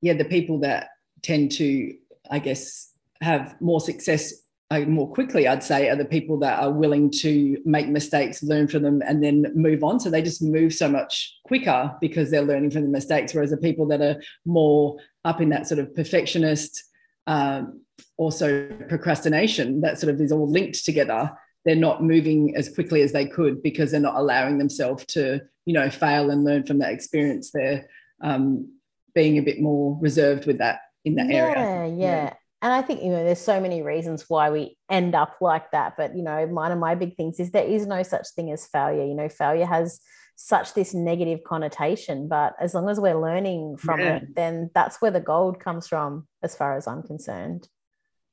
Yeah, 0.01 0.13
the 0.13 0.25
people 0.25 0.59
that 0.61 0.87
tend 1.23 1.51
to, 1.53 1.95
I 2.29 2.39
guess, 2.39 2.91
have 3.21 3.59
more 3.59 3.81
success 3.81 4.33
uh, 4.73 4.79
more 4.81 5.07
quickly, 5.07 5.47
I'd 5.47 5.61
say, 5.61 5.89
are 5.89 5.95
the 5.95 6.05
people 6.05 6.39
that 6.39 6.59
are 6.59 6.71
willing 6.71 7.11
to 7.21 7.61
make 7.63 7.87
mistakes, 7.87 8.41
learn 8.41 8.67
from 8.67 8.81
them, 8.81 9.03
and 9.05 9.23
then 9.23 9.51
move 9.53 9.83
on. 9.83 9.99
So 9.99 10.09
they 10.09 10.21
just 10.21 10.41
move 10.41 10.73
so 10.73 10.89
much 10.89 11.37
quicker 11.45 11.95
because 12.01 12.31
they're 12.31 12.41
learning 12.41 12.71
from 12.71 12.81
the 12.81 12.89
mistakes. 12.89 13.33
Whereas 13.33 13.51
the 13.51 13.57
people 13.57 13.85
that 13.87 14.01
are 14.01 14.21
more 14.45 14.97
up 15.25 15.41
in 15.41 15.49
that 15.49 15.67
sort 15.67 15.79
of 15.79 15.95
perfectionist, 15.95 16.83
um, 17.27 17.81
also 18.17 18.67
procrastination, 18.89 19.81
that 19.81 19.99
sort 19.99 20.11
of 20.13 20.19
is 20.19 20.31
all 20.31 20.49
linked 20.49 20.83
together. 20.83 21.31
They're 21.65 21.75
not 21.75 22.03
moving 22.03 22.55
as 22.55 22.73
quickly 22.73 23.03
as 23.03 23.11
they 23.11 23.25
could 23.25 23.61
because 23.61 23.91
they're 23.91 23.99
not 23.99 24.15
allowing 24.15 24.57
themselves 24.57 25.05
to, 25.07 25.41
you 25.65 25.73
know, 25.73 25.89
fail 25.91 26.31
and 26.31 26.43
learn 26.43 26.65
from 26.65 26.79
that 26.79 26.93
experience. 26.93 27.51
They're 27.51 27.87
um, 28.21 28.73
being 29.13 29.37
a 29.37 29.43
bit 29.43 29.61
more 29.61 29.97
reserved 30.01 30.47
with 30.47 30.57
that 30.57 30.79
in 31.05 31.15
that 31.15 31.29
yeah, 31.29 31.35
area. 31.35 31.87
Yeah, 31.87 31.95
yeah. 31.95 32.33
And 32.61 32.71
I 32.71 32.81
think, 32.81 33.03
you 33.03 33.09
know, 33.09 33.23
there's 33.25 33.41
so 33.41 33.59
many 33.59 33.81
reasons 33.81 34.25
why 34.29 34.49
we 34.49 34.77
end 34.89 35.15
up 35.15 35.35
like 35.41 35.71
that. 35.71 35.95
But, 35.97 36.15
you 36.15 36.23
know, 36.23 36.47
one 36.47 36.71
of 36.71 36.79
my 36.79 36.95
big 36.95 37.17
things 37.17 37.39
is 37.39 37.51
there 37.51 37.65
is 37.65 37.85
no 37.85 38.03
such 38.03 38.27
thing 38.35 38.51
as 38.51 38.65
failure. 38.67 39.03
You 39.03 39.15
know, 39.15 39.27
failure 39.27 39.65
has 39.65 39.99
such 40.37 40.73
this 40.73 40.93
negative 40.93 41.43
connotation. 41.45 42.29
But 42.29 42.55
as 42.61 42.73
long 42.73 42.89
as 42.89 43.01
we're 43.01 43.19
learning 43.19 43.77
from 43.77 43.99
yeah. 43.99 44.15
it, 44.15 44.35
then 44.35 44.71
that's 44.73 45.01
where 45.01 45.11
the 45.11 45.19
gold 45.19 45.59
comes 45.59 45.87
from, 45.87 46.25
as 46.41 46.55
far 46.55 46.77
as 46.77 46.87
I'm 46.87 47.03
concerned. 47.03 47.67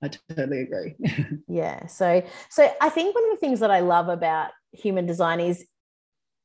I 0.02 0.08
totally 0.08 0.60
agree. 0.60 0.94
yeah. 1.48 1.86
So 1.86 2.22
so 2.48 2.72
I 2.80 2.88
think 2.88 3.14
one 3.14 3.24
of 3.24 3.30
the 3.32 3.40
things 3.40 3.60
that 3.60 3.70
I 3.70 3.80
love 3.80 4.08
about 4.08 4.50
human 4.72 5.06
design 5.06 5.40
is 5.40 5.66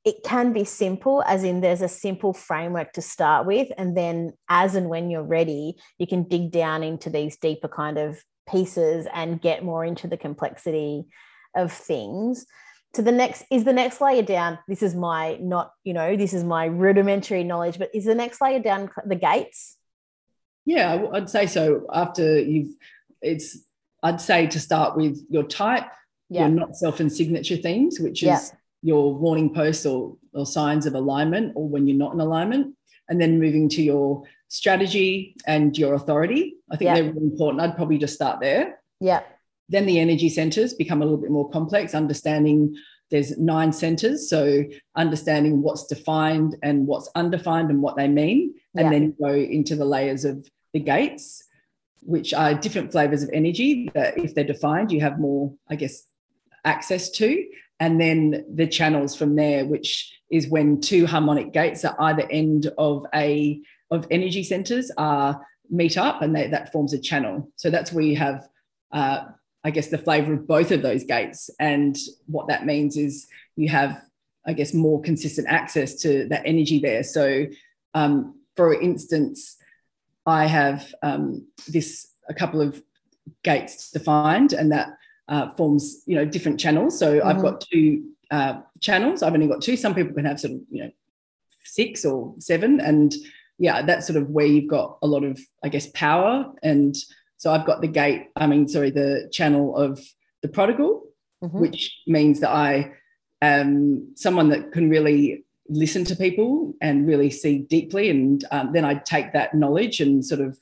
it 0.06 0.24
can 0.24 0.54
be 0.54 0.64
simple, 0.64 1.24
as 1.26 1.44
in 1.44 1.62
there's 1.62 1.82
a 1.82 1.90
simple 1.90 2.32
framework 2.32 2.94
to 2.94 3.02
start 3.02 3.48
with. 3.48 3.70
And 3.76 3.98
then, 3.98 4.34
as 4.48 4.76
and 4.76 4.88
when 4.88 5.10
you're 5.10 5.24
ready, 5.24 5.78
you 5.98 6.06
can 6.06 6.24
dig 6.24 6.52
down 6.52 6.84
into 6.84 7.10
these 7.10 7.38
deeper 7.38 7.68
kind 7.68 7.98
of 7.98 8.24
pieces 8.48 9.08
and 9.12 9.42
get 9.42 9.64
more 9.64 9.84
into 9.84 10.08
the 10.08 10.16
complexity 10.16 11.06
of 11.56 11.72
things. 11.74 12.46
So, 12.94 13.02
the 13.02 13.12
next 13.12 13.46
is 13.50 13.64
the 13.64 13.74
next 13.74 14.00
layer 14.00 14.22
down. 14.22 14.60
This 14.68 14.84
is 14.84 14.94
my 14.94 15.40
not, 15.42 15.72
you 15.84 15.94
know, 15.94 16.16
this 16.16 16.34
is 16.34 16.44
my 16.44 16.66
rudimentary 16.66 17.44
knowledge, 17.44 17.80
but 17.80 17.90
is 17.92 18.06
the 18.06 18.16
next 18.16 18.40
layer 18.42 18.60
down 18.60 18.92
the 19.08 19.16
gates? 19.16 19.78
Yeah, 20.66 21.08
I'd 21.14 21.32
say 21.32 21.48
so. 21.48 21.88
After 21.92 22.40
you've, 22.40 22.76
it's, 23.24 23.58
I'd 24.04 24.22
say 24.22 24.46
to 24.48 24.60
start 24.60 24.96
with 24.96 25.20
your 25.30 25.44
type, 25.44 25.88
yeah. 26.30 26.42
your 26.42 26.50
not 26.50 26.76
self 26.76 27.00
and 27.00 27.12
signature 27.12 27.58
themes, 27.58 28.00
which 28.00 28.22
is. 28.22 28.28
Yeah 28.28 28.60
your 28.86 29.16
warning 29.16 29.52
posts 29.52 29.84
or, 29.84 30.16
or 30.34 30.46
signs 30.46 30.86
of 30.86 30.94
alignment 30.94 31.54
or 31.56 31.68
when 31.68 31.88
you're 31.88 31.98
not 31.98 32.14
in 32.14 32.20
alignment, 32.20 32.76
and 33.10 33.20
then 33.20 33.40
moving 33.40 33.68
to 33.68 33.82
your 33.82 34.24
strategy 34.48 35.36
and 35.48 35.76
your 35.76 35.96
authority. 35.96 36.58
I 36.70 36.78
think 36.78 36.90
yeah. 36.90 36.96
they're 36.96 37.14
really 37.14 37.32
important. 37.32 37.62
I'd 37.62 37.76
probably 37.76 37.98
just 37.98 38.14
start 38.14 38.40
there. 38.40 38.80
Yeah. 39.00 39.24
Then 39.70 39.88
the 39.88 40.00
energy 40.00 40.30
centers 40.30 40.76
become 40.76 41.02
a 41.02 41.06
little 41.06 41.18
bit 41.18 41.32
more 41.32 41.50
complex, 41.50 41.96
understanding 41.96 42.76
there's 43.10 43.38
nine 43.40 43.74
centers. 43.74 44.30
So 44.30 44.64
understanding 44.96 45.64
what's 45.64 45.88
defined 45.88 46.56
and 46.62 46.86
what's 46.86 47.10
undefined 47.16 47.72
and 47.72 47.82
what 47.82 47.96
they 47.96 48.08
mean. 48.08 48.54
And 48.76 48.86
yeah. 48.86 48.90
then 48.92 49.16
go 49.20 49.34
into 49.34 49.76
the 49.76 49.86
layers 49.86 50.26
of 50.26 50.48
the 50.74 50.80
gates, 50.80 51.44
which 52.02 52.36
are 52.36 52.54
different 52.54 52.92
flavors 52.92 53.24
of 53.24 53.32
energy 53.34 53.90
that 53.96 54.18
if 54.18 54.36
they're 54.36 54.44
defined, 54.44 54.92
you 54.92 55.02
have 55.02 55.20
more, 55.20 55.54
I 55.68 55.76
guess, 55.76 56.04
access 56.64 57.10
to 57.12 57.46
and 57.80 58.00
then 58.00 58.46
the 58.54 58.68
channels 58.68 59.16
from 59.16 59.36
there, 59.36 59.66
which 59.66 60.14
is 60.32 60.48
when 60.48 60.82
two 60.82 61.06
harmonic 61.06 61.54
gates 61.54 61.84
at 61.86 61.96
either 62.00 62.28
end 62.30 62.72
of 62.78 63.06
a 63.14 63.62
of 63.92 64.08
energy 64.10 64.44
centers 64.44 64.92
are 64.98 65.46
meet 65.70 65.98
up, 65.98 66.22
and 66.22 66.36
they, 66.36 66.48
that 66.48 66.72
forms 66.72 66.94
a 66.94 67.00
channel. 67.00 67.52
So 67.56 67.70
that's 67.70 67.92
where 67.92 68.04
you 68.04 68.16
have, 68.16 68.48
uh, 68.92 69.26
I 69.64 69.72
guess, 69.72 69.88
the 69.88 69.98
flavor 69.98 70.34
of 70.34 70.48
both 70.48 70.72
of 70.72 70.82
those 70.82 71.04
gates, 71.04 71.50
and 71.60 71.98
what 72.26 72.48
that 72.48 72.66
means 72.66 72.98
is 72.98 73.28
you 73.56 73.70
have, 73.70 74.02
I 74.46 74.54
guess, 74.54 74.74
more 74.74 75.02
consistent 75.02 75.48
access 75.50 75.96
to 76.02 76.28
that 76.30 76.44
energy 76.46 76.80
there. 76.80 77.04
So, 77.04 77.48
um, 77.94 78.40
for 78.56 78.74
instance, 78.74 79.58
I 80.26 80.48
have 80.48 80.94
um, 81.04 81.48
this 81.68 82.08
a 82.28 82.34
couple 82.34 82.62
of 82.62 82.82
gates 83.44 83.92
defined, 83.92 84.54
and 84.54 84.72
that 84.72 84.90
uh, 85.28 85.50
forms 85.52 86.04
you 86.06 86.16
know 86.16 86.26
different 86.26 86.60
channels. 86.60 86.98
So 86.98 87.20
mm-hmm. 87.20 87.28
I've 87.28 87.42
got 87.42 87.62
two 87.62 88.04
uh, 88.32 88.62
channels. 88.80 89.24
I've 89.24 89.34
only 89.34 89.48
got 89.48 89.62
two. 89.62 89.78
Some 89.78 89.96
people 89.96 90.14
can 90.14 90.26
have 90.26 90.40
sort 90.40 90.54
of 90.54 90.62
you 90.70 90.84
know 90.84 90.92
six 91.64 92.06
or 92.06 92.36
seven, 92.40 92.80
and 92.80 93.14
yeah, 93.58 93.82
that's 93.82 94.08
sort 94.08 94.22
of 94.22 94.30
where 94.30 94.46
you've 94.46 94.70
got 94.70 94.98
a 95.02 95.08
lot 95.08 95.24
of 95.24 95.40
I 95.64 95.70
guess 95.70 95.88
power. 95.88 96.52
And 96.64 96.96
so 97.38 97.52
I've 97.52 97.66
got 97.66 97.82
the 97.82 97.88
gate. 97.88 98.28
I 98.36 98.48
mean, 98.48 98.68
sorry, 98.68 98.92
the 98.92 99.30
channel 99.32 99.76
of 99.76 100.00
the 100.42 100.48
prodigal, 100.48 101.04
mm-hmm. 101.44 101.60
which 101.60 102.02
means 102.08 102.40
that 102.40 102.52
I 102.52 102.94
am 103.42 104.16
someone 104.16 104.50
that 104.50 104.72
can 104.72 104.90
really 104.90 105.46
listen 105.68 106.06
to 106.06 106.16
people 106.16 106.74
and 106.82 107.08
really 107.08 107.30
see 107.30 107.60
deeply 107.60 108.10
and 108.12 108.46
um, 108.52 108.72
then 108.72 108.86
i 108.86 108.94
take 108.94 109.34
that 109.34 109.56
knowledge 109.56 110.00
and 110.00 110.24
sort 110.24 110.40
of 110.40 110.58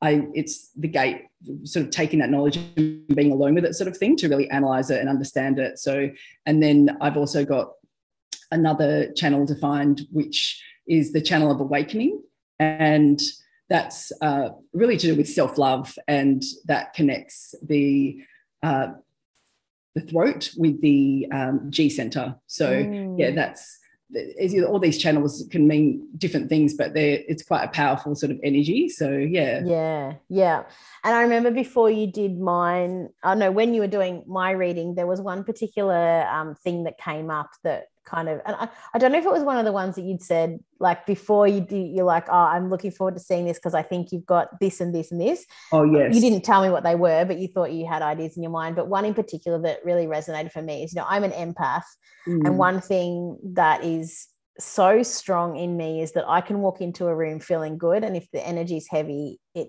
I 0.00 0.26
it's 0.34 0.70
the 0.76 0.88
gate 0.88 1.22
sort 1.64 1.86
of 1.86 1.90
taking 1.90 2.18
that 2.20 2.30
knowledge 2.30 2.56
and 2.56 3.06
being 3.08 3.32
alone 3.32 3.54
with 3.54 3.64
it 3.64 3.74
sort 3.74 3.88
of 3.88 3.96
thing 3.96 4.16
to 4.16 4.28
really 4.28 4.50
analyze 4.50 4.90
it 4.90 5.00
and 5.00 5.08
understand 5.08 5.58
it. 5.58 5.78
So 5.78 6.10
and 6.46 6.62
then 6.62 6.96
I've 7.00 7.16
also 7.16 7.44
got 7.44 7.72
another 8.50 9.12
channel 9.12 9.44
defined 9.44 10.02
which 10.10 10.62
is 10.86 11.12
the 11.12 11.20
channel 11.20 11.50
of 11.50 11.60
awakening 11.60 12.22
and 12.58 13.20
that's 13.68 14.10
uh, 14.22 14.48
really 14.72 14.96
to 14.96 15.08
do 15.08 15.14
with 15.14 15.28
self-love 15.28 15.98
and 16.08 16.42
that 16.64 16.94
connects 16.94 17.54
the 17.62 18.18
uh, 18.62 18.88
the 19.94 20.00
throat 20.00 20.50
with 20.56 20.80
the 20.80 21.26
um, 21.32 21.66
G 21.70 21.90
center. 21.90 22.36
So 22.46 22.70
mm. 22.70 23.18
yeah, 23.18 23.32
that's 23.32 23.78
all 24.66 24.78
these 24.78 24.98
channels 24.98 25.44
can 25.50 25.68
mean 25.68 26.08
different 26.16 26.48
things, 26.48 26.74
but 26.74 26.94
they're 26.94 27.20
it's 27.28 27.42
quite 27.42 27.64
a 27.64 27.68
powerful 27.68 28.14
sort 28.14 28.32
of 28.32 28.40
energy. 28.42 28.88
So 28.88 29.10
yeah. 29.10 29.62
Yeah. 29.64 30.14
Yeah. 30.28 30.62
And 31.04 31.14
I 31.14 31.22
remember 31.22 31.50
before 31.50 31.90
you 31.90 32.06
did 32.06 32.38
mine, 32.38 33.10
I 33.22 33.34
know 33.34 33.50
when 33.50 33.74
you 33.74 33.80
were 33.80 33.88
doing 33.88 34.24
my 34.26 34.52
reading, 34.52 34.94
there 34.94 35.06
was 35.06 35.20
one 35.20 35.44
particular 35.44 36.26
um, 36.28 36.54
thing 36.54 36.84
that 36.84 36.98
came 36.98 37.30
up 37.30 37.50
that 37.64 37.88
kind 38.08 38.28
of 38.28 38.40
and 38.46 38.56
I, 38.56 38.68
I 38.94 38.98
don't 38.98 39.12
know 39.12 39.18
if 39.18 39.24
it 39.24 39.30
was 39.32 39.42
one 39.42 39.58
of 39.58 39.64
the 39.64 39.72
ones 39.72 39.94
that 39.96 40.02
you'd 40.02 40.22
said 40.22 40.58
like 40.80 41.04
before 41.06 41.46
you 41.46 41.60
do 41.60 41.76
you're 41.76 42.04
like 42.04 42.26
oh 42.28 42.32
i'm 42.32 42.70
looking 42.70 42.90
forward 42.90 43.14
to 43.14 43.20
seeing 43.20 43.44
this 43.44 43.58
because 43.58 43.74
i 43.74 43.82
think 43.82 44.10
you've 44.10 44.26
got 44.26 44.58
this 44.60 44.80
and 44.80 44.94
this 44.94 45.12
and 45.12 45.20
this. 45.20 45.44
Oh 45.72 45.84
yes. 45.84 46.14
you 46.14 46.20
didn't 46.20 46.44
tell 46.44 46.62
me 46.62 46.70
what 46.70 46.84
they 46.84 46.94
were 46.94 47.24
but 47.24 47.38
you 47.38 47.48
thought 47.48 47.72
you 47.72 47.86
had 47.86 48.02
ideas 48.02 48.36
in 48.36 48.42
your 48.42 48.52
mind 48.52 48.76
but 48.76 48.88
one 48.88 49.04
in 49.04 49.14
particular 49.14 49.60
that 49.62 49.84
really 49.84 50.06
resonated 50.06 50.52
for 50.52 50.62
me 50.62 50.84
is 50.84 50.92
you 50.92 51.00
know 51.00 51.06
i'm 51.08 51.24
an 51.24 51.32
empath 51.32 51.84
mm. 52.26 52.44
and 52.44 52.58
one 52.58 52.80
thing 52.80 53.38
that 53.42 53.84
is 53.84 54.28
so 54.58 55.02
strong 55.02 55.56
in 55.56 55.76
me 55.76 56.00
is 56.00 56.12
that 56.12 56.24
i 56.28 56.40
can 56.40 56.60
walk 56.60 56.80
into 56.80 57.06
a 57.06 57.14
room 57.14 57.38
feeling 57.38 57.78
good 57.78 58.02
and 58.02 58.16
if 58.16 58.28
the 58.32 58.44
energy 58.46 58.76
is 58.76 58.88
heavy 58.88 59.38
it 59.54 59.68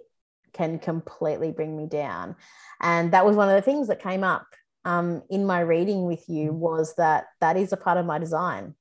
can 0.54 0.80
completely 0.80 1.52
bring 1.52 1.75
me 1.75 1.88
down. 1.88 2.36
And 2.82 3.13
that 3.13 3.25
was 3.25 3.36
one 3.36 3.49
of 3.49 3.56
the 3.56 3.62
things 3.62 3.88
that 3.88 4.02
came 4.02 4.23
up 4.23 4.45
um, 4.86 5.24
in 5.30 5.46
my 5.46 5.60
reading 5.60 6.06
with 6.06 6.28
you 6.28 6.54
was 6.54 6.96
that 6.96 7.26
that 7.42 7.58
is 7.58 7.74
a 7.74 7.78
part 7.78 7.98
of 7.98 8.06
my 8.06 8.18
design. 8.18 8.76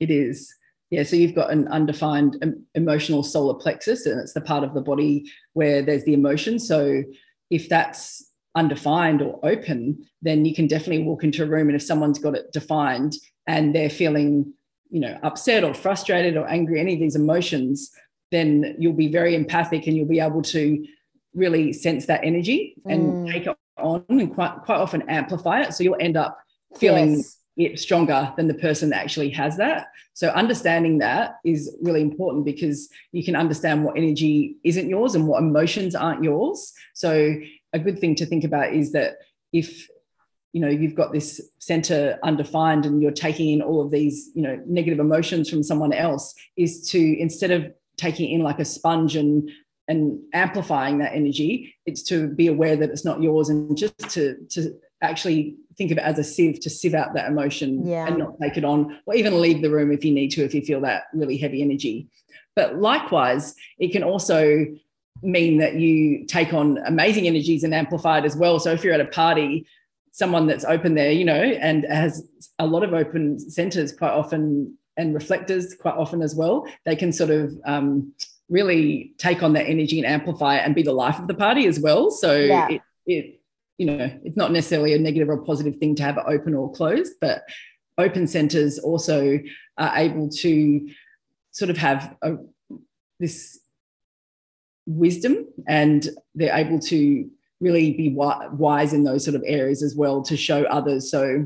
It 0.00 0.10
is. 0.10 0.54
Yeah, 0.90 1.02
so 1.02 1.16
you've 1.16 1.34
got 1.34 1.50
an 1.50 1.68
undefined 1.68 2.42
emotional 2.74 3.22
solar 3.22 3.54
plexus, 3.54 4.06
and 4.06 4.20
it's 4.20 4.32
the 4.32 4.40
part 4.40 4.64
of 4.64 4.74
the 4.74 4.80
body 4.80 5.30
where 5.52 5.82
there's 5.82 6.04
the 6.04 6.14
emotion. 6.14 6.58
So 6.58 7.02
if 7.50 7.68
that's 7.68 8.24
undefined 8.54 9.20
or 9.20 9.38
open, 9.42 10.04
then 10.22 10.44
you 10.44 10.54
can 10.54 10.66
definitely 10.66 11.04
walk 11.04 11.24
into 11.24 11.42
a 11.42 11.46
room, 11.46 11.68
and 11.68 11.76
if 11.76 11.82
someone's 11.82 12.18
got 12.18 12.34
it 12.34 12.52
defined 12.52 13.16
and 13.46 13.74
they're 13.74 13.90
feeling, 13.90 14.52
you 14.88 15.00
know, 15.00 15.18
upset 15.22 15.62
or 15.62 15.74
frustrated 15.74 16.36
or 16.36 16.48
angry, 16.48 16.80
any 16.80 16.94
of 16.94 17.00
these 17.00 17.16
emotions, 17.16 17.90
then 18.30 18.76
you'll 18.78 18.92
be 18.92 19.08
very 19.08 19.34
empathic 19.34 19.86
and 19.86 19.96
you'll 19.96 20.06
be 20.06 20.20
able 20.20 20.42
to 20.42 20.84
really 21.34 21.72
sense 21.72 22.06
that 22.06 22.20
energy 22.24 22.74
and 22.86 23.28
mm. 23.28 23.32
take 23.32 23.46
it 23.46 23.56
on 23.78 24.04
and 24.08 24.34
quite 24.34 24.62
quite 24.64 24.78
often 24.78 25.02
amplify 25.08 25.62
it. 25.62 25.74
So 25.74 25.84
you'll 25.84 25.96
end 26.00 26.16
up 26.16 26.38
feeling 26.76 27.16
yes. 27.16 27.36
it 27.56 27.78
stronger 27.78 28.32
than 28.36 28.48
the 28.48 28.54
person 28.54 28.90
that 28.90 29.02
actually 29.02 29.30
has 29.30 29.56
that. 29.56 29.88
So 30.14 30.28
understanding 30.28 30.98
that 30.98 31.36
is 31.44 31.76
really 31.80 32.00
important 32.00 32.44
because 32.44 32.88
you 33.12 33.24
can 33.24 33.36
understand 33.36 33.84
what 33.84 33.96
energy 33.96 34.56
isn't 34.64 34.88
yours 34.88 35.14
and 35.14 35.26
what 35.26 35.42
emotions 35.42 35.94
aren't 35.94 36.24
yours. 36.24 36.72
So 36.94 37.36
a 37.72 37.78
good 37.78 37.98
thing 37.98 38.14
to 38.16 38.26
think 38.26 38.44
about 38.44 38.72
is 38.72 38.92
that 38.92 39.18
if 39.52 39.88
you 40.52 40.60
know 40.60 40.68
you've 40.68 40.94
got 40.94 41.12
this 41.12 41.40
center 41.58 42.18
undefined 42.22 42.86
and 42.86 43.02
you're 43.02 43.12
taking 43.12 43.50
in 43.50 43.62
all 43.62 43.80
of 43.80 43.90
these 43.90 44.30
you 44.34 44.42
know 44.42 44.60
negative 44.66 44.98
emotions 44.98 45.48
from 45.50 45.62
someone 45.62 45.92
else 45.92 46.34
is 46.56 46.88
to 46.90 47.20
instead 47.20 47.50
of 47.50 47.72
taking 47.96 48.30
in 48.30 48.42
like 48.42 48.58
a 48.58 48.64
sponge 48.64 49.16
and 49.16 49.50
and 49.88 50.20
amplifying 50.32 50.98
that 50.98 51.14
energy 51.14 51.74
it's 51.86 52.02
to 52.02 52.28
be 52.28 52.46
aware 52.46 52.76
that 52.76 52.90
it's 52.90 53.04
not 53.04 53.22
yours 53.22 53.48
and 53.48 53.76
just 53.76 53.98
to 54.10 54.36
to 54.48 54.78
actually 55.02 55.56
think 55.76 55.90
of 55.90 55.98
it 55.98 56.04
as 56.04 56.18
a 56.18 56.24
sieve 56.24 56.60
to 56.60 56.68
sieve 56.68 56.94
out 56.94 57.14
that 57.14 57.28
emotion 57.28 57.86
yeah. 57.86 58.06
and 58.06 58.18
not 58.18 58.34
take 58.42 58.56
it 58.56 58.64
on 58.64 58.98
or 59.06 59.14
even 59.14 59.40
leave 59.40 59.62
the 59.62 59.70
room 59.70 59.92
if 59.92 60.04
you 60.04 60.12
need 60.12 60.28
to 60.28 60.44
if 60.44 60.52
you 60.52 60.60
feel 60.60 60.80
that 60.80 61.04
really 61.12 61.36
heavy 61.36 61.62
energy 61.62 62.08
but 62.54 62.76
likewise 62.76 63.54
it 63.78 63.92
can 63.92 64.02
also 64.02 64.66
mean 65.22 65.58
that 65.58 65.74
you 65.74 66.24
take 66.26 66.52
on 66.52 66.78
amazing 66.86 67.26
energies 67.26 67.64
and 67.64 67.74
amplify 67.74 68.18
it 68.18 68.24
as 68.24 68.36
well. 68.36 68.58
So 68.58 68.72
if 68.72 68.84
you're 68.84 68.94
at 68.94 69.00
a 69.00 69.06
party, 69.06 69.66
someone 70.12 70.46
that's 70.46 70.64
open 70.64 70.94
there, 70.94 71.12
you 71.12 71.24
know, 71.24 71.40
and 71.40 71.84
has 71.84 72.28
a 72.58 72.66
lot 72.66 72.82
of 72.82 72.92
open 72.92 73.38
centers 73.38 73.92
quite 73.92 74.10
often 74.10 74.76
and 74.96 75.14
reflectors 75.14 75.74
quite 75.74 75.94
often 75.94 76.22
as 76.22 76.34
well, 76.34 76.66
they 76.84 76.96
can 76.96 77.12
sort 77.12 77.30
of 77.30 77.52
um, 77.64 78.12
really 78.48 79.14
take 79.18 79.42
on 79.42 79.52
that 79.52 79.68
energy 79.68 79.98
and 79.98 80.06
amplify 80.06 80.56
it 80.56 80.64
and 80.64 80.74
be 80.74 80.82
the 80.82 80.92
life 80.92 81.18
of 81.18 81.26
the 81.26 81.34
party 81.34 81.66
as 81.66 81.78
well. 81.78 82.10
So 82.10 82.34
yeah. 82.34 82.68
it, 82.68 82.82
it, 83.06 83.40
you 83.76 83.86
know, 83.86 84.10
it's 84.24 84.36
not 84.36 84.52
necessarily 84.52 84.94
a 84.94 84.98
negative 84.98 85.28
or 85.28 85.38
positive 85.38 85.76
thing 85.76 85.94
to 85.96 86.02
have 86.02 86.16
it 86.16 86.24
open 86.26 86.54
or 86.54 86.72
closed, 86.72 87.14
but 87.20 87.42
open 87.98 88.26
centers 88.26 88.78
also 88.78 89.38
are 89.76 89.96
able 89.96 90.28
to 90.28 90.88
sort 91.50 91.70
of 91.70 91.76
have 91.76 92.16
a, 92.22 92.36
this 93.20 93.60
wisdom 94.86 95.46
and 95.66 96.08
they're 96.34 96.56
able 96.56 96.78
to 96.78 97.28
really 97.60 97.92
be 97.92 98.08
wise 98.08 98.92
in 98.92 99.04
those 99.04 99.24
sort 99.24 99.34
of 99.34 99.42
areas 99.44 99.82
as 99.82 99.94
well 99.94 100.22
to 100.22 100.36
show 100.36 100.62
others 100.64 101.10
so 101.10 101.44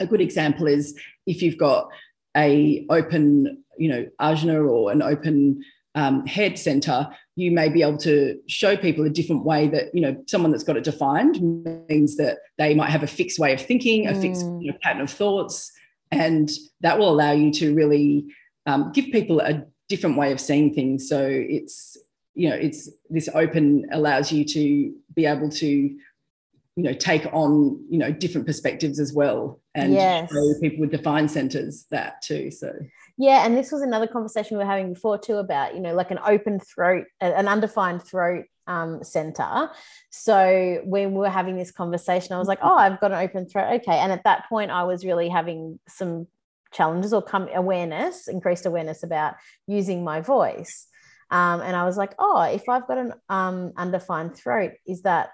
a 0.00 0.06
good 0.06 0.20
example 0.20 0.66
is 0.66 0.98
if 1.26 1.42
you've 1.42 1.58
got 1.58 1.88
a 2.36 2.84
open 2.90 3.62
you 3.78 3.88
know 3.88 4.08
ajna 4.20 4.68
or 4.68 4.90
an 4.90 5.02
open 5.02 5.62
um, 5.94 6.26
head 6.26 6.58
center 6.58 7.08
you 7.36 7.50
may 7.50 7.68
be 7.68 7.82
able 7.82 7.98
to 7.98 8.38
show 8.46 8.76
people 8.76 9.04
a 9.04 9.10
different 9.10 9.44
way 9.44 9.68
that 9.68 9.94
you 9.94 10.00
know 10.00 10.16
someone 10.26 10.50
that's 10.50 10.64
got 10.64 10.76
it 10.76 10.84
defined 10.84 11.40
means 11.88 12.16
that 12.16 12.38
they 12.58 12.74
might 12.74 12.90
have 12.90 13.02
a 13.02 13.08
fixed 13.08 13.38
way 13.38 13.52
of 13.52 13.60
thinking 13.60 14.06
a 14.06 14.20
fixed 14.20 14.44
mm. 14.44 14.62
you 14.62 14.70
know, 14.70 14.78
pattern 14.82 15.02
of 15.02 15.10
thoughts 15.10 15.72
and 16.10 16.50
that 16.80 16.98
will 16.98 17.08
allow 17.08 17.32
you 17.32 17.52
to 17.52 17.74
really 17.74 18.26
um, 18.66 18.92
give 18.92 19.06
people 19.06 19.40
a 19.40 19.64
different 19.88 20.16
way 20.16 20.32
of 20.32 20.40
seeing 20.40 20.72
things 20.72 21.08
so 21.08 21.26
it's 21.28 21.96
you 22.34 22.48
know 22.48 22.56
it's 22.56 22.90
this 23.10 23.28
open 23.34 23.86
allows 23.92 24.32
you 24.32 24.44
to 24.44 24.94
be 25.14 25.26
able 25.26 25.48
to 25.48 25.66
you 25.66 26.82
know 26.82 26.92
take 26.92 27.26
on 27.32 27.84
you 27.88 27.98
know 27.98 28.10
different 28.10 28.46
perspectives 28.46 28.98
as 28.98 29.12
well 29.12 29.60
and 29.74 29.92
yes. 29.92 30.32
people 30.60 30.80
with 30.80 30.90
defined 30.90 31.30
centers 31.30 31.86
that 31.90 32.20
too 32.22 32.50
so 32.50 32.72
yeah 33.16 33.44
and 33.44 33.56
this 33.56 33.70
was 33.70 33.82
another 33.82 34.06
conversation 34.06 34.56
we 34.56 34.64
were 34.64 34.70
having 34.70 34.92
before 34.92 35.18
too 35.18 35.36
about 35.36 35.74
you 35.74 35.80
know 35.80 35.94
like 35.94 36.10
an 36.10 36.18
open 36.26 36.58
throat 36.60 37.06
an 37.20 37.48
undefined 37.48 38.02
throat 38.02 38.44
um, 38.66 39.04
center. 39.04 39.68
So 40.08 40.80
when 40.84 41.12
we 41.12 41.18
were 41.18 41.28
having 41.28 41.56
this 41.56 41.70
conversation 41.70 42.32
i 42.32 42.38
was 42.38 42.48
like 42.48 42.60
oh 42.62 42.74
i've 42.74 42.98
got 43.00 43.12
an 43.12 43.18
open 43.18 43.46
throat. 43.46 43.80
Okay. 43.80 43.98
And 43.98 44.10
at 44.10 44.24
that 44.24 44.48
point 44.48 44.70
i 44.70 44.84
was 44.84 45.04
really 45.04 45.28
having 45.28 45.78
some 45.86 46.28
challenges 46.72 47.12
or 47.12 47.22
come 47.22 47.48
awareness 47.54 48.28
increased 48.28 48.66
awareness 48.66 49.02
about 49.02 49.34
using 49.66 50.04
my 50.04 50.20
voice. 50.20 50.88
Um, 51.30 51.62
and 51.62 51.74
I 51.74 51.84
was 51.84 51.96
like, 51.96 52.14
oh, 52.18 52.42
if 52.42 52.68
I've 52.68 52.86
got 52.86 52.98
an 52.98 53.12
um, 53.28 53.72
undefined 53.76 54.36
throat, 54.36 54.72
is 54.86 55.02
that 55.02 55.30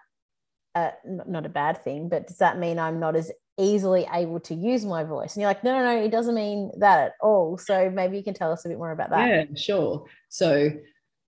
not 0.75 1.47
a 1.47 1.51
bad 1.51 1.83
thing? 1.83 2.09
But 2.09 2.27
does 2.27 2.39
that 2.39 2.59
mean 2.59 2.79
I'm 2.79 3.01
not 3.01 3.16
as 3.16 3.31
easily 3.59 4.07
able 4.12 4.41
to 4.41 4.55
use 4.55 4.85
my 4.85 5.05
voice? 5.05 5.35
And 5.35 5.43
you're 5.43 5.51
like, 5.51 5.64
no, 5.64 5.73
no, 5.73 5.85
no, 5.85 6.05
it 6.05 6.11
doesn't 6.11 6.35
mean 6.35 6.71
that 6.79 7.01
at 7.01 7.12
all. 7.21 7.59
So 7.59 7.91
maybe 7.91 8.16
you 8.16 8.25
can 8.25 8.35
tell 8.35 8.53
us 8.53 8.64
a 8.64 8.68
bit 8.68 8.79
more 8.79 8.93
about 8.93 9.11
that. 9.11 9.29
Yeah, 9.29 9.45
sure. 9.57 10.05
So 10.29 10.71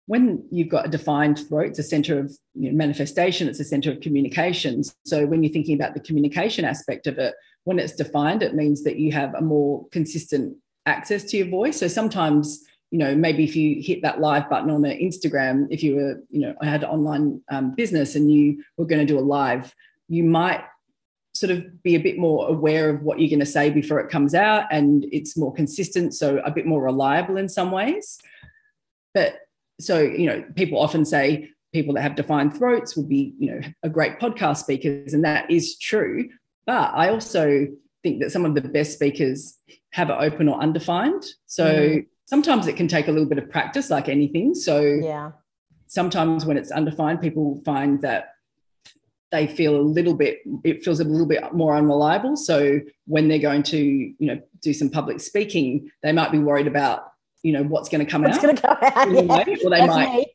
when 0.07 0.45
you've 0.51 0.69
got 0.69 0.87
a 0.87 0.91
defined 0.91 1.39
throat, 1.39 1.71
it's 1.71 1.79
a 1.79 1.85
center 1.85 2.19
of 2.19 2.37
you 2.55 2.71
know, 2.71 2.77
manifestation, 2.77 3.49
it's 3.49 3.61
a 3.61 3.65
center 3.65 3.91
of 3.91 4.01
communications. 4.01 4.95
So 5.05 5.27
when 5.27 5.43
you're 5.43 5.53
thinking 5.53 5.75
about 5.75 5.95
the 5.95 6.01
communication 6.01 6.65
aspect 6.65 7.07
of 7.07 7.19
it, 7.19 7.35
when 7.65 7.79
it's 7.79 7.95
defined, 7.95 8.43
it 8.43 8.55
means 8.55 8.83
that 8.85 8.97
you 8.97 9.13
have 9.13 9.35
a 9.35 9.41
more 9.41 9.87
consistent 9.91 10.57
access 10.87 11.23
to 11.25 11.37
your 11.37 11.49
voice. 11.49 11.79
So 11.79 11.87
sometimes 11.87 12.65
you 12.93 12.99
know, 12.99 13.15
maybe 13.15 13.43
if 13.43 13.57
you 13.57 13.83
hit 13.83 14.03
that 14.03 14.21
live 14.21 14.51
button 14.51 14.69
on 14.69 14.85
an 14.85 14.99
Instagram, 14.99 15.67
if 15.71 15.83
you 15.83 15.97
were, 15.97 16.23
you 16.29 16.41
know, 16.41 16.55
I 16.61 16.67
had 16.67 16.85
online 16.85 17.41
um, 17.51 17.75
business 17.75 18.15
and 18.15 18.31
you 18.31 18.63
were 18.77 18.85
going 18.85 19.05
to 19.05 19.11
do 19.11 19.19
a 19.19 19.25
live, 19.25 19.75
you 20.09 20.25
might 20.25 20.63
sort 21.33 21.51
of 21.51 21.83
be 21.83 21.95
a 21.95 22.01
bit 22.01 22.19
more 22.19 22.51
aware 22.51 22.91
of 22.91 23.01
what 23.01 23.19
you're 23.19 23.31
going 23.31 23.41
to 23.41 23.47
say 23.47 23.71
before 23.71 23.99
it 23.99 24.11
comes 24.11 24.35
out 24.35 24.67
and 24.71 25.07
it's 25.11 25.39
more 25.39 25.55
consistent, 25.55 26.15
so 26.15 26.43
a 26.45 26.51
bit 26.51 26.67
more 26.67 26.83
reliable 26.83 27.39
in 27.39 27.49
some 27.49 27.71
ways. 27.71 28.19
But 29.15 29.39
so, 29.81 30.01
you 30.01 30.27
know, 30.27 30.45
people 30.55 30.79
often 30.79 31.07
say 31.07 31.49
people 31.73 31.95
that 31.95 32.03
have 32.03 32.15
defined 32.15 32.55
throats 32.55 32.95
would 32.95 33.09
be, 33.09 33.33
you 33.39 33.53
know, 33.53 33.61
a 33.83 33.89
great 33.89 34.21
podcast 34.21 34.59
speakers, 34.59 35.15
and 35.15 35.25
that 35.25 35.51
is 35.51 35.79
true. 35.79 36.29
But 36.67 36.93
I 36.95 37.09
also 37.09 37.69
think 38.03 38.21
that 38.21 38.33
some 38.33 38.45
of 38.45 38.55
the 38.55 38.61
best 38.61 38.93
speakers 38.93 39.57
have 39.93 40.11
it 40.11 40.17
open 40.21 40.47
or 40.47 40.61
undefined. 40.61 41.25
So 41.47 41.65
mm 41.65 42.07
sometimes 42.33 42.67
it 42.67 42.77
can 42.77 42.89
take 42.89 43.09
a 43.09 43.13
little 43.13 43.29
bit 43.29 43.37
of 43.37 43.51
practice, 43.51 43.91
like 43.91 44.09
anything. 44.09 44.55
So 44.55 44.81
yeah, 44.81 45.33
sometimes 45.87 46.47
when 46.47 46.57
it's 46.57 46.71
undefined, 46.71 47.21
people 47.21 47.61
find 47.63 48.01
that 48.01 48.31
they 49.31 49.47
feel 49.47 49.77
a 49.77 49.85
little 49.97 50.15
bit 50.15 50.39
it 50.65 50.83
feels 50.83 51.01
a 51.01 51.05
little 51.05 51.27
bit 51.27 51.53
more 51.53 51.77
unreliable. 51.77 52.37
So 52.37 52.81
when 53.05 53.29
they're 53.29 53.47
going 53.51 53.65
to 53.65 53.79
you 53.79 54.27
know 54.29 54.41
do 54.63 54.73
some 54.73 54.89
public 54.89 55.21
speaking 55.21 55.91
they 56.03 56.13
might 56.13 56.33
be 56.33 56.39
worried 56.39 56.67
about 56.67 57.13
you 57.43 57.53
know 57.53 57.65
what's 57.65 57.91
going 57.91 58.05
to 58.05 58.11
come 58.11 58.23
what's 58.23 58.39
out, 58.39 58.43
going 58.43 58.57
to 58.57 58.63
come 58.63 58.79
out 58.81 59.49
yeah. 59.49 59.57
or 59.65 59.71
they 59.71 59.87
might 59.87 60.27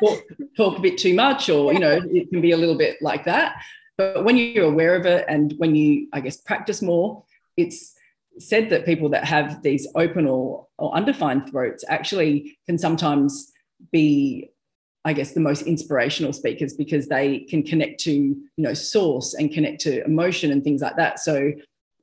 talk, 0.00 0.18
talk, 0.56 0.78
a 0.78 0.80
bit 0.80 0.96
too 0.98 1.14
much 1.14 1.48
or 1.48 1.72
you 1.72 1.80
know 1.80 2.00
it 2.04 2.30
can 2.30 2.40
be 2.40 2.52
a 2.52 2.56
little 2.56 2.78
bit 2.78 3.02
like 3.02 3.24
that. 3.24 3.56
But 3.98 4.24
when 4.24 4.36
you're 4.36 4.66
aware 4.66 4.94
of 4.94 5.06
it 5.06 5.24
and 5.28 5.54
when 5.58 5.74
you 5.74 6.08
i 6.12 6.20
guess 6.20 6.36
practice 6.36 6.82
more 6.82 7.24
it's 7.56 7.91
said 8.38 8.70
that 8.70 8.84
people 8.84 9.08
that 9.10 9.24
have 9.24 9.62
these 9.62 9.86
open 9.94 10.26
or, 10.26 10.66
or 10.78 10.94
undefined 10.94 11.50
throats 11.50 11.84
actually 11.88 12.58
can 12.66 12.78
sometimes 12.78 13.52
be 13.90 14.50
I 15.04 15.12
guess 15.12 15.32
the 15.32 15.40
most 15.40 15.62
inspirational 15.62 16.32
speakers 16.32 16.74
because 16.74 17.08
they 17.08 17.40
can 17.40 17.64
connect 17.64 18.00
to 18.00 18.12
you 18.12 18.46
know 18.56 18.74
source 18.74 19.34
and 19.34 19.52
connect 19.52 19.80
to 19.82 20.04
emotion 20.04 20.52
and 20.52 20.62
things 20.62 20.80
like 20.80 20.96
that. 20.96 21.18
So 21.18 21.52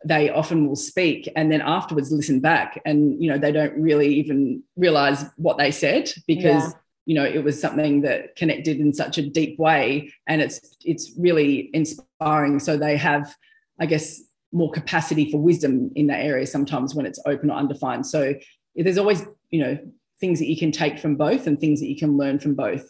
they 0.06 0.30
often 0.30 0.68
will 0.68 0.76
speak 0.76 1.30
and 1.36 1.52
then 1.52 1.62
afterwards 1.62 2.12
listen 2.12 2.40
back 2.40 2.82
and 2.86 3.22
you 3.22 3.30
know 3.30 3.38
they 3.38 3.52
don't 3.52 3.74
really 3.76 4.16
even 4.16 4.64
realize 4.78 5.26
what 5.36 5.58
they 5.58 5.72
said 5.72 6.10
because 6.26 6.64
yeah. 6.64 6.80
you 7.06 7.16
know 7.16 7.26
it 7.26 7.44
was 7.44 7.60
something 7.60 8.02
that 8.02 8.36
connected 8.38 8.80
in 8.80 8.94
such 8.94 9.18
a 9.18 9.30
deep 9.30 9.60
way 9.60 10.12
and 10.28 10.42
it's 10.42 10.76
it's 10.84 11.12
really 11.18 11.70
inspiring. 11.74 12.60
So 12.60 12.76
they 12.76 12.98
have 12.98 13.34
I 13.80 13.86
guess 13.86 14.22
more 14.52 14.72
capacity 14.72 15.32
for 15.32 15.40
wisdom 15.40 15.92
in 15.96 16.08
that 16.08 16.24
area 16.24 16.46
sometimes 16.46 16.96
when 16.96 17.06
it's 17.06 17.20
open 17.26 17.52
or 17.52 17.58
undefined. 17.58 18.06
So 18.06 18.34
there's 18.76 18.98
always, 18.98 19.24
you 19.52 19.62
know, 19.62 19.78
things 20.20 20.40
that 20.40 20.48
you 20.48 20.58
can 20.58 20.72
take 20.72 21.00
from 21.00 21.16
both 21.16 21.48
and 21.48 21.60
things 21.60 21.80
that 21.80 21.88
you 21.88 21.98
can 21.98 22.18
learn 22.18 22.40
from 22.40 22.56
both. 22.56 22.84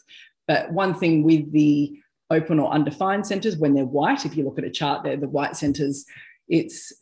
But 0.48 0.72
one 0.72 0.94
thing 0.94 1.24
with 1.24 1.52
the 1.52 2.00
open 2.32 2.60
or 2.60 2.72
undefined 2.72 3.28
centers, 3.28 3.58
when 3.58 3.74
they're 3.74 3.86
white, 3.86 4.26
if 4.26 4.36
you 4.36 4.44
look 4.44 4.58
at 4.58 4.64
a 4.64 4.70
chart 4.70 5.04
there, 5.04 5.18
the 5.18 5.28
white 5.28 5.56
centers, 5.56 6.06
it's 6.48 6.94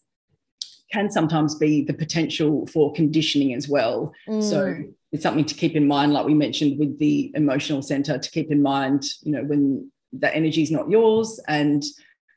can 0.92 1.12
sometimes 1.12 1.56
be 1.56 1.84
the 1.84 1.94
potential 1.94 2.66
for 2.68 2.94
conditioning 2.94 3.54
as 3.54 3.68
well. 3.68 4.14
Mm. 4.28 4.42
So 4.42 4.84
it's 5.12 5.24
something 5.24 5.46
to 5.46 5.54
keep 5.54 5.76
in 5.76 5.86
mind, 5.86 6.14
like 6.14 6.26
we 6.26 6.34
mentioned 6.34 6.80
with 6.80 6.98
the 6.98 7.32
emotional 7.36 7.82
center, 7.82 8.18
to 8.18 8.32
keep 8.32 8.52
in 8.52 8.62
mind, 8.62 9.04
you 9.22 9.34
know, 9.34 9.44
when 9.44 9.92
the 10.14 10.34
energy 10.34 10.64
is 10.64 10.72
not 10.72 10.90
yours 10.90 11.40
and 11.48 11.84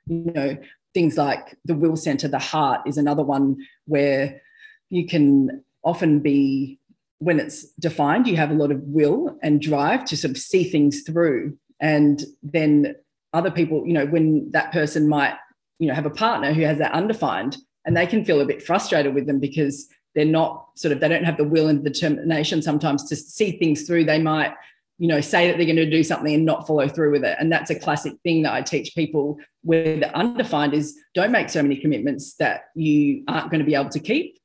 you 0.06 0.32
know 0.34 0.56
things 0.94 1.16
like 1.16 1.56
the 1.64 1.74
will 1.74 1.96
center, 1.96 2.28
the 2.28 2.38
heart 2.38 2.80
is 2.86 2.98
another 2.98 3.22
one 3.22 3.56
where 3.86 4.40
you 4.88 5.06
can 5.06 5.64
often 5.84 6.20
be, 6.20 6.78
when 7.18 7.38
it's 7.38 7.64
defined, 7.74 8.26
you 8.26 8.36
have 8.36 8.50
a 8.50 8.54
lot 8.54 8.70
of 8.70 8.82
will 8.82 9.38
and 9.42 9.60
drive 9.60 10.04
to 10.06 10.16
sort 10.16 10.30
of 10.30 10.38
see 10.38 10.64
things 10.64 11.02
through. 11.02 11.56
And 11.80 12.22
then 12.42 12.96
other 13.32 13.50
people, 13.50 13.86
you 13.86 13.92
know, 13.92 14.06
when 14.06 14.50
that 14.50 14.72
person 14.72 15.08
might, 15.08 15.34
you 15.78 15.86
know, 15.86 15.94
have 15.94 16.06
a 16.06 16.10
partner 16.10 16.52
who 16.52 16.62
has 16.62 16.78
that 16.78 16.92
undefined 16.92 17.56
and 17.84 17.96
they 17.96 18.06
can 18.06 18.24
feel 18.24 18.40
a 18.40 18.46
bit 18.46 18.62
frustrated 18.62 19.14
with 19.14 19.26
them 19.26 19.38
because 19.38 19.88
they're 20.14 20.24
not 20.24 20.66
sort 20.74 20.92
of, 20.92 21.00
they 21.00 21.08
don't 21.08 21.24
have 21.24 21.36
the 21.36 21.44
will 21.44 21.68
and 21.68 21.84
determination 21.84 22.60
sometimes 22.62 23.04
to 23.08 23.16
see 23.16 23.52
things 23.52 23.82
through. 23.82 24.04
They 24.04 24.20
might, 24.20 24.52
you 25.00 25.08
know, 25.08 25.22
say 25.22 25.48
that 25.48 25.56
they're 25.56 25.64
going 25.64 25.76
to 25.76 25.88
do 25.88 26.04
something 26.04 26.34
and 26.34 26.44
not 26.44 26.66
follow 26.66 26.86
through 26.86 27.10
with 27.10 27.24
it. 27.24 27.34
And 27.40 27.50
that's 27.50 27.70
a 27.70 27.74
classic 27.74 28.12
thing 28.22 28.42
that 28.42 28.52
I 28.52 28.60
teach 28.60 28.94
people 28.94 29.38
where 29.62 29.96
the 29.98 30.14
undefined 30.14 30.74
is 30.74 30.94
don't 31.14 31.32
make 31.32 31.48
so 31.48 31.62
many 31.62 31.76
commitments 31.76 32.34
that 32.34 32.64
you 32.74 33.24
aren't 33.26 33.50
going 33.50 33.60
to 33.60 33.64
be 33.64 33.74
able 33.74 33.88
to 33.88 33.98
keep. 33.98 34.38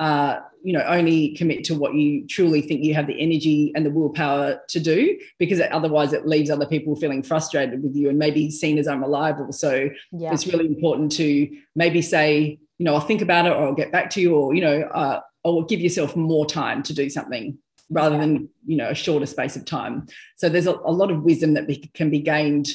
Uh, 0.00 0.40
you 0.64 0.72
know, 0.72 0.82
only 0.88 1.36
commit 1.36 1.62
to 1.64 1.76
what 1.76 1.94
you 1.94 2.26
truly 2.26 2.62
think 2.62 2.82
you 2.82 2.94
have 2.94 3.06
the 3.06 3.20
energy 3.20 3.70
and 3.76 3.86
the 3.86 3.90
willpower 3.90 4.60
to 4.70 4.80
do, 4.80 5.16
because 5.38 5.60
otherwise 5.70 6.12
it 6.12 6.26
leaves 6.26 6.50
other 6.50 6.66
people 6.66 6.96
feeling 6.96 7.22
frustrated 7.22 7.80
with 7.80 7.94
you 7.94 8.08
and 8.08 8.18
maybe 8.18 8.50
seen 8.50 8.78
as 8.78 8.88
unreliable. 8.88 9.52
So 9.52 9.88
yeah. 10.10 10.32
it's 10.32 10.48
really 10.48 10.66
important 10.66 11.12
to 11.12 11.48
maybe 11.76 12.02
say, 12.02 12.58
you 12.78 12.84
know, 12.84 12.94
I'll 12.94 13.00
think 13.00 13.22
about 13.22 13.46
it 13.46 13.52
or 13.52 13.66
I'll 13.66 13.74
get 13.74 13.92
back 13.92 14.10
to 14.10 14.20
you, 14.20 14.34
or 14.34 14.52
you 14.52 14.62
know, 14.62 14.82
uh, 14.82 15.20
or 15.44 15.64
give 15.64 15.80
yourself 15.80 16.16
more 16.16 16.44
time 16.44 16.82
to 16.82 16.92
do 16.92 17.08
something 17.08 17.56
rather 17.92 18.18
than 18.18 18.48
you 18.66 18.76
know 18.76 18.90
a 18.90 18.94
shorter 18.94 19.26
space 19.26 19.56
of 19.56 19.64
time. 19.64 20.06
So 20.36 20.48
there's 20.48 20.66
a, 20.66 20.72
a 20.72 20.92
lot 20.92 21.10
of 21.10 21.22
wisdom 21.22 21.54
that 21.54 21.66
be, 21.66 21.90
can 21.94 22.10
be 22.10 22.20
gained 22.20 22.68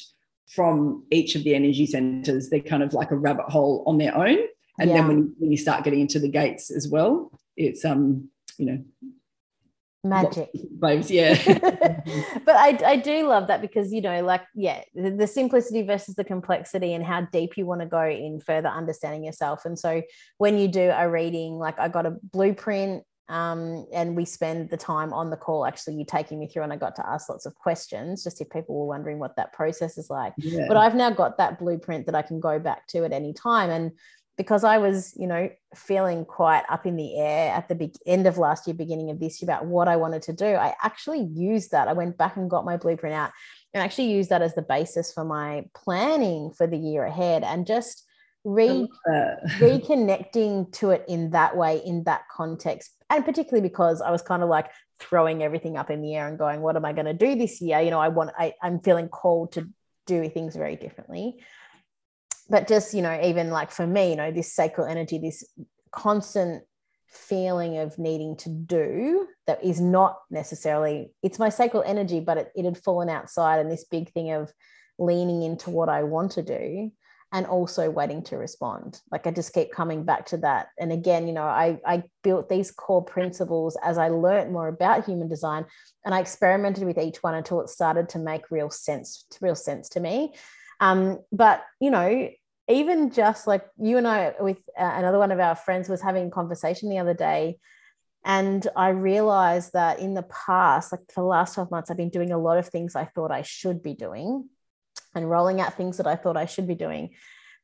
from 0.47 1.05
each 1.11 1.35
of 1.35 1.43
the 1.43 1.55
energy 1.55 1.85
centers. 1.85 2.49
They're 2.49 2.61
kind 2.61 2.83
of 2.83 2.93
like 2.93 3.11
a 3.11 3.17
rabbit 3.17 3.49
hole 3.49 3.83
on 3.85 3.97
their 3.97 4.15
own. 4.15 4.37
And 4.79 4.89
yeah. 4.89 4.97
then 4.97 5.07
when, 5.07 5.35
when 5.39 5.51
you 5.51 5.57
start 5.57 5.83
getting 5.83 5.99
into 6.01 6.19
the 6.19 6.29
gates 6.29 6.71
as 6.71 6.87
well 6.87 7.31
it's 7.57 7.83
um 7.83 8.29
you 8.57 8.65
know 8.65 8.83
magic. 10.03 10.49
waves 10.79 11.11
yeah. 11.11 11.35
But 12.45 12.55
I, 12.55 12.79
I 12.85 12.95
do 12.95 13.27
love 13.27 13.47
that 13.47 13.61
because 13.61 13.91
you 13.91 13.99
know 13.99 14.23
like 14.23 14.43
yeah 14.55 14.83
the, 14.93 15.11
the, 15.11 15.27
simplicity 15.27 15.81
versus 15.81 16.15
the 16.15 16.23
complexity 16.23 16.93
and 16.93 17.03
how 17.03 17.21
deep 17.21 17.57
you 17.57 17.65
want 17.65 17.81
to 17.81 17.87
go 17.87 18.03
in 18.03 18.39
further 18.39 18.69
understanding 18.69 19.25
yourself. 19.25 19.65
And 19.65 19.77
so 19.77 20.01
when 20.37 20.57
you 20.57 20.69
do 20.69 20.91
a 20.95 21.09
reading 21.09 21.57
like 21.57 21.77
i 21.79 21.89
got 21.89 22.05
a 22.05 22.15
blueprint 22.31 23.03
um, 23.29 23.85
and 23.93 24.15
we 24.15 24.23
spend 24.25 24.69
the 24.69 24.77
time 24.77 25.11
on 25.13 25.29
the 25.29 25.37
call 25.37 25.65
actually 25.65 25.95
you 25.95 26.05
taking 26.05 26.39
me 26.39 26.47
through 26.47 26.63
and 26.63 26.71
i 26.71 26.77
got 26.77 26.95
to 26.95 27.07
ask 27.07 27.29
lots 27.29 27.45
of 27.45 27.55
questions 27.55 28.23
just 28.23 28.41
if 28.41 28.49
people 28.49 28.75
were 28.75 28.85
wondering 28.85 29.19
what 29.19 29.35
that 29.35 29.51
process 29.53 29.97
is 29.97 30.09
like 30.09 30.33
yeah. 30.37 30.65
but 30.67 30.77
i've 30.77 30.95
now 30.95 31.09
got 31.09 31.37
that 31.37 31.59
blueprint 31.59 32.05
that 32.05 32.15
i 32.15 32.21
can 32.21 32.39
go 32.39 32.57
back 32.59 32.87
to 32.87 33.03
at 33.03 33.11
any 33.11 33.33
time 33.33 33.69
and 33.69 33.91
because 34.37 34.63
I 34.63 34.77
was, 34.77 35.13
you 35.17 35.25
know, 35.25 35.49
feeling 35.75 36.23
quite 36.23 36.63
up 36.69 36.85
in 36.85 36.95
the 36.95 37.17
air 37.19 37.51
at 37.51 37.67
the 37.67 37.75
big 37.75 37.95
end 38.05 38.27
of 38.27 38.37
last 38.37 38.67
year, 38.67 38.75
beginning 38.75 39.09
of 39.09 39.19
this 39.19 39.41
year 39.41 39.47
about 39.47 39.65
what 39.65 39.87
I 39.87 39.95
wanted 39.95 40.21
to 40.23 40.33
do, 40.33 40.45
I 40.45 40.75
actually 40.83 41.23
used 41.33 41.71
that. 41.71 41.87
I 41.87 41.93
went 41.93 42.17
back 42.17 42.37
and 42.37 42.49
got 42.49 42.63
my 42.63 42.77
blueprint 42.77 43.15
out 43.15 43.31
and 43.73 43.83
actually 43.83 44.11
used 44.11 44.29
that 44.29 44.43
as 44.43 44.53
the 44.53 44.61
basis 44.61 45.11
for 45.11 45.23
my 45.23 45.65
planning 45.73 46.51
for 46.55 46.67
the 46.67 46.77
year 46.77 47.03
ahead 47.03 47.43
and 47.43 47.65
just 47.65 48.03
re- 48.43 48.87
reconnecting 49.57 50.71
to 50.73 50.91
it 50.91 51.03
in 51.07 51.31
that 51.31 51.57
way, 51.57 51.81
in 51.83 52.03
that 52.03 52.21
context. 52.31 52.91
And 53.09 53.23
particularly 53.23 53.67
because 53.67 54.01
I 54.01 54.11
was 54.11 54.21
kind 54.21 54.43
of 54.43 54.49
like 54.49 54.69
throwing 54.99 55.41
everything 55.41 55.77
up 55.77 55.89
in 55.89 56.01
the 56.01 56.15
air 56.15 56.27
and 56.27 56.37
going, 56.37 56.61
what 56.61 56.75
am 56.75 56.85
I 56.85 56.93
going 56.93 57.05
to 57.05 57.13
do 57.13 57.35
this 57.35 57.61
year? 57.61 57.79
You 57.79 57.91
know, 57.91 57.99
I 57.99 58.09
want, 58.09 58.31
I, 58.37 58.53
I'm 58.61 58.79
feeling 58.79 59.07
called 59.07 59.53
to 59.53 59.69
do 60.05 60.29
things 60.29 60.55
very 60.55 60.75
differently 60.75 61.37
but 62.49 62.67
just 62.67 62.93
you 62.93 63.01
know 63.01 63.19
even 63.23 63.49
like 63.49 63.71
for 63.71 63.85
me 63.85 64.11
you 64.11 64.15
know 64.15 64.31
this 64.31 64.53
sacral 64.53 64.87
energy 64.87 65.17
this 65.17 65.43
constant 65.91 66.63
feeling 67.07 67.77
of 67.77 67.97
needing 67.97 68.35
to 68.35 68.49
do 68.49 69.27
that 69.47 69.63
is 69.63 69.79
not 69.79 70.17
necessarily 70.29 71.11
it's 71.23 71.39
my 71.39 71.49
sacral 71.49 71.83
energy 71.85 72.19
but 72.19 72.37
it, 72.37 72.51
it 72.55 72.65
had 72.65 72.77
fallen 72.77 73.09
outside 73.09 73.59
and 73.59 73.71
this 73.71 73.85
big 73.85 74.11
thing 74.11 74.31
of 74.31 74.51
leaning 74.99 75.41
into 75.41 75.69
what 75.69 75.89
i 75.89 76.03
want 76.03 76.31
to 76.31 76.41
do 76.41 76.91
and 77.33 77.45
also 77.45 77.89
waiting 77.89 78.23
to 78.23 78.37
respond. 78.37 79.01
Like 79.11 79.27
i 79.27 79.31
just 79.31 79.53
keep 79.53 79.71
coming 79.71 80.03
back 80.03 80.27
to 80.27 80.37
that. 80.37 80.69
And 80.79 80.91
again 80.91 81.27
you 81.27 81.33
know 81.33 81.43
i 81.43 81.79
i 81.85 82.03
built 82.23 82.49
these 82.49 82.71
core 82.71 83.03
principles 83.03 83.77
as 83.83 83.97
i 83.97 84.09
learned 84.09 84.51
more 84.51 84.67
about 84.67 85.05
human 85.05 85.27
design 85.27 85.65
and 86.05 86.13
i 86.13 86.19
experimented 86.19 86.83
with 86.83 86.97
each 86.97 87.21
one 87.23 87.35
until 87.35 87.61
it 87.61 87.69
started 87.69 88.09
to 88.09 88.19
make 88.19 88.51
real 88.51 88.69
sense 88.69 89.25
real 89.41 89.55
sense 89.55 89.89
to 89.89 89.99
me. 89.99 90.33
Um, 90.79 91.19
but 91.31 91.63
you 91.79 91.91
know, 91.91 92.29
even 92.69 93.11
just 93.11 93.47
like 93.47 93.65
you 93.77 93.97
and 93.97 94.07
I 94.07 94.33
with 94.39 94.57
uh, 94.77 94.91
another 94.95 95.19
one 95.19 95.31
of 95.31 95.39
our 95.39 95.55
friends 95.55 95.89
was 95.89 96.01
having 96.01 96.27
a 96.27 96.31
conversation 96.31 96.89
the 96.89 96.99
other 96.99 97.13
day. 97.13 97.57
And 98.25 98.67
I 98.75 98.89
realized 98.89 99.71
that 99.73 99.99
in 99.99 100.13
the 100.13 100.23
past, 100.23 100.91
like 100.91 101.01
for 101.13 101.21
the 101.21 101.27
last 101.27 101.53
12 101.53 101.71
months, 101.71 101.89
I've 101.89 101.97
been 101.97 102.09
doing 102.09 102.31
a 102.31 102.37
lot 102.37 102.57
of 102.57 102.67
things 102.67 102.95
I 102.95 103.05
thought 103.05 103.31
I 103.31 103.41
should 103.41 103.81
be 103.81 103.93
doing 103.93 104.49
and 105.15 105.29
rolling 105.29 105.61
out 105.61 105.75
things 105.75 105.97
that 105.97 106.07
I 106.07 106.15
thought 106.15 106.37
I 106.37 106.45
should 106.45 106.67
be 106.67 106.75
doing. 106.75 107.11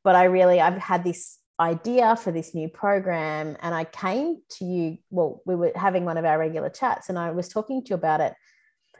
But 0.02 0.14
I 0.14 0.24
really, 0.24 0.60
I've 0.60 0.78
had 0.78 1.04
this 1.04 1.38
idea 1.60 2.16
for 2.16 2.32
this 2.32 2.54
new 2.54 2.68
program 2.68 3.56
and 3.60 3.74
I 3.74 3.84
came 3.84 4.38
to 4.58 4.64
you. 4.64 4.98
Well, 5.10 5.40
we 5.46 5.54
were 5.54 5.72
having 5.74 6.04
one 6.04 6.16
of 6.16 6.24
our 6.24 6.38
regular 6.38 6.70
chats 6.70 7.08
and 7.08 7.18
I 7.18 7.30
was 7.30 7.48
talking 7.48 7.82
to 7.84 7.90
you 7.90 7.94
about 7.94 8.20
it 8.20 8.34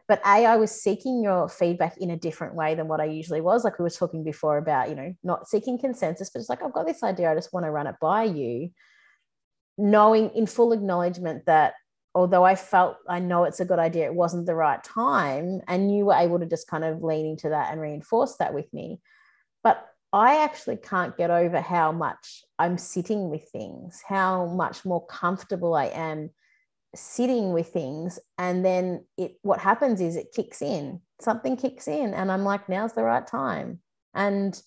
but 0.07 0.21
a 0.21 0.47
i 0.47 0.57
was 0.57 0.71
seeking 0.71 1.23
your 1.23 1.49
feedback 1.49 1.97
in 1.99 2.11
a 2.11 2.17
different 2.17 2.55
way 2.55 2.75
than 2.75 2.89
what 2.89 3.01
i 3.01 3.05
usually 3.05 3.41
was 3.41 3.65
like 3.65 3.79
we 3.79 3.83
were 3.83 3.91
talking 3.91 4.25
before 4.25 4.59
about 4.59 4.89
you 4.89 4.95
know 4.95 5.15
not 5.23 5.49
seeking 5.49 5.79
consensus 5.79 6.31
but 6.31 6.41
it's 6.41 6.49
like 6.49 6.63
i've 6.63 6.73
got 6.73 6.87
this 6.87 7.03
idea 7.03 7.31
i 7.31 7.35
just 7.35 7.53
want 7.53 7.65
to 7.65 7.71
run 7.71 7.87
it 7.87 7.97
by 8.01 8.25
you 8.25 8.71
knowing 9.77 10.31
in 10.31 10.47
full 10.47 10.73
acknowledgement 10.73 11.45
that 11.47 11.75
although 12.15 12.45
i 12.45 12.55
felt 12.55 12.97
i 13.09 13.19
know 13.19 13.45
it's 13.45 13.61
a 13.61 13.65
good 13.65 13.79
idea 13.79 14.07
it 14.07 14.15
wasn't 14.15 14.47
the 14.47 14.55
right 14.55 14.83
time 14.85 15.61
and 15.69 15.95
you 15.95 16.05
were 16.05 16.15
able 16.15 16.39
to 16.39 16.47
just 16.47 16.69
kind 16.69 16.85
of 16.85 17.03
lean 17.03 17.27
into 17.27 17.49
that 17.49 17.73
and 17.73 17.81
reinforce 17.81 18.37
that 18.37 18.55
with 18.55 18.73
me. 18.73 19.01
But 19.63 19.85
I 20.15 20.45
actually 20.45 20.77
can't 20.77 21.17
get 21.17 21.31
over 21.31 21.61
how 21.61 21.91
much 21.91 22.45
I'm 22.57 22.79
sitting 22.79 23.31
with 23.31 23.49
things, 23.51 24.01
how 24.07 24.47
much 24.47 24.85
more 24.85 25.05
comfortable 25.07 25.75
I 25.75 25.87
am 25.87 26.31
sitting 26.95 27.53
with 27.53 27.71
things. 27.71 28.21
And 28.39 28.65
then 28.65 29.05
it 29.19 29.39
what 29.43 29.59
happens 29.59 30.01
is 30.01 30.15
it 30.15 30.33
kicks 30.33 30.63
in 30.63 31.01
something 31.21 31.57
kicks 31.57 31.89
in 31.89 32.13
and 32.13 32.31
i'm 32.31 32.45
like 32.45 32.69
now's 32.69 32.93
the 32.93 33.03
right 33.03 33.27
time. 33.27 33.81
And 34.15 34.61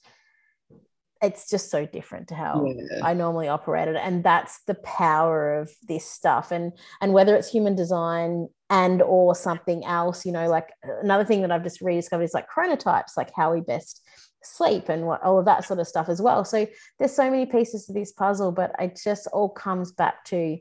it's 1.21 1.49
just 1.49 1.69
so 1.69 1.85
different 1.85 2.27
to 2.27 2.35
how 2.35 2.65
yeah. 2.65 2.99
i 3.03 3.13
normally 3.13 3.47
operated 3.47 3.95
and 3.95 4.23
that's 4.23 4.61
the 4.67 4.75
power 4.75 5.59
of 5.59 5.71
this 5.87 6.09
stuff 6.09 6.51
and 6.51 6.71
and 7.01 7.13
whether 7.13 7.35
it's 7.35 7.49
human 7.49 7.75
design 7.75 8.47
and 8.69 9.01
or 9.01 9.35
something 9.35 9.85
else 9.85 10.25
you 10.25 10.31
know 10.31 10.47
like 10.47 10.69
another 11.01 11.25
thing 11.25 11.41
that 11.41 11.51
i've 11.51 11.63
just 11.63 11.81
rediscovered 11.81 12.23
is 12.23 12.33
like 12.33 12.47
chronotypes 12.49 13.17
like 13.17 13.31
how 13.35 13.53
we 13.53 13.61
best 13.61 14.01
sleep 14.43 14.87
and 14.89 15.05
what 15.05 15.21
all 15.23 15.39
of 15.39 15.45
that 15.45 15.65
sort 15.65 15.79
of 15.79 15.87
stuff 15.87 16.09
as 16.09 16.21
well 16.21 16.45
so 16.45 16.65
there's 16.99 17.13
so 17.13 17.29
many 17.29 17.45
pieces 17.45 17.85
to 17.85 17.93
this 17.93 18.11
puzzle 18.11 18.51
but 18.51 18.71
it 18.79 18.99
just 19.03 19.27
all 19.33 19.49
comes 19.49 19.91
back 19.91 20.23
to 20.23 20.57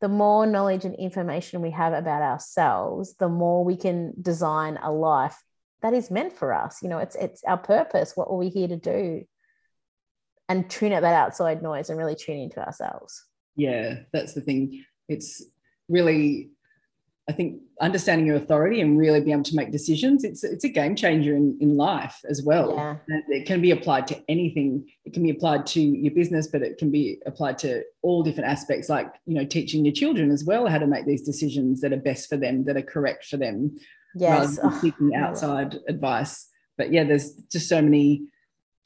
the 0.00 0.08
more 0.08 0.46
knowledge 0.46 0.84
and 0.84 0.94
information 0.94 1.60
we 1.60 1.72
have 1.72 1.92
about 1.92 2.22
ourselves, 2.22 3.14
the 3.14 3.28
more 3.28 3.64
we 3.64 3.76
can 3.76 4.14
design 4.20 4.78
a 4.82 4.92
life 4.92 5.36
that 5.82 5.92
is 5.92 6.10
meant 6.10 6.32
for 6.32 6.52
us. 6.52 6.82
You 6.82 6.88
know, 6.88 6.98
it's 6.98 7.16
it's 7.16 7.42
our 7.44 7.58
purpose. 7.58 8.12
What 8.16 8.28
are 8.28 8.36
we 8.36 8.48
here 8.48 8.68
to 8.68 8.76
do? 8.76 9.24
And 10.48 10.68
tune 10.70 10.92
out 10.92 11.02
that 11.02 11.14
outside 11.14 11.62
noise 11.62 11.90
and 11.90 11.98
really 11.98 12.14
tune 12.14 12.38
into 12.38 12.64
ourselves. 12.64 13.24
Yeah, 13.56 14.00
that's 14.12 14.34
the 14.34 14.40
thing. 14.40 14.84
It's 15.08 15.42
really 15.88 16.50
I 17.28 17.32
think 17.32 17.60
understanding 17.80 18.26
your 18.26 18.36
authority 18.36 18.80
and 18.80 18.98
really 18.98 19.20
being 19.20 19.34
able 19.34 19.42
to 19.44 19.54
make 19.54 19.70
decisions, 19.70 20.24
it's 20.24 20.42
it's 20.42 20.64
a 20.64 20.68
game 20.68 20.96
changer 20.96 21.36
in, 21.36 21.58
in 21.60 21.76
life 21.76 22.18
as 22.28 22.42
well. 22.42 22.74
Yeah. 22.74 22.96
And 23.08 23.22
it 23.28 23.46
can 23.46 23.60
be 23.60 23.70
applied 23.70 24.06
to 24.06 24.22
anything. 24.28 24.88
It 25.04 25.12
can 25.12 25.22
be 25.22 25.30
applied 25.30 25.66
to 25.68 25.80
your 25.80 26.14
business, 26.14 26.46
but 26.46 26.62
it 26.62 26.78
can 26.78 26.90
be 26.90 27.18
applied 27.26 27.58
to 27.58 27.82
all 28.00 28.22
different 28.22 28.48
aspects, 28.48 28.88
like 28.88 29.12
you 29.26 29.34
know, 29.34 29.44
teaching 29.44 29.84
your 29.84 29.92
children 29.92 30.30
as 30.30 30.44
well 30.44 30.66
how 30.66 30.78
to 30.78 30.86
make 30.86 31.04
these 31.04 31.22
decisions 31.22 31.82
that 31.82 31.92
are 31.92 31.98
best 31.98 32.30
for 32.30 32.38
them, 32.38 32.64
that 32.64 32.78
are 32.78 32.82
correct 32.82 33.26
for 33.26 33.36
them, 33.36 33.78
yes. 34.14 34.58
rather 34.58 34.70
than 34.70 34.80
seeking 34.80 35.14
outside 35.14 35.76
advice. 35.86 36.48
But 36.78 36.92
yeah, 36.92 37.04
there's 37.04 37.34
just 37.52 37.68
so 37.68 37.82
many 37.82 38.26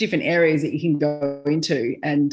different 0.03 0.25
areas 0.25 0.63
that 0.63 0.75
you 0.75 0.81
can 0.81 0.99
go 0.99 1.41
into. 1.47 1.95
And 2.03 2.33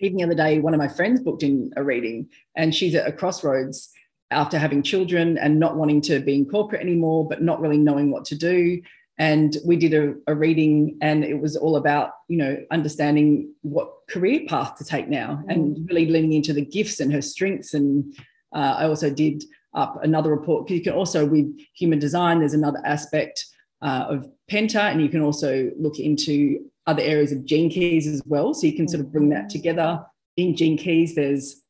even 0.00 0.18
the 0.18 0.24
other 0.24 0.34
day, 0.34 0.60
one 0.60 0.74
of 0.74 0.78
my 0.78 0.88
friends 0.88 1.20
booked 1.20 1.42
in 1.42 1.72
a 1.76 1.82
reading, 1.82 2.28
and 2.56 2.74
she's 2.74 2.94
at 2.94 3.08
a 3.08 3.12
crossroads 3.12 3.90
after 4.30 4.58
having 4.58 4.82
children 4.82 5.38
and 5.38 5.58
not 5.58 5.76
wanting 5.76 6.02
to 6.02 6.20
be 6.20 6.34
in 6.34 6.44
corporate 6.44 6.82
anymore, 6.82 7.26
but 7.26 7.40
not 7.40 7.60
really 7.60 7.78
knowing 7.78 8.10
what 8.10 8.26
to 8.26 8.36
do. 8.36 8.82
And 9.16 9.56
we 9.64 9.76
did 9.76 9.94
a, 9.94 10.14
a, 10.26 10.34
reading, 10.34 10.98
and 11.00 11.24
it 11.24 11.40
was 11.40 11.56
all 11.56 11.76
about, 11.76 12.10
you 12.28 12.36
know, 12.36 12.58
understanding 12.70 13.54
what 13.62 13.88
career 14.10 14.40
path 14.46 14.76
to 14.78 14.84
take 14.84 15.08
now 15.08 15.42
mm. 15.42 15.52
and 15.52 15.88
really 15.88 16.06
leaning 16.06 16.34
into 16.34 16.52
the 16.52 16.64
gifts 16.64 17.00
and 17.00 17.12
her 17.12 17.22
strengths. 17.22 17.72
And 17.72 18.14
uh, 18.52 18.74
I 18.80 18.88
also 18.88 19.08
did 19.08 19.44
up 19.72 20.02
another 20.02 20.30
report. 20.30 20.66
Because 20.66 20.78
you 20.78 20.84
can 20.84 20.92
also, 20.94 21.24
with 21.24 21.48
human 21.74 21.98
design, 21.98 22.40
there's 22.40 22.54
another 22.54 22.82
aspect 22.84 23.46
uh, 23.80 24.06
of 24.08 24.28
Penta, 24.50 24.90
and 24.90 25.00
you 25.00 25.08
can 25.08 25.22
also 25.22 25.70
look 25.78 25.98
into 25.98 26.70
other 26.86 27.02
areas 27.02 27.32
of 27.32 27.44
gene 27.44 27.70
keys 27.70 28.06
as 28.06 28.22
well. 28.26 28.54
So 28.54 28.66
you 28.66 28.74
can 28.74 28.88
sort 28.88 29.00
of 29.00 29.12
bring 29.12 29.30
that 29.30 29.48
together. 29.48 30.04
In 30.36 30.56
gene 30.56 30.76
keys, 30.76 31.14
there's 31.14 31.62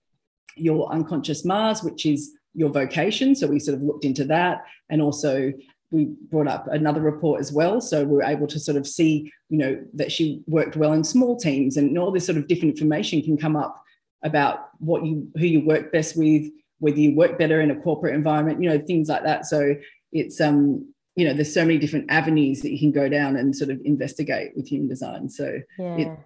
your 0.56 0.90
unconscious 0.92 1.44
Mars, 1.44 1.82
which 1.82 2.06
is 2.06 2.32
your 2.54 2.70
vocation. 2.70 3.34
So 3.34 3.46
we 3.46 3.58
sort 3.58 3.76
of 3.76 3.82
looked 3.82 4.04
into 4.04 4.24
that. 4.26 4.64
And 4.90 5.02
also, 5.02 5.52
we 5.90 6.06
brought 6.30 6.48
up 6.48 6.66
another 6.68 7.00
report 7.00 7.40
as 7.40 7.52
well. 7.52 7.80
So 7.80 8.04
we 8.04 8.16
were 8.16 8.24
able 8.24 8.48
to 8.48 8.58
sort 8.58 8.76
of 8.76 8.86
see, 8.86 9.30
you 9.48 9.58
know, 9.58 9.84
that 9.94 10.10
she 10.10 10.42
worked 10.46 10.76
well 10.76 10.92
in 10.92 11.04
small 11.04 11.36
teams 11.36 11.76
and 11.76 11.96
all 11.96 12.10
this 12.10 12.26
sort 12.26 12.38
of 12.38 12.48
different 12.48 12.74
information 12.74 13.22
can 13.22 13.36
come 13.36 13.54
up 13.54 13.80
about 14.24 14.70
what 14.78 15.04
you, 15.04 15.28
who 15.36 15.46
you 15.46 15.64
work 15.64 15.92
best 15.92 16.16
with, 16.16 16.50
whether 16.78 16.98
you 16.98 17.14
work 17.14 17.38
better 17.38 17.60
in 17.60 17.70
a 17.70 17.80
corporate 17.80 18.14
environment, 18.14 18.60
you 18.60 18.68
know, 18.68 18.78
things 18.78 19.08
like 19.08 19.22
that. 19.22 19.46
So 19.46 19.76
it's, 20.10 20.40
um, 20.40 20.93
you 21.16 21.26
know, 21.26 21.32
there's 21.32 21.54
so 21.54 21.64
many 21.64 21.78
different 21.78 22.10
avenues 22.10 22.60
that 22.62 22.72
you 22.72 22.78
can 22.78 22.92
go 22.92 23.08
down 23.08 23.36
and 23.36 23.54
sort 23.54 23.70
of 23.70 23.80
investigate 23.84 24.52
with 24.56 24.68
human 24.68 24.88
design. 24.88 25.28
So 25.28 25.60
yeah. 25.78 25.96
it, 25.96 26.18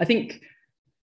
I 0.00 0.04
think 0.04 0.42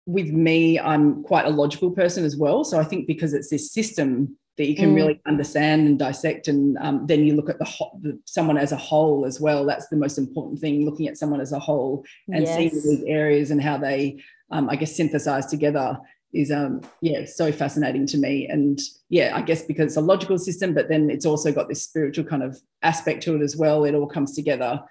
with 0.05 0.27
me, 0.27 0.79
I'm 0.79 1.23
quite 1.23 1.45
a 1.45 1.49
logical 1.49 1.91
person 1.91 2.23
as 2.23 2.37
well. 2.37 2.63
So 2.63 2.79
I 2.79 2.83
think 2.83 3.07
because 3.07 3.33
it's 3.33 3.49
this 3.49 3.71
system 3.71 4.37
that 4.57 4.67
you 4.67 4.75
can 4.75 4.91
mm. 4.91 4.95
really 4.95 5.21
understand 5.25 5.87
and 5.87 5.99
dissect 5.99 6.47
and 6.47 6.77
um, 6.79 7.05
then 7.05 7.23
you 7.23 7.35
look 7.35 7.49
at 7.49 7.59
the, 7.59 7.65
ho- 7.65 7.97
the, 8.01 8.19
someone 8.25 8.57
as 8.57 8.71
a 8.71 8.77
whole 8.77 9.25
as 9.25 9.39
well 9.39 9.65
that's 9.65 9.87
the 9.89 9.95
most 9.95 10.17
important 10.17 10.59
thing 10.59 10.83
looking 10.83 11.07
at 11.07 11.17
someone 11.17 11.39
as 11.39 11.51
a 11.51 11.59
whole 11.59 12.03
and 12.33 12.43
yes. 12.43 12.55
seeing 12.55 12.69
these 12.69 13.03
areas 13.05 13.51
and 13.51 13.61
how 13.61 13.77
they 13.77 14.17
um, 14.51 14.69
i 14.69 14.75
guess 14.75 14.95
synthesize 14.95 15.45
together 15.45 15.97
is 16.33 16.51
um 16.51 16.81
yeah 17.01 17.25
so 17.25 17.51
fascinating 17.51 18.05
to 18.05 18.17
me 18.17 18.47
and 18.47 18.79
yeah 19.09 19.31
i 19.35 19.41
guess 19.41 19.63
because 19.63 19.87
it's 19.87 19.97
a 19.97 20.01
logical 20.01 20.37
system 20.37 20.73
but 20.73 20.89
then 20.89 21.09
it's 21.09 21.25
also 21.25 21.51
got 21.51 21.69
this 21.69 21.83
spiritual 21.83 22.25
kind 22.25 22.43
of 22.43 22.59
aspect 22.83 23.23
to 23.23 23.35
it 23.35 23.41
as 23.41 23.55
well 23.55 23.85
it 23.85 23.95
all 23.95 24.07
comes 24.07 24.35
together 24.35 24.81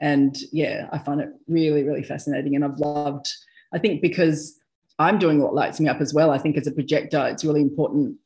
and 0.00 0.38
yeah 0.52 0.88
i 0.92 0.98
find 0.98 1.20
it 1.20 1.28
really 1.48 1.82
really 1.82 2.02
fascinating 2.02 2.54
and 2.54 2.64
i've 2.64 2.78
loved 2.78 3.30
i 3.74 3.78
think 3.78 4.00
because 4.00 4.58
i'm 4.98 5.18
doing 5.18 5.40
what 5.40 5.54
lights 5.54 5.80
me 5.80 5.88
up 5.88 6.00
as 6.00 6.14
well 6.14 6.30
i 6.30 6.38
think 6.38 6.56
as 6.56 6.66
a 6.66 6.72
projector 6.72 7.26
it's 7.26 7.44
really 7.44 7.60
important 7.60 8.16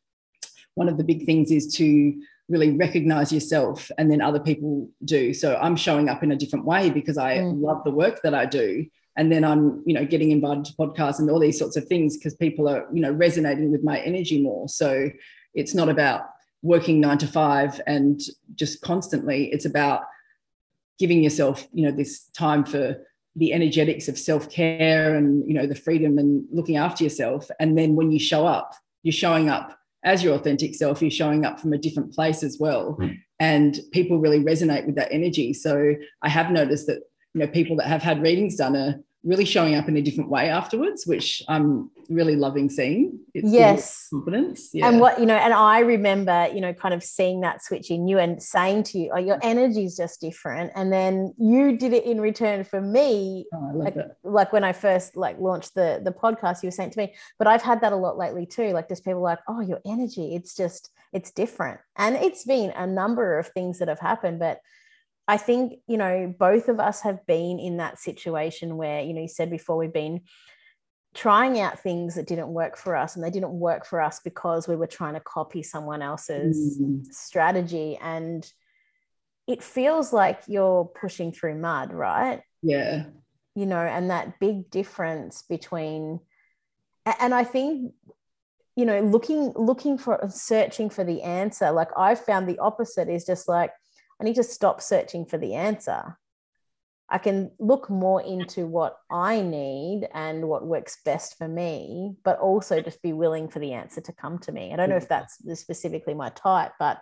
one 0.74 0.88
of 0.88 0.96
the 0.96 1.04
big 1.04 1.26
things 1.26 1.50
is 1.50 1.74
to 1.74 2.14
really 2.50 2.76
recognize 2.76 3.32
yourself 3.32 3.90
and 3.96 4.10
then 4.10 4.20
other 4.20 4.40
people 4.40 4.90
do. 5.04 5.32
So 5.32 5.56
I'm 5.56 5.76
showing 5.76 6.08
up 6.08 6.22
in 6.22 6.32
a 6.32 6.36
different 6.36 6.66
way 6.66 6.90
because 6.90 7.16
I 7.16 7.38
mm. 7.38 7.62
love 7.62 7.84
the 7.84 7.92
work 7.92 8.20
that 8.22 8.34
I 8.34 8.44
do. 8.44 8.86
And 9.20 9.30
then 9.30 9.44
I'm, 9.44 9.82
you 9.84 9.92
know, 9.92 10.06
getting 10.06 10.30
invited 10.30 10.64
to 10.64 10.72
podcasts 10.72 11.18
and 11.18 11.30
all 11.30 11.38
these 11.38 11.58
sorts 11.58 11.76
of 11.76 11.86
things 11.86 12.16
because 12.16 12.34
people 12.34 12.66
are, 12.66 12.86
you 12.90 13.02
know, 13.02 13.12
resonating 13.12 13.70
with 13.70 13.84
my 13.84 14.00
energy 14.00 14.40
more. 14.40 14.66
So 14.66 15.10
it's 15.52 15.74
not 15.74 15.90
about 15.90 16.22
working 16.62 17.00
nine 17.00 17.18
to 17.18 17.26
five 17.26 17.82
and 17.86 18.18
just 18.54 18.80
constantly. 18.80 19.52
It's 19.52 19.66
about 19.66 20.04
giving 20.98 21.22
yourself, 21.22 21.68
you 21.74 21.84
know, 21.84 21.94
this 21.94 22.24
time 22.30 22.64
for 22.64 22.96
the 23.36 23.52
energetics 23.52 24.08
of 24.08 24.18
self-care 24.18 25.14
and 25.14 25.46
you 25.46 25.54
know 25.54 25.66
the 25.66 25.74
freedom 25.74 26.18
and 26.18 26.44
looking 26.50 26.76
after 26.76 27.04
yourself 27.04 27.48
and 27.60 27.78
then 27.78 27.94
when 27.94 28.10
you 28.10 28.18
show 28.18 28.44
up 28.44 28.74
you're 29.04 29.12
showing 29.12 29.48
up 29.48 29.78
as 30.02 30.22
your 30.24 30.34
authentic 30.34 30.74
self 30.74 31.00
you're 31.00 31.12
showing 31.12 31.46
up 31.46 31.60
from 31.60 31.72
a 31.72 31.78
different 31.78 32.12
place 32.12 32.42
as 32.42 32.58
well 32.58 32.96
mm. 32.98 33.16
and 33.38 33.78
people 33.92 34.18
really 34.18 34.40
resonate 34.40 34.84
with 34.84 34.96
that 34.96 35.12
energy 35.12 35.52
so 35.52 35.94
i 36.22 36.28
have 36.28 36.50
noticed 36.50 36.88
that 36.88 37.02
you 37.32 37.40
know 37.40 37.46
people 37.46 37.76
that 37.76 37.86
have 37.86 38.02
had 38.02 38.20
readings 38.20 38.56
done 38.56 38.74
are 38.74 39.00
really 39.22 39.44
showing 39.44 39.74
up 39.74 39.86
in 39.88 39.96
a 39.96 40.02
different 40.02 40.30
way 40.30 40.48
afterwards, 40.48 41.06
which 41.06 41.42
I'm 41.46 41.90
really 42.08 42.36
loving 42.36 42.70
seeing. 42.70 43.18
It's 43.34 43.52
yes. 43.52 44.08
Confidence. 44.10 44.70
Yeah. 44.72 44.88
And 44.88 44.98
what, 44.98 45.20
you 45.20 45.26
know, 45.26 45.36
and 45.36 45.52
I 45.52 45.80
remember, 45.80 46.48
you 46.54 46.60
know, 46.60 46.72
kind 46.72 46.94
of 46.94 47.04
seeing 47.04 47.42
that 47.42 47.62
switch 47.62 47.90
in 47.90 48.08
you 48.08 48.18
and 48.18 48.42
saying 48.42 48.84
to 48.84 48.98
you, 48.98 49.10
oh, 49.14 49.18
your 49.18 49.38
energy 49.42 49.84
is 49.84 49.96
just 49.96 50.20
different. 50.20 50.72
And 50.74 50.90
then 50.92 51.34
you 51.38 51.76
did 51.76 51.92
it 51.92 52.04
in 52.04 52.20
return 52.20 52.64
for 52.64 52.80
me. 52.80 53.46
Oh, 53.54 53.72
like, 53.74 53.96
like, 54.24 54.52
when 54.52 54.64
I 54.64 54.72
first 54.72 55.16
like 55.16 55.38
launched 55.38 55.74
the, 55.74 56.00
the 56.02 56.12
podcast, 56.12 56.62
you 56.62 56.68
were 56.68 56.72
saying 56.72 56.90
to 56.90 56.98
me, 56.98 57.14
but 57.38 57.46
I've 57.46 57.62
had 57.62 57.82
that 57.82 57.92
a 57.92 57.96
lot 57.96 58.16
lately 58.16 58.46
too. 58.46 58.70
Like 58.70 58.88
just 58.88 59.04
people 59.04 59.20
like, 59.20 59.40
oh, 59.48 59.60
your 59.60 59.80
energy, 59.84 60.34
it's 60.34 60.56
just, 60.56 60.90
it's 61.12 61.30
different. 61.30 61.78
And 61.96 62.16
it's 62.16 62.44
been 62.44 62.70
a 62.70 62.86
number 62.86 63.38
of 63.38 63.48
things 63.48 63.78
that 63.80 63.88
have 63.88 64.00
happened, 64.00 64.38
but 64.38 64.60
I 65.30 65.36
think, 65.36 65.78
you 65.86 65.96
know, 65.96 66.34
both 66.36 66.68
of 66.68 66.80
us 66.80 67.02
have 67.02 67.24
been 67.24 67.60
in 67.60 67.76
that 67.76 68.00
situation 68.00 68.76
where, 68.76 69.00
you 69.00 69.12
know, 69.12 69.20
you 69.22 69.28
said 69.28 69.48
before 69.48 69.76
we've 69.76 69.92
been 69.92 70.22
trying 71.14 71.60
out 71.60 71.78
things 71.78 72.16
that 72.16 72.26
didn't 72.26 72.48
work 72.48 72.76
for 72.76 72.96
us 72.96 73.14
and 73.14 73.24
they 73.24 73.30
didn't 73.30 73.52
work 73.52 73.86
for 73.86 74.00
us 74.00 74.18
because 74.24 74.66
we 74.66 74.74
were 74.74 74.88
trying 74.88 75.14
to 75.14 75.20
copy 75.20 75.62
someone 75.62 76.02
else's 76.02 76.80
mm. 76.80 77.06
strategy. 77.14 77.96
And 78.02 78.44
it 79.46 79.62
feels 79.62 80.12
like 80.12 80.42
you're 80.48 80.84
pushing 80.84 81.30
through 81.30 81.60
mud 81.60 81.92
right? 81.92 82.42
Yeah. 82.60 83.04
You 83.54 83.66
know 83.66 83.78
and 83.78 84.10
that 84.10 84.40
big 84.40 84.68
difference 84.70 85.42
between 85.42 86.20
and 87.20 87.34
i 87.34 87.44
think 87.44 87.92
you 88.76 88.84
know 88.84 89.00
looking 89.00 89.52
looking 89.56 89.98
for 89.98 90.20
searching 90.28 90.88
for 90.88 91.02
the 91.02 91.22
answer 91.22 91.72
like 91.72 91.88
i 91.96 92.14
found 92.14 92.48
the 92.48 92.58
opposite 92.58 93.08
is 93.08 93.24
just 93.24 93.48
like 93.48 93.72
I 94.20 94.24
need 94.24 94.36
to 94.36 94.42
stop 94.42 94.82
searching 94.82 95.24
for 95.24 95.38
the 95.38 95.54
answer. 95.54 96.18
I 97.08 97.18
can 97.18 97.50
look 97.58 97.90
more 97.90 98.22
into 98.22 98.66
what 98.66 98.96
I 99.10 99.40
need 99.40 100.08
and 100.14 100.48
what 100.48 100.66
works 100.66 100.98
best 101.04 101.36
for 101.38 101.48
me, 101.48 102.14
but 102.22 102.38
also 102.38 102.80
just 102.80 103.02
be 103.02 103.12
willing 103.12 103.48
for 103.48 103.58
the 103.58 103.72
answer 103.72 104.00
to 104.02 104.12
come 104.12 104.38
to 104.40 104.52
me. 104.52 104.72
I 104.72 104.76
don't 104.76 104.90
know 104.90 104.96
if 104.96 105.08
that's 105.08 105.38
specifically 105.58 106.14
my 106.14 106.28
type, 106.30 106.72
but 106.78 107.00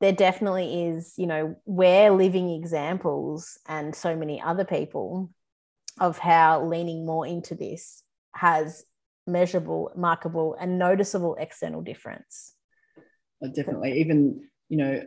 there 0.00 0.12
definitely 0.12 0.86
is, 0.86 1.14
you 1.16 1.26
know, 1.26 1.56
we're 1.64 2.10
living 2.12 2.50
examples 2.50 3.58
and 3.66 3.94
so 3.94 4.14
many 4.14 4.40
other 4.40 4.64
people 4.64 5.30
of 5.98 6.18
how 6.18 6.64
leaning 6.64 7.04
more 7.04 7.26
into 7.26 7.54
this 7.54 8.02
has 8.34 8.84
measurable, 9.26 9.90
markable, 9.96 10.56
and 10.60 10.78
noticeable 10.78 11.36
external 11.40 11.82
difference. 11.82 12.54
Uh, 13.44 13.48
definitely. 13.48 14.00
Even, 14.00 14.48
you 14.68 14.76
know, 14.76 15.02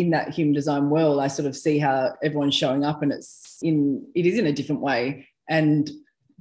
in 0.00 0.10
that 0.10 0.30
human 0.30 0.54
design 0.54 0.88
world, 0.88 1.20
I 1.20 1.28
sort 1.28 1.46
of 1.46 1.54
see 1.54 1.78
how 1.78 2.14
everyone's 2.22 2.54
showing 2.54 2.84
up 2.84 3.02
and 3.02 3.12
it's 3.12 3.58
in 3.62 4.06
it 4.14 4.24
is 4.24 4.38
in 4.38 4.46
a 4.46 4.52
different 4.52 4.80
way. 4.80 5.28
And 5.48 5.90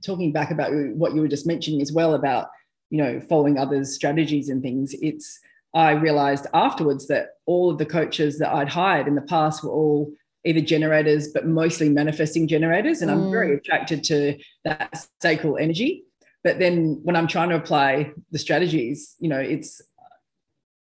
talking 0.06 0.32
back 0.32 0.50
about 0.50 0.72
what 0.96 1.14
you 1.14 1.20
were 1.20 1.28
just 1.28 1.46
mentioning 1.46 1.82
as 1.82 1.92
well 1.92 2.14
about, 2.14 2.48
you 2.90 2.98
know, 2.98 3.20
following 3.20 3.58
others' 3.58 3.94
strategies 3.94 4.48
and 4.48 4.64
things, 4.64 4.96
it's 5.02 5.40
I 5.74 5.92
realized 5.92 6.48
afterwards 6.54 7.08
that 7.08 7.32
all 7.46 7.70
of 7.70 7.78
the 7.78 7.86
coaches 7.86 8.40
that 8.40 8.54
I'd 8.54 8.70
hired 8.70 9.08
in 9.08 9.16
the 9.16 9.22
past 9.22 9.64
were 9.64 9.72
all 9.72 10.14
either 10.46 10.62
generators, 10.62 11.28
but 11.28 11.46
mostly 11.46 11.90
manifesting 11.90 12.48
generators. 12.48 13.02
And 13.02 13.12
mm. 13.12 13.16
I'm 13.16 13.32
very 13.32 13.56
attracted 13.56 14.06
to 14.06 14.38
that 14.64 15.06
sacral 15.22 15.58
energy. 15.58 16.06
But 16.46 16.60
then 16.60 17.02
when 17.04 17.18
I'm 17.18 17.28
trying 17.28 17.50
to 17.50 17.56
apply 17.56 18.14
the 18.32 18.40
strategies, 18.40 19.16
you 19.20 19.28
know, 19.28 19.40
it's 19.40 19.82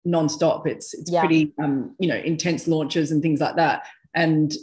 non-stop 0.04 0.66
it's 0.66 0.94
it's 0.94 1.10
yeah. 1.10 1.20
pretty 1.20 1.52
um 1.62 1.94
you 1.98 2.08
know 2.08 2.16
intense 2.16 2.66
launches 2.66 3.10
and 3.10 3.22
things 3.22 3.40
like 3.40 3.56
that 3.56 3.86
and 4.14 4.54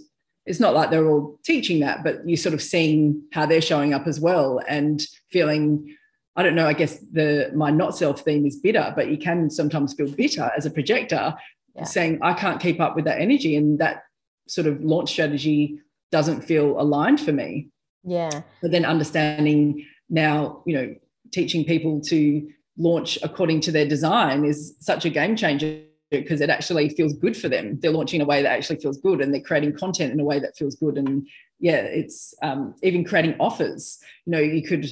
it's 0.45 0.59
not 0.59 0.73
like 0.73 0.89
they're 0.89 1.07
all 1.07 1.39
teaching 1.43 1.79
that 1.79 2.03
but 2.03 2.27
you 2.27 2.35
sort 2.35 2.53
of 2.53 2.61
seeing 2.61 3.21
how 3.33 3.45
they're 3.45 3.61
showing 3.61 3.93
up 3.93 4.07
as 4.07 4.19
well 4.19 4.59
and 4.67 5.05
feeling 5.31 5.95
i 6.35 6.41
don't 6.41 6.55
know 6.55 6.67
i 6.67 6.73
guess 6.73 6.99
the 7.11 7.51
my 7.53 7.69
not 7.69 7.95
self 7.95 8.21
theme 8.21 8.45
is 8.45 8.57
bitter 8.57 8.91
but 8.95 9.09
you 9.09 9.17
can 9.17 9.49
sometimes 9.49 9.93
feel 9.93 10.09
bitter 10.09 10.49
as 10.57 10.65
a 10.65 10.71
projector 10.71 11.35
yeah. 11.75 11.83
saying 11.83 12.17
i 12.23 12.33
can't 12.33 12.59
keep 12.59 12.79
up 12.79 12.95
with 12.95 13.05
that 13.05 13.21
energy 13.21 13.55
and 13.55 13.77
that 13.77 14.03
sort 14.47 14.65
of 14.65 14.83
launch 14.83 15.11
strategy 15.11 15.79
doesn't 16.11 16.41
feel 16.41 16.79
aligned 16.79 17.19
for 17.19 17.31
me 17.31 17.67
yeah 18.03 18.41
but 18.61 18.71
then 18.71 18.85
understanding 18.85 19.85
now 20.09 20.63
you 20.65 20.75
know 20.75 20.95
teaching 21.31 21.63
people 21.65 22.01
to 22.01 22.49
launch 22.77 23.17
according 23.23 23.61
to 23.61 23.71
their 23.71 23.87
design 23.87 24.45
is 24.45 24.75
such 24.79 25.05
a 25.05 25.09
game 25.09 25.35
changer 25.35 25.81
because 26.09 26.41
it 26.41 26.49
actually 26.49 26.89
feels 26.89 27.13
good 27.13 27.35
for 27.35 27.49
them. 27.49 27.79
They're 27.79 27.91
launching 27.91 28.21
in 28.21 28.25
a 28.25 28.29
way 28.29 28.41
that 28.41 28.51
actually 28.51 28.77
feels 28.77 28.97
good 28.97 29.19
and 29.19 29.33
they're 29.33 29.41
creating 29.41 29.75
content 29.75 30.13
in 30.13 30.19
a 30.19 30.23
way 30.23 30.39
that 30.39 30.55
feels 30.55 30.75
good. 30.75 30.97
And 30.97 31.27
yeah, 31.59 31.77
it's 31.77 32.33
um, 32.41 32.75
even 32.83 33.03
creating 33.03 33.35
offers. 33.39 33.99
You 34.25 34.31
know, 34.31 34.39
you 34.39 34.63
could 34.63 34.87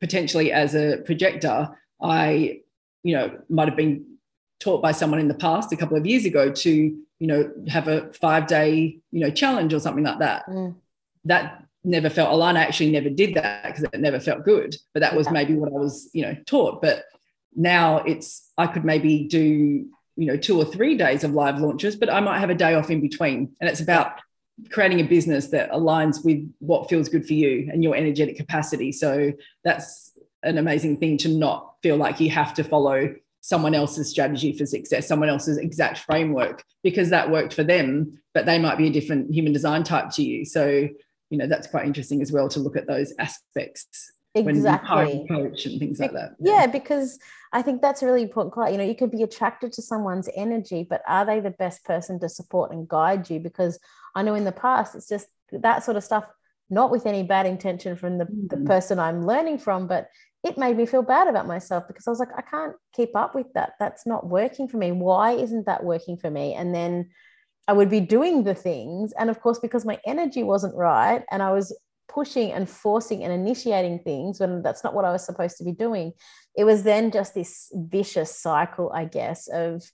potentially, 0.00 0.52
as 0.52 0.74
a 0.74 0.98
projector, 0.98 1.70
I, 2.02 2.60
you 3.02 3.16
know, 3.16 3.38
might 3.48 3.68
have 3.68 3.76
been 3.76 4.04
taught 4.58 4.82
by 4.82 4.92
someone 4.92 5.20
in 5.20 5.28
the 5.28 5.34
past 5.34 5.72
a 5.72 5.76
couple 5.76 5.96
of 5.96 6.06
years 6.06 6.26
ago 6.26 6.50
to, 6.52 6.70
you 6.70 7.26
know, 7.26 7.50
have 7.68 7.88
a 7.88 8.12
five 8.12 8.46
day, 8.46 8.98
you 9.10 9.20
know, 9.20 9.30
challenge 9.30 9.72
or 9.72 9.80
something 9.80 10.04
like 10.04 10.18
that. 10.18 10.46
Mm. 10.46 10.74
That 11.24 11.64
never 11.84 12.10
felt 12.10 12.30
Alana 12.30 12.58
actually 12.58 12.90
never 12.90 13.10
did 13.10 13.34
that 13.34 13.64
because 13.64 13.84
it 13.84 14.00
never 14.00 14.20
felt 14.20 14.44
good. 14.44 14.76
But 14.92 15.00
that 15.00 15.16
was 15.16 15.26
yeah. 15.26 15.32
maybe 15.32 15.54
what 15.54 15.72
I 15.72 15.76
was, 15.76 16.10
you 16.12 16.22
know, 16.22 16.36
taught. 16.46 16.82
But 16.82 17.04
now 17.54 17.98
it's 17.98 18.50
I 18.58 18.66
could 18.66 18.84
maybe 18.84 19.24
do, 19.24 19.86
you 20.16 20.26
know, 20.26 20.36
two 20.36 20.58
or 20.58 20.64
three 20.64 20.96
days 20.96 21.24
of 21.24 21.32
live 21.32 21.58
launches, 21.58 21.96
but 21.96 22.10
I 22.10 22.20
might 22.20 22.40
have 22.40 22.50
a 22.50 22.54
day 22.54 22.74
off 22.74 22.90
in 22.90 23.00
between. 23.00 23.54
And 23.60 23.70
it's 23.70 23.80
about 23.80 24.20
creating 24.70 25.00
a 25.00 25.04
business 25.04 25.46
that 25.48 25.70
aligns 25.70 26.24
with 26.24 26.52
what 26.58 26.90
feels 26.90 27.08
good 27.08 27.26
for 27.26 27.32
you 27.32 27.70
and 27.72 27.82
your 27.82 27.96
energetic 27.96 28.36
capacity. 28.36 28.92
So 28.92 29.32
that's 29.64 30.12
an 30.42 30.58
amazing 30.58 30.98
thing 30.98 31.16
to 31.18 31.28
not 31.28 31.74
feel 31.82 31.96
like 31.96 32.20
you 32.20 32.30
have 32.30 32.54
to 32.54 32.64
follow 32.64 33.14
someone 33.40 33.74
else's 33.74 34.10
strategy 34.10 34.52
for 34.52 34.66
success, 34.66 35.08
someone 35.08 35.30
else's 35.30 35.56
exact 35.56 35.98
framework, 35.98 36.62
because 36.82 37.08
that 37.10 37.30
worked 37.30 37.54
for 37.54 37.64
them, 37.64 38.20
but 38.34 38.44
they 38.44 38.58
might 38.58 38.76
be 38.76 38.86
a 38.86 38.92
different 38.92 39.32
human 39.32 39.52
design 39.52 39.82
type 39.82 40.10
to 40.10 40.22
you. 40.22 40.44
So 40.44 40.88
you 41.30 41.38
know 41.38 41.46
that's 41.46 41.66
quite 41.66 41.86
interesting 41.86 42.20
as 42.20 42.32
well 42.32 42.48
to 42.48 42.60
look 42.60 42.76
at 42.76 42.86
those 42.86 43.12
aspects 43.18 44.12
exactly. 44.34 45.26
coach 45.28 45.66
and 45.66 45.80
things 45.80 45.98
like 45.98 46.12
that. 46.12 46.36
yeah. 46.38 46.60
yeah 46.60 46.66
because 46.66 47.18
i 47.52 47.60
think 47.60 47.82
that's 47.82 48.02
a 48.02 48.06
really 48.06 48.22
important 48.22 48.54
part 48.54 48.70
you 48.70 48.78
know 48.78 48.84
you 48.84 48.94
could 48.94 49.10
be 49.10 49.22
attracted 49.22 49.72
to 49.72 49.82
someone's 49.82 50.28
energy 50.36 50.86
but 50.88 51.02
are 51.08 51.24
they 51.24 51.40
the 51.40 51.50
best 51.50 51.84
person 51.84 52.20
to 52.20 52.28
support 52.28 52.70
and 52.72 52.88
guide 52.88 53.28
you? 53.28 53.40
Because 53.40 53.78
i 54.14 54.22
know 54.22 54.34
in 54.34 54.44
the 54.44 54.52
past 54.52 54.94
it's 54.94 55.08
just 55.08 55.26
that 55.52 55.82
sort 55.82 55.96
of 55.96 56.04
stuff 56.04 56.24
not 56.68 56.92
with 56.92 57.06
any 57.06 57.24
bad 57.24 57.46
intention 57.46 57.96
from 57.96 58.18
the, 58.18 58.24
mm-hmm. 58.24 58.46
the 58.48 58.68
person 58.68 58.98
i'm 59.00 59.26
learning 59.26 59.58
from 59.58 59.88
but 59.88 60.08
it 60.44 60.56
made 60.56 60.76
me 60.76 60.86
feel 60.86 61.02
bad 61.02 61.26
about 61.26 61.48
myself 61.48 61.84
because 61.88 62.06
i 62.06 62.10
was 62.10 62.20
like 62.20 62.28
i 62.36 62.42
can't 62.42 62.76
keep 63.00 63.16
up 63.16 63.34
with 63.34 63.52
that. 63.54 63.74
That's 63.78 64.06
not 64.06 64.26
working 64.26 64.68
for 64.68 64.76
me. 64.76 64.92
Why 64.92 65.32
isn't 65.32 65.66
that 65.66 65.84
working 65.84 66.16
for 66.16 66.30
me? 66.30 66.54
And 66.54 66.74
then 66.74 67.10
I 67.70 67.72
would 67.72 67.88
be 67.88 68.00
doing 68.00 68.42
the 68.42 68.54
things. 68.56 69.12
And 69.12 69.30
of 69.30 69.40
course, 69.40 69.60
because 69.60 69.84
my 69.84 70.00
energy 70.04 70.42
wasn't 70.42 70.74
right 70.74 71.22
and 71.30 71.40
I 71.40 71.52
was 71.52 71.72
pushing 72.08 72.50
and 72.50 72.68
forcing 72.68 73.22
and 73.22 73.32
initiating 73.32 74.00
things 74.00 74.40
when 74.40 74.60
that's 74.60 74.82
not 74.82 74.92
what 74.92 75.04
I 75.04 75.12
was 75.12 75.24
supposed 75.24 75.56
to 75.58 75.64
be 75.64 75.70
doing, 75.70 76.12
it 76.56 76.64
was 76.64 76.82
then 76.82 77.12
just 77.12 77.32
this 77.32 77.70
vicious 77.72 78.36
cycle, 78.36 78.90
I 78.92 79.04
guess, 79.04 79.46
of 79.46 79.84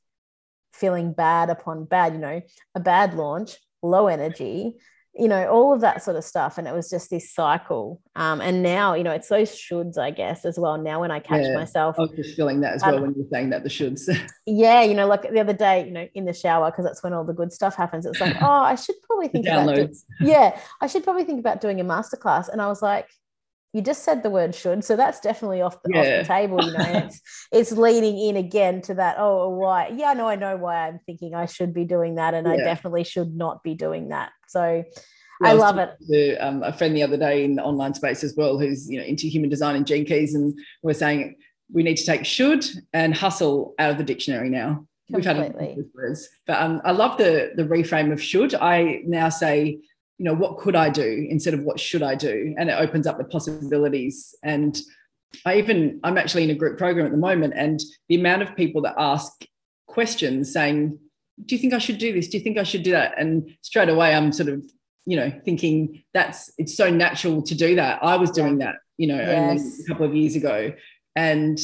feeling 0.72 1.12
bad 1.12 1.51
upon 1.51 1.85
bad, 1.85 2.14
you 2.14 2.18
know, 2.18 2.41
a 2.74 2.81
bad 2.81 3.12
launch, 3.12 3.59
low 3.83 4.07
energy, 4.07 4.77
you 5.19 5.29
know, 5.29 5.49
all 5.49 5.73
of 5.73 5.81
that 5.81 6.03
sort 6.03 6.17
of 6.17 6.25
stuff. 6.25 6.59
And 6.59 6.69
it 6.69 6.75
was 6.75 6.91
just 6.91 7.11
this 7.11 7.33
cycle. 7.33 8.01
Um, 8.14 8.41
and 8.41 8.62
now, 8.62 8.95
you 8.95 9.03
know, 9.03 9.12
it's 9.12 9.29
those 9.29 9.51
shoulds, 9.51 9.99
I 9.99 10.11
guess, 10.11 10.45
as 10.45 10.59
well. 10.59 10.77
Now, 10.77 11.01
when 11.01 11.11
I 11.11 11.21
catch 11.21 11.45
yeah, 11.45 11.55
myself, 11.55 11.97
I 11.99 12.03
was 12.03 12.11
just 12.12 12.37
feeling 12.37 12.61
that 12.61 12.75
as 12.75 12.83
well 12.83 13.01
when 13.01 13.14
you're 13.17 13.27
saying 13.33 13.51
that 13.51 13.62
the 13.62 13.69
shoulds. 13.69 14.09
yeah, 14.47 14.83
you 14.83 14.95
know, 14.95 15.07
like 15.07 15.23
the 15.23 15.41
other 15.41 15.53
day, 15.53 15.87
you 15.87 15.93
know, 15.93 16.07
in 16.14 16.25
the 16.25 16.33
shower, 16.33 16.71
because 16.71 16.85
that's 16.85 17.03
when 17.03 17.12
all 17.12 17.25
the 17.25 17.33
good 17.33 17.53
stuff 17.53 17.75
happens. 17.75 18.05
It's 18.05 18.21
like, 18.21 18.37
oh, 18.43 18.47
I 18.47 18.75
should 18.75 18.97
probably 19.05 19.29
think 19.29 19.47
about, 19.47 19.79
yeah, 20.21 20.59
I 20.81 20.87
should 20.87 21.05
probably 21.05 21.25
think 21.25 21.41
about 21.41 21.61
doing 21.61 21.81
a 21.81 21.85
masterclass. 21.85 22.49
And 22.49 22.61
I 22.61 22.69
was 22.69 22.83
like, 22.83 23.09
you 23.77 23.83
just 23.83 24.05
said 24.05 24.22
the 24.22 24.31
word 24.31 24.55
should 24.55 24.83
so 24.83 24.97
that's 24.97 25.20
definitely 25.20 25.61
off 25.61 25.81
the, 25.83 25.91
yeah. 25.93 26.01
off 26.01 26.07
the 26.07 26.24
table 26.24 26.64
you 26.64 26.72
know 26.72 27.05
it's 27.05 27.20
it's 27.53 27.72
leading 27.72 28.18
in 28.18 28.37
again 28.37 28.81
to 28.81 28.95
that 28.95 29.16
oh 29.18 29.51
why 29.51 29.89
yeah 29.95 30.14
no 30.14 30.27
i 30.27 30.35
know 30.35 30.57
why 30.57 30.89
i'm 30.89 30.99
thinking 31.05 31.35
i 31.35 31.45
should 31.45 31.74
be 31.74 31.85
doing 31.85 32.14
that 32.14 32.33
and 32.33 32.47
yeah. 32.47 32.55
i 32.55 32.57
definitely 32.57 33.05
should 33.05 33.37
not 33.37 33.62
be 33.62 33.74
doing 33.74 34.09
that 34.09 34.33
so 34.49 34.83
I, 35.43 35.51
I 35.51 35.53
love 35.53 35.77
it. 35.77 35.91
To, 36.09 36.37
um, 36.37 36.62
a 36.62 36.72
friend 36.72 36.97
the 36.97 37.03
other 37.03 37.18
day 37.18 37.45
in 37.45 37.57
the 37.57 37.62
online 37.62 37.93
space 37.93 38.24
as 38.24 38.35
well, 38.39 38.59
who's 38.59 38.89
you 38.89 38.99
know 38.99 39.05
into 39.05 39.27
human 39.27 39.51
design 39.51 39.77
and 39.77 39.87
gene 39.87 40.07
keys, 40.07 40.35
and 40.35 40.59
we're 40.83 40.95
saying 40.95 41.37
we 41.70 41.83
need 41.83 41.97
to 41.97 42.07
take 42.07 42.24
should 42.24 42.64
and 42.95 43.14
hustle 43.14 43.74
out 43.79 43.91
of 43.91 43.99
the 43.99 44.05
dictionary 44.05 44.49
now. 44.49 44.87
Completely. 45.12 45.74
We've 45.77 45.77
had 45.77 45.91
words, 45.95 46.29
but 46.47 46.61
um, 46.61 46.81
I 46.87 46.93
love 46.93 47.18
the 47.18 47.53
the 47.55 47.64
reframe 47.64 48.12
of 48.12 48.22
should. 48.22 48.55
I 48.55 49.03
now 49.05 49.29
say 49.29 49.81
you 50.19 50.25
know 50.25 50.35
what 50.35 50.59
could 50.59 50.75
i 50.75 50.89
do 50.89 51.27
instead 51.29 51.55
of 51.55 51.61
what 51.61 51.79
should 51.79 52.03
i 52.03 52.14
do? 52.14 52.55
And 52.59 52.71
it 52.71 52.73
opens 52.73 53.07
up 53.07 53.19
the 53.19 53.25
possibilities. 53.25 54.35
And 54.43 54.79
i 55.45 55.57
even 55.57 56.01
i'm 56.05 56.17
actually 56.17 56.45
in 56.45 56.51
a 56.51 56.55
group 56.55 56.79
program 56.79 57.05
at 57.05 57.12
the 57.12 57.19
moment 57.19 57.53
and 57.57 57.81
the 58.09 58.14
amount 58.14 58.43
of 58.43 58.57
people 58.57 58.81
that 58.83 58.95
ask 58.97 59.33
questions 59.87 60.53
saying 60.53 60.99
do 61.45 61.55
you 61.55 61.61
think 61.61 61.75
i 61.75 61.79
should 61.79 61.99
do 61.99 62.12
this? 62.12 62.29
Do 62.29 62.39
you 62.39 62.45
think 62.45 62.59
i 62.59 62.62
should 62.62 62.83
do 62.83 62.93
that? 62.93 63.19
And 63.19 63.51
straight 63.62 63.89
away 63.89 64.14
i'm 64.14 64.33
sort 64.33 64.49
of 64.49 64.64
you 65.05 65.17
know 65.17 65.33
thinking 65.45 66.03
that's 66.14 66.51
it's 66.59 66.77
so 66.77 66.91
natural 66.91 67.43
to 67.43 67.55
do 67.55 67.77
that. 67.77 68.03
I 68.03 68.17
was 68.17 68.31
doing 68.31 68.59
that 68.59 68.77
you 68.97 69.07
know 69.07 69.17
yes. 69.17 69.61
only 69.61 69.85
a 69.85 69.87
couple 69.89 70.07
of 70.07 70.14
years 70.14 70.37
ago. 70.37 70.73
And 71.14 71.59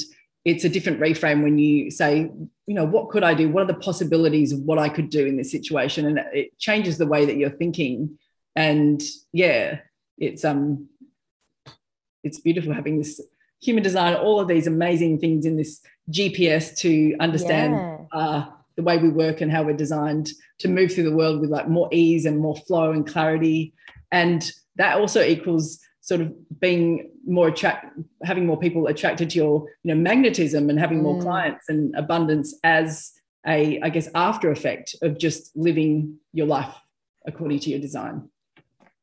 it's 0.44 0.64
a 0.64 0.68
different 0.68 0.98
reframe 0.98 1.42
when 1.42 1.58
you 1.58 1.90
say 1.90 2.30
you 2.66 2.74
know 2.74 2.84
what 2.84 3.10
could 3.10 3.22
i 3.22 3.34
do? 3.34 3.48
What 3.48 3.62
are 3.62 3.66
the 3.66 3.74
possibilities 3.74 4.52
of 4.52 4.60
what 4.60 4.78
i 4.78 4.88
could 4.88 5.10
do 5.10 5.26
in 5.26 5.36
this 5.36 5.50
situation? 5.50 6.06
And 6.06 6.20
it 6.32 6.58
changes 6.58 6.98
the 6.98 7.06
way 7.06 7.24
that 7.24 7.36
you're 7.36 7.50
thinking 7.50 8.18
and 8.56 9.02
yeah 9.32 9.78
it's 10.18 10.44
um 10.44 10.88
it's 12.22 12.40
beautiful 12.40 12.72
having 12.72 12.98
this 12.98 13.20
human 13.60 13.82
design 13.82 14.14
all 14.14 14.40
of 14.40 14.48
these 14.48 14.66
amazing 14.66 15.18
things 15.18 15.46
in 15.46 15.56
this 15.56 15.80
gps 16.10 16.76
to 16.76 17.14
understand 17.20 17.74
yeah. 17.74 18.18
uh, 18.18 18.46
the 18.76 18.82
way 18.82 18.98
we 18.98 19.08
work 19.08 19.40
and 19.40 19.52
how 19.52 19.62
we're 19.62 19.76
designed 19.76 20.30
to 20.58 20.68
move 20.68 20.92
through 20.92 21.04
the 21.04 21.16
world 21.16 21.40
with 21.40 21.50
like 21.50 21.68
more 21.68 21.88
ease 21.92 22.24
and 22.26 22.38
more 22.38 22.56
flow 22.56 22.92
and 22.92 23.06
clarity 23.06 23.72
and 24.10 24.52
that 24.76 24.96
also 24.96 25.22
equals 25.22 25.78
sort 26.00 26.20
of 26.20 26.60
being 26.60 27.10
more 27.24 27.48
attract 27.48 27.86
having 28.24 28.46
more 28.46 28.58
people 28.58 28.86
attracted 28.88 29.30
to 29.30 29.36
your 29.36 29.66
you 29.82 29.94
know 29.94 30.00
magnetism 30.00 30.68
and 30.68 30.78
having 30.78 31.02
more 31.02 31.16
mm. 31.16 31.22
clients 31.22 31.68
and 31.68 31.94
abundance 31.96 32.54
as 32.64 33.12
a 33.46 33.80
i 33.82 33.88
guess 33.88 34.08
after 34.14 34.50
effect 34.50 34.96
of 35.02 35.18
just 35.18 35.54
living 35.56 36.16
your 36.32 36.46
life 36.46 36.74
according 37.26 37.60
to 37.60 37.70
your 37.70 37.78
design 37.78 38.28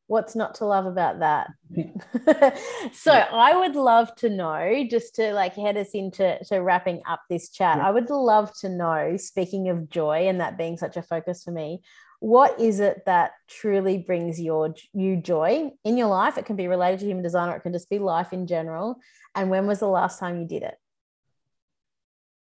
what's 0.10 0.36
not 0.36 0.56
to 0.56 0.66
love 0.66 0.88
about 0.88 1.20
that? 1.20 1.52
So 2.94 3.14
yeah. 3.14 3.28
i 3.32 3.56
would 3.56 3.76
love 3.76 4.14
to 4.16 4.30
know 4.30 4.84
just 4.90 5.16
to 5.16 5.34
like 5.34 5.54
head 5.54 5.78
us 5.78 5.92
into 5.92 6.38
to 6.46 6.58
wrapping 6.58 7.02
up 7.08 7.22
this 7.30 7.50
chat 7.50 7.78
yeah. 7.78 7.88
i 7.88 7.92
would 7.92 8.10
love 8.10 8.52
to 8.62 8.70
know 8.70 9.16
speaking 9.18 9.70
of 9.70 9.90
joy 9.90 10.28
and 10.28 10.42
that 10.42 10.58
being 10.58 10.78
such 10.78 10.98
a 10.98 11.04
focus 11.04 11.44
for 11.44 11.52
me 11.52 11.82
what 12.20 12.60
is 12.60 12.80
it 12.80 13.04
that 13.06 13.32
truly 13.48 14.00
brings 14.00 14.42
your 14.42 14.74
you 14.94 15.16
joy 15.16 15.72
in 15.86 15.98
your 15.98 16.08
life? 16.10 16.38
It 16.38 16.46
can 16.46 16.58
be 16.58 16.68
related 16.68 17.00
to 17.00 17.06
human 17.06 17.24
design 17.24 17.48
or 17.48 17.56
it 17.56 17.62
can 17.62 17.72
just 17.72 17.90
be 17.90 17.98
life 17.98 18.34
in 18.34 18.46
general. 18.46 18.98
And 19.36 19.50
when 19.50 19.68
was 19.68 19.80
the 19.80 19.88
last 19.88 20.20
time 20.20 20.38
you 20.38 20.46
did 20.46 20.64
it? 20.64 20.76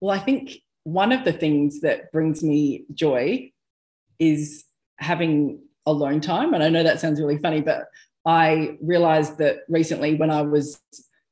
Well 0.02 0.16
i 0.16 0.20
think 0.20 0.54
one 0.84 1.12
of 1.12 1.26
the 1.26 1.34
things 1.34 1.82
that 1.82 2.12
brings 2.12 2.42
me 2.42 2.86
joy 2.94 3.52
is 4.18 4.64
having 4.98 5.60
alone 5.88 6.22
time. 6.22 6.54
And 6.54 6.64
I 6.64 6.70
know 6.70 6.84
that 6.84 7.00
sounds 7.00 7.20
really 7.20 7.40
funny, 7.40 7.62
but 7.62 7.88
I 8.26 8.78
realized 8.82 9.40
that 9.40 9.60
recently 9.68 10.16
when 10.16 10.30
I 10.30 10.42
was 10.42 10.80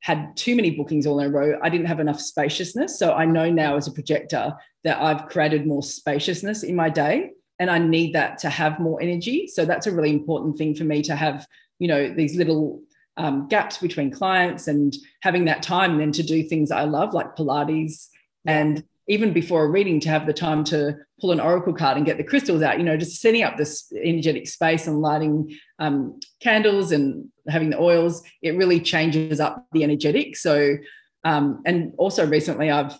had 0.02 0.36
too 0.38 0.56
many 0.56 0.72
bookings 0.72 1.06
all 1.06 1.20
in 1.20 1.28
a 1.28 1.30
row, 1.30 1.60
I 1.62 1.70
didn't 1.70 1.88
have 1.88 2.00
enough 2.00 2.20
spaciousness. 2.20 2.98
So 2.98 3.14
I 3.14 3.26
know 3.26 3.50
now 3.50 3.76
as 3.76 3.88
a 3.88 3.92
projector 3.92 4.54
that 4.84 5.02
I've 5.02 5.28
created 5.28 5.68
more 5.68 5.84
spaciousness 5.84 6.64
in 6.64 6.76
my 6.76 6.90
day 6.90 7.32
and 7.60 7.70
I 7.70 7.80
need 7.80 8.14
that 8.14 8.38
to 8.40 8.50
have 8.50 8.80
more 8.80 9.02
energy. 9.02 9.48
So 9.48 9.66
that's 9.66 9.88
a 9.88 9.92
really 9.92 10.12
important 10.12 10.58
thing 10.58 10.76
for 10.76 10.84
me 10.84 11.02
to 11.04 11.16
have, 11.16 11.46
you 11.80 11.88
know, 11.88 12.14
these 12.14 12.36
little 12.36 12.82
um, 13.18 13.48
gaps 13.48 13.78
between 13.78 14.12
clients 14.12 14.68
and 14.68 14.96
having 15.22 15.46
that 15.46 15.64
time 15.64 15.98
then 15.98 16.12
to 16.14 16.24
do 16.24 16.44
things 16.44 16.72
I 16.72 16.84
love 16.84 17.14
like 17.14 17.36
Pilates 17.36 18.08
and 18.46 18.84
even 19.08 19.34
before 19.34 19.66
a 19.66 19.70
reading 19.70 20.00
to 20.00 20.10
have 20.10 20.26
the 20.26 20.34
time 20.34 20.64
to 20.64 20.98
pull 21.20 21.32
an 21.32 21.40
oracle 21.40 21.74
card 21.74 21.98
and 21.98 22.06
get 22.06 22.18
the 22.18 22.24
crystals 22.24 22.62
out 22.62 22.78
you 22.78 22.84
know 22.84 22.98
just 22.98 23.22
setting 23.22 23.44
up 23.44 23.58
this 23.58 23.92
energetic 24.04 24.48
space 24.48 24.88
and 24.88 25.00
lighting 25.02 25.56
um, 25.80 26.20
candles 26.42 26.92
and 26.92 27.28
having 27.48 27.70
the 27.70 27.80
oils 27.80 28.24
it 28.42 28.58
really 28.58 28.80
changes 28.80 29.40
up 29.40 29.66
the 29.72 29.84
energetic 29.84 30.36
so 30.36 30.76
um, 31.24 31.62
and 31.66 31.94
also 31.98 32.26
recently 32.26 32.72
i've 32.72 32.98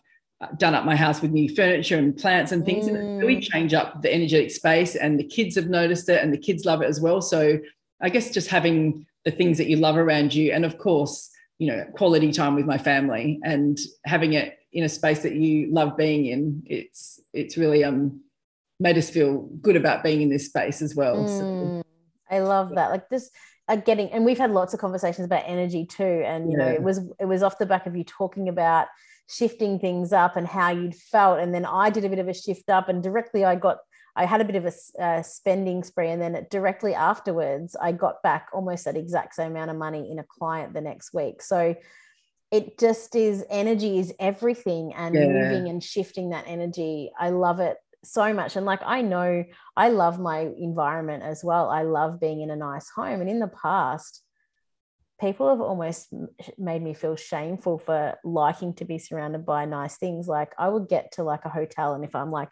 done 0.58 0.76
up 0.76 0.86
my 0.86 0.96
house 0.96 1.22
with 1.22 1.32
new 1.32 1.54
furniture 1.56 1.98
and 1.98 2.18
plants 2.18 2.52
and 2.52 2.66
things 2.66 2.86
mm. 2.86 2.90
and 2.90 2.98
it 2.98 3.26
really 3.26 3.42
change 3.42 3.74
up 3.74 4.02
the 4.02 4.14
energetic 4.14 4.52
space 4.52 4.96
and 4.96 5.20
the 5.20 5.24
kids 5.24 5.56
have 5.56 5.68
noticed 5.68 6.10
it 6.10 6.22
and 6.22 6.34
the 6.34 6.38
kids 6.38 6.66
love 6.66 6.82
it 6.82 6.90
as 6.90 7.00
well 7.00 7.22
so 7.22 7.58
i 8.02 8.10
guess 8.10 8.32
just 8.32 8.50
having 8.50 9.06
the 9.24 9.32
things 9.32 9.58
that 9.58 9.68
you 9.68 9.78
love 9.78 9.98
around 9.98 10.34
you 10.34 10.52
and 10.52 10.66
of 10.66 10.78
course 10.78 11.32
you 11.58 11.68
know 11.68 11.86
quality 11.96 12.32
time 12.32 12.54
with 12.54 12.66
my 12.66 12.78
family 12.78 13.40
and 13.44 13.80
having 14.06 14.34
it 14.34 14.58
in 14.76 14.84
a 14.84 14.90
space 14.90 15.24
that 15.24 15.34
you 15.34 15.72
love 15.72 15.96
being 15.98 16.26
in 16.26 16.62
it's 16.66 17.22
it's 17.34 17.58
really 17.58 17.84
um 17.84 18.20
made 18.80 18.98
us 18.98 19.10
feel 19.10 19.44
good 19.62 19.78
about 19.78 20.04
being 20.04 20.22
in 20.22 20.30
this 20.30 20.48
space 20.48 20.82
as 20.82 20.94
well 20.94 21.16
mm, 21.16 21.80
so, 21.80 21.84
i 22.30 22.40
love 22.40 22.76
that 22.76 22.92
like 22.92 23.10
this 23.10 23.32
uh, 23.70 23.78
getting 23.78 24.12
and 24.12 24.26
we've 24.26 24.38
had 24.38 24.52
lots 24.52 24.74
of 24.74 24.80
conversations 24.80 25.26
about 25.26 25.44
energy 25.48 25.86
too 25.86 26.22
and 26.26 26.52
you 26.52 26.58
yeah. 26.58 26.66
know 26.66 26.72
it 26.72 26.84
was 26.84 27.00
it 27.20 27.26
was 27.26 27.42
off 27.42 27.58
the 27.58 27.66
back 27.66 27.88
of 27.88 27.96
you 27.96 28.04
talking 28.04 28.50
about 28.50 28.88
shifting 29.28 29.80
things 29.80 30.14
up 30.14 30.36
and 30.36 30.46
how 30.46 30.70
you'd 30.70 30.94
felt 30.94 31.40
and 31.40 31.56
then 31.56 31.66
i 31.66 31.90
did 31.90 32.04
a 32.04 32.10
bit 32.10 32.20
of 32.20 32.28
a 32.28 32.34
shift 32.34 32.70
up 32.70 32.90
and 32.90 33.02
directly 33.02 33.44
i 33.46 33.56
got 33.56 33.78
I 34.18 34.26
had 34.26 34.40
a 34.40 34.46
bit 34.46 34.56
of 34.56 34.66
a 34.66 35.04
uh, 35.04 35.22
spending 35.24 35.84
spree, 35.84 36.10
and 36.10 36.22
then 36.22 36.48
directly 36.50 36.94
afterwards, 36.94 37.76
I 37.76 37.92
got 37.92 38.24
back 38.24 38.48
almost 38.54 38.86
that 38.86 38.96
exact 38.96 39.36
same 39.36 39.52
amount 39.52 39.72
of 39.72 39.78
money 39.78 40.10
in 40.10 40.20
a 40.20 40.24
client 40.24 40.74
the 40.74 40.80
next 40.80 41.14
week. 41.14 41.42
So 41.42 41.76
it 42.52 42.78
just 42.78 43.16
is 43.16 43.44
energy 43.50 44.00
is 44.00 44.14
everything, 44.20 44.94
and 44.94 45.16
yeah. 45.16 45.28
moving 45.28 45.70
and 45.70 45.84
shifting 45.84 46.30
that 46.30 46.46
energy. 46.48 47.12
I 47.20 47.30
love 47.30 47.60
it 47.60 47.78
so 48.04 48.34
much. 48.34 48.56
And 48.56 48.66
like 48.66 48.82
I 48.86 49.02
know, 49.02 49.44
I 49.76 49.90
love 49.90 50.20
my 50.20 50.50
environment 50.58 51.24
as 51.24 51.44
well. 51.44 51.70
I 51.70 51.84
love 51.84 52.20
being 52.20 52.42
in 52.42 52.52
a 52.52 52.56
nice 52.56 52.90
home, 52.90 53.22
and 53.22 53.30
in 53.30 53.40
the 53.40 53.48
past. 53.48 54.22
People 55.18 55.48
have 55.48 55.62
almost 55.62 56.14
made 56.58 56.84
me 56.84 56.94
feel 56.94 57.16
shameful 57.16 57.78
for 57.80 58.16
liking 58.26 58.74
to 58.74 58.84
be 58.84 58.98
surrounded 58.98 59.46
by 59.46 59.64
nice 59.64 59.96
things. 59.96 60.28
Like 60.28 60.52
I 60.60 60.68
would 60.68 60.90
get 60.90 61.14
to 61.14 61.24
like 61.24 61.46
a 61.46 61.50
hotel, 61.50 61.94
and 61.94 62.04
if 62.04 62.14
I'm 62.14 62.32
like, 62.32 62.52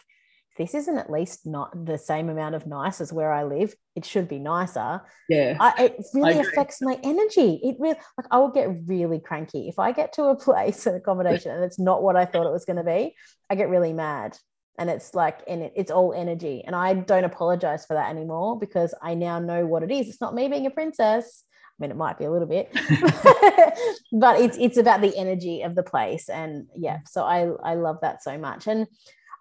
this 0.57 0.75
isn't 0.75 0.97
at 0.97 1.11
least 1.11 1.45
not 1.45 1.85
the 1.85 1.97
same 1.97 2.29
amount 2.29 2.53
of 2.53 2.67
nice 2.67 3.01
as 3.01 3.11
where 3.11 3.31
I 3.31 3.43
live. 3.43 3.73
It 3.95 4.05
should 4.05 4.27
be 4.27 4.37
nicer. 4.37 5.01
Yeah. 5.27 5.57
I, 5.59 5.85
it 5.85 6.05
really 6.13 6.37
affects 6.39 6.81
my 6.81 6.99
energy. 7.03 7.59
It 7.63 7.77
really, 7.79 7.97
like, 8.17 8.27
I 8.29 8.37
will 8.37 8.51
get 8.51 8.69
really 8.85 9.19
cranky. 9.19 9.67
If 9.67 9.79
I 9.79 9.91
get 9.91 10.13
to 10.13 10.25
a 10.25 10.35
place, 10.39 10.85
an 10.85 10.95
accommodation, 10.95 11.51
and 11.51 11.63
it's 11.63 11.79
not 11.79 12.03
what 12.03 12.15
I 12.15 12.25
thought 12.25 12.45
it 12.45 12.53
was 12.53 12.65
going 12.65 12.77
to 12.77 12.83
be, 12.83 13.15
I 13.49 13.55
get 13.55 13.69
really 13.69 13.93
mad. 13.93 14.37
And 14.77 14.89
it's 14.89 15.13
like, 15.13 15.39
and 15.47 15.63
it, 15.63 15.73
it's 15.75 15.91
all 15.91 16.13
energy. 16.13 16.63
And 16.65 16.75
I 16.75 16.93
don't 16.93 17.23
apologize 17.23 17.85
for 17.85 17.93
that 17.95 18.09
anymore 18.09 18.59
because 18.59 18.93
I 19.01 19.15
now 19.15 19.39
know 19.39 19.65
what 19.65 19.83
it 19.83 19.91
is. 19.91 20.07
It's 20.07 20.21
not 20.21 20.35
me 20.35 20.47
being 20.47 20.65
a 20.65 20.71
princess. 20.71 21.43
I 21.79 21.83
mean, 21.83 21.91
it 21.91 21.97
might 21.97 22.19
be 22.19 22.25
a 22.25 22.31
little 22.31 22.47
bit, 22.47 22.71
but 24.11 24.39
it's 24.39 24.57
it's 24.59 24.77
about 24.77 25.01
the 25.01 25.17
energy 25.17 25.63
of 25.63 25.73
the 25.73 25.81
place, 25.81 26.29
and 26.29 26.67
yeah. 26.77 26.99
So 27.07 27.23
I 27.23 27.49
I 27.63 27.73
love 27.73 27.97
that 28.03 28.21
so 28.21 28.37
much, 28.37 28.67
and 28.67 28.85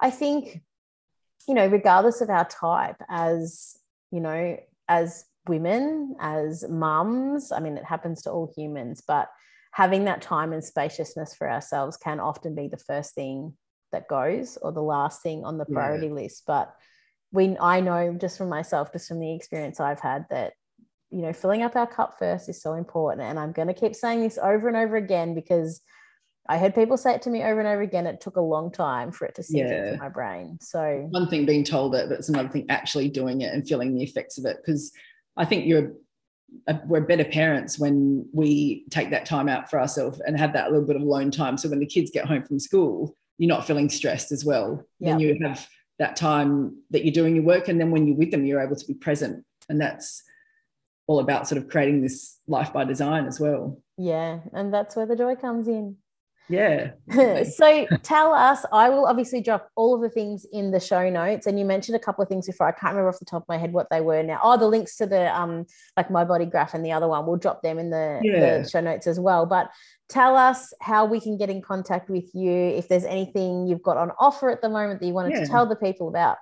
I 0.01 0.09
think 0.09 0.63
you 1.49 1.55
know, 1.55 1.66
regardless 1.66 2.20
of 2.20 2.30
our 2.30 2.45
type, 2.45 2.97
as 3.09 3.76
you 4.11 4.20
know, 4.20 4.59
as 4.88 5.24
women, 5.49 6.16
as 6.20 6.68
mums, 6.68 7.53
I 7.53 7.61
mean, 7.61 7.76
it 7.76 7.84
happens 7.84 8.22
to 8.22 8.30
all 8.30 8.53
humans, 8.57 9.03
but 9.07 9.28
having 9.72 10.05
that 10.05 10.22
time 10.22 10.53
and 10.53 10.62
spaciousness 10.62 11.34
for 11.34 11.51
ourselves 11.51 11.97
can 11.97 12.20
often 12.20 12.55
be 12.55 12.68
the 12.68 12.76
first 12.76 13.14
thing 13.14 13.55
that 13.90 14.09
goes 14.09 14.59
or 14.61 14.72
the 14.72 14.82
last 14.82 15.22
thing 15.22 15.45
on 15.45 15.59
the 15.59 15.64
priority 15.64 16.09
yeah. 16.09 16.12
list. 16.12 16.45
But 16.47 16.74
we, 17.32 17.57
I 17.59 17.80
know 17.80 18.16
just 18.20 18.38
from 18.38 18.49
myself, 18.49 18.93
just 18.93 19.09
from 19.09 19.18
the 19.18 19.34
experience 19.34 19.80
I've 19.80 20.01
had, 20.01 20.26
that 20.30 20.53
you 21.11 21.20
know, 21.20 21.32
filling 21.32 21.62
up 21.62 21.76
our 21.76 21.86
cup 21.86 22.18
first 22.18 22.49
is 22.49 22.62
so 22.62 22.72
important. 22.72 23.22
And 23.22 23.38
I'm 23.38 23.53
going 23.53 23.68
to 23.68 23.74
keep 23.74 23.95
saying 23.95 24.22
this 24.22 24.38
over 24.43 24.66
and 24.66 24.76
over 24.76 24.97
again 24.97 25.34
because 25.34 25.82
I 26.49 26.59
heard 26.59 26.74
people 26.74 26.97
say 26.97 27.14
it 27.14 27.22
to 27.22 27.30
me 27.30 27.43
over 27.43 27.61
and 27.61 27.68
over 27.68 27.82
again. 27.82 28.07
It 28.07 28.20
took 28.20 28.36
a 28.36 28.40
long 28.40 28.72
time 28.72 29.12
for 29.12 29.26
it 29.26 29.34
to 29.36 29.43
sink 29.43 29.68
yeah. 29.68 29.86
into 29.86 29.99
my 29.99 30.09
brain. 30.09 30.59
So 30.61 31.07
one 31.11 31.28
thing 31.28 31.47
being 31.47 31.64
told 31.64 31.95
it, 31.95 32.09
but 32.09 32.18
it's 32.18 32.28
another 32.28 32.49
thing 32.49 32.66
actually 32.68 33.09
doing 33.09 33.43
it 33.43 33.55
and 33.55 33.66
feeling 33.66 33.95
the 33.95 34.03
effects 34.03 34.38
of 34.38 34.45
it. 34.45 34.57
Because 34.57 34.93
I 35.36 35.45
think 35.45 35.66
you're 35.66 35.93
uh, 36.68 36.74
we're 36.86 37.01
better 37.01 37.24
parents 37.24 37.78
when 37.78 38.28
we 38.32 38.84
take 38.90 39.11
that 39.11 39.24
time 39.24 39.49
out 39.49 39.70
for 39.70 39.80
ourselves 39.80 40.20
and 40.26 40.38
have 40.38 40.53
that 40.53 40.70
little 40.70 40.86
bit 40.86 40.97
of 40.97 41.03
alone 41.03 41.30
time. 41.30 41.57
So 41.57 41.68
when 41.68 41.78
the 41.78 41.86
kids 41.86 42.11
get 42.11 42.26
home 42.26 42.43
from 42.43 42.59
school, 42.59 43.16
you're 43.38 43.49
not 43.49 43.66
feeling 43.66 43.88
stressed 43.88 44.32
as 44.32 44.45
well. 44.45 44.84
Yep. 44.99 45.11
Then 45.11 45.20
you 45.20 45.38
have 45.45 45.66
that 45.99 46.16
time 46.16 46.76
that 46.90 47.05
you're 47.05 47.12
doing 47.12 47.36
your 47.36 47.45
work, 47.45 47.68
and 47.68 47.80
then 47.80 47.90
when 47.90 48.07
you're 48.07 48.16
with 48.16 48.30
them, 48.30 48.45
you're 48.45 48.61
able 48.61 48.76
to 48.76 48.86
be 48.86 48.95
present, 48.95 49.45
and 49.68 49.80
that's 49.80 50.22
all 51.07 51.20
about 51.20 51.49
sort 51.49 51.61
of 51.61 51.68
creating 51.68 52.03
this 52.03 52.38
life 52.47 52.72
by 52.72 52.84
design 52.84 53.26
as 53.26 53.40
well. 53.40 53.80
Yeah, 53.97 54.40
and 54.53 54.72
that's 54.72 54.97
where 54.97 55.07
the 55.07 55.16
joy 55.16 55.36
comes 55.36 55.68
in. 55.68 55.97
Yeah. 56.49 56.93
so 57.45 57.86
tell 58.03 58.34
us, 58.34 58.64
I 58.72 58.90
will 58.90 59.07
obviously 59.07 59.40
drop 59.40 59.70
all 59.76 59.95
of 59.95 60.03
the 60.03 60.11
things 60.11 60.47
in 60.53 60.70
the 60.70 60.80
show 60.80 61.09
notes. 61.09 61.47
And 61.47 61.59
you 61.59 61.64
mentioned 61.64 61.97
a 61.97 61.99
couple 61.99 62.22
of 62.22 62.28
things 62.28 62.47
before. 62.47 62.68
I 62.68 62.72
can't 62.72 62.93
remember 62.93 63.09
off 63.09 63.18
the 63.18 63.24
top 63.24 63.43
of 63.43 63.49
my 63.49 63.57
head 63.57 63.72
what 63.72 63.88
they 63.90 64.01
were 64.01 64.22
now. 64.22 64.40
Oh, 64.43 64.57
the 64.57 64.66
links 64.66 64.97
to 64.97 65.07
the 65.07 65.34
um 65.38 65.66
like 65.97 66.11
my 66.11 66.24
body 66.24 66.45
graph 66.45 66.74
and 66.74 66.84
the 66.84 66.93
other 66.93 67.09
one. 67.09 67.26
We'll 67.26 67.36
drop 67.36 67.62
them 67.62 67.78
in 67.78 67.90
the, 67.90 68.20
yeah. 68.22 68.59
the 68.59 68.68
show 68.68 68.80
notes 68.80 69.07
as 69.07 69.18
well. 69.18 69.47
But 69.47 69.70
tell 70.09 70.36
us 70.36 70.72
how 70.80 71.07
we 71.07 71.20
can 71.20 71.38
get 71.38 71.49
in 71.49 71.62
contact 71.62 72.11
with 72.11 72.34
you 72.34 72.53
if 72.53 72.88
there's 72.88 73.05
anything 73.05 73.66
you've 73.66 73.82
got 73.82 73.97
on 73.97 74.11
offer 74.18 74.51
at 74.51 74.61
the 74.61 74.68
moment 74.68 75.01
that 75.01 75.07
you 75.07 75.14
wanted 75.14 75.32
yeah. 75.32 75.40
to 75.40 75.47
tell 75.47 75.66
the 75.66 75.76
people 75.76 76.09
about. 76.09 76.36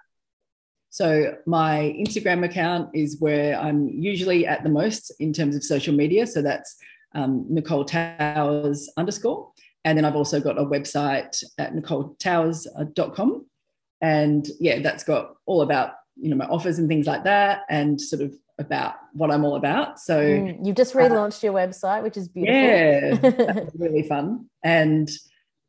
So 0.92 1.36
my 1.46 1.94
Instagram 1.96 2.44
account 2.44 2.90
is 2.94 3.20
where 3.20 3.56
I'm 3.56 3.88
usually 3.88 4.44
at 4.44 4.64
the 4.64 4.68
most 4.68 5.12
in 5.20 5.32
terms 5.32 5.54
of 5.54 5.62
social 5.62 5.94
media. 5.94 6.26
So 6.26 6.42
that's 6.42 6.76
um, 7.14 7.46
Nicole 7.48 7.84
Towers 7.84 8.90
underscore. 8.96 9.52
And 9.84 9.96
then 9.96 10.04
I've 10.04 10.16
also 10.16 10.40
got 10.40 10.58
a 10.58 10.64
website 10.64 11.42
at 11.58 11.74
nicoletowers.com. 11.74 13.46
And 14.02 14.48
yeah, 14.58 14.80
that's 14.80 15.04
got 15.04 15.34
all 15.46 15.62
about, 15.62 15.92
you 16.16 16.30
know, 16.30 16.36
my 16.36 16.46
offers 16.46 16.78
and 16.78 16.88
things 16.88 17.06
like 17.06 17.24
that 17.24 17.62
and 17.68 18.00
sort 18.00 18.22
of 18.22 18.34
about 18.58 18.94
what 19.14 19.30
I'm 19.30 19.44
all 19.44 19.56
about. 19.56 19.98
So 19.98 20.20
mm, 20.20 20.64
you've 20.64 20.76
just 20.76 20.94
relaunched 20.94 21.42
uh, 21.42 21.46
your 21.46 21.54
website, 21.54 22.02
which 22.02 22.16
is 22.16 22.28
beautiful. 22.28 22.54
Yeah, 22.54 23.64
really 23.78 24.02
fun. 24.02 24.48
And 24.62 25.10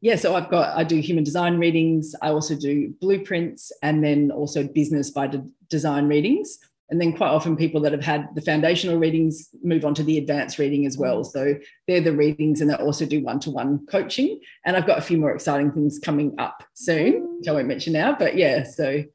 yeah, 0.02 0.18
so 0.18 0.36
I've 0.36 0.50
got 0.50 0.78
I 0.78 0.84
do 0.84 1.00
human 1.00 1.24
design 1.24 1.58
readings. 1.58 2.14
I 2.22 2.30
also 2.30 2.56
do 2.56 2.94
blueprints, 3.00 3.72
and 3.82 4.04
then 4.04 4.32
also 4.32 4.68
business 4.68 5.10
by 5.10 5.28
de- 5.28 5.48
design 5.70 6.08
readings. 6.08 6.60
And 6.92 7.00
then 7.00 7.14
quite 7.14 7.30
often 7.30 7.56
people 7.56 7.80
that 7.82 7.94
have 7.94 8.04
had 8.04 8.28
the 8.36 8.42
foundational 8.42 8.98
readings 8.98 9.50
move 9.64 9.86
on 9.86 9.94
to 9.96 10.04
the 10.04 10.18
advanced 10.18 10.60
reading 10.60 10.86
as 10.86 10.98
well. 10.98 11.24
So 11.24 11.56
they're 11.88 12.02
the 12.02 12.12
readings 12.12 12.60
and 12.60 12.70
they 12.70 12.76
also 12.76 13.06
do 13.06 13.24
one-to-one 13.24 13.88
coaching. 13.88 14.42
And 14.66 14.76
I've 14.76 14.86
got 14.86 14.98
a 14.98 15.02
few 15.02 15.18
more 15.18 15.34
exciting 15.34 15.72
things 15.72 16.00
coming 16.00 16.36
up 16.38 16.64
soon, 16.74 17.38
which 17.40 17.48
I 17.48 17.54
won't 17.54 17.70
mention 17.70 17.94
now. 17.94 18.14
But 18.20 18.36
yeah, 18.36 18.64
so 18.64 19.06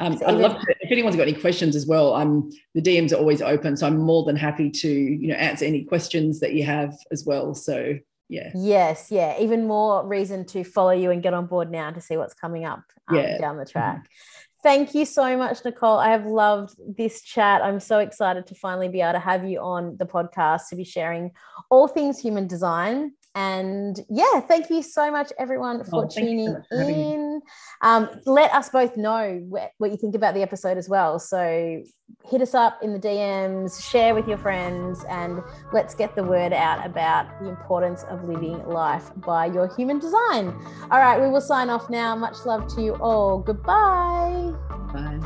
um, 0.00 0.18
I'd 0.26 0.36
love 0.36 0.58
to, 0.58 0.74
if 0.80 0.90
anyone's 0.90 1.16
got 1.16 1.28
any 1.28 1.38
questions 1.38 1.76
as 1.76 1.86
well, 1.86 2.14
um, 2.14 2.50
the 2.74 2.80
DMs 2.80 3.12
are 3.12 3.16
always 3.16 3.42
open. 3.42 3.76
So 3.76 3.86
I'm 3.86 3.98
more 3.98 4.24
than 4.24 4.36
happy 4.36 4.70
to, 4.70 4.88
you 4.88 5.28
know, 5.28 5.34
answer 5.34 5.66
any 5.66 5.84
questions 5.84 6.40
that 6.40 6.54
you 6.54 6.64
have 6.64 6.96
as 7.12 7.24
well. 7.26 7.54
So 7.54 7.98
yeah. 8.28 8.50
Yes, 8.54 9.10
yeah. 9.10 9.38
Even 9.40 9.66
more 9.66 10.06
reason 10.06 10.44
to 10.46 10.62
follow 10.62 10.90
you 10.90 11.10
and 11.10 11.22
get 11.22 11.34
on 11.34 11.46
board 11.46 11.70
now 11.70 11.90
to 11.90 12.00
see 12.00 12.16
what's 12.16 12.34
coming 12.34 12.64
up 12.64 12.84
um, 13.08 13.16
yeah. 13.16 13.38
down 13.38 13.56
the 13.56 13.64
track. 13.64 14.08
Thank 14.60 14.92
you 14.94 15.04
so 15.04 15.36
much, 15.36 15.64
Nicole. 15.64 15.98
I 15.98 16.10
have 16.10 16.26
loved 16.26 16.74
this 16.96 17.22
chat. 17.22 17.62
I'm 17.62 17.78
so 17.78 18.00
excited 18.00 18.46
to 18.48 18.56
finally 18.56 18.88
be 18.88 19.00
able 19.00 19.12
to 19.12 19.20
have 19.20 19.44
you 19.44 19.60
on 19.60 19.96
the 19.98 20.04
podcast 20.04 20.68
to 20.70 20.76
be 20.76 20.82
sharing 20.82 21.30
all 21.70 21.86
things 21.86 22.18
human 22.18 22.48
design. 22.48 23.12
And 23.38 24.04
yeah, 24.10 24.40
thank 24.40 24.68
you 24.68 24.82
so 24.82 25.12
much, 25.12 25.32
everyone, 25.38 25.84
for 25.84 26.06
oh, 26.06 26.08
tuning 26.08 26.56
so 26.72 26.76
in. 26.76 27.40
Um, 27.82 28.08
let 28.26 28.52
us 28.52 28.68
both 28.68 28.96
know 28.96 29.40
what, 29.48 29.70
what 29.78 29.92
you 29.92 29.96
think 29.96 30.16
about 30.16 30.34
the 30.34 30.42
episode 30.42 30.76
as 30.76 30.88
well. 30.88 31.20
So 31.20 31.84
hit 32.28 32.42
us 32.42 32.52
up 32.52 32.80
in 32.82 32.92
the 32.92 32.98
DMs, 32.98 33.80
share 33.80 34.12
with 34.12 34.26
your 34.26 34.38
friends, 34.38 35.04
and 35.08 35.40
let's 35.72 35.94
get 35.94 36.16
the 36.16 36.24
word 36.24 36.52
out 36.52 36.84
about 36.84 37.40
the 37.40 37.48
importance 37.48 38.02
of 38.10 38.24
living 38.24 38.66
life 38.66 39.08
by 39.18 39.46
your 39.46 39.72
human 39.76 40.00
design. 40.00 40.48
All 40.90 40.98
right, 40.98 41.20
we 41.20 41.28
will 41.28 41.40
sign 41.40 41.70
off 41.70 41.88
now. 41.88 42.16
Much 42.16 42.44
love 42.44 42.66
to 42.74 42.82
you 42.82 42.96
all. 42.96 43.38
Goodbye. 43.38 44.52
Bye. 44.92 45.20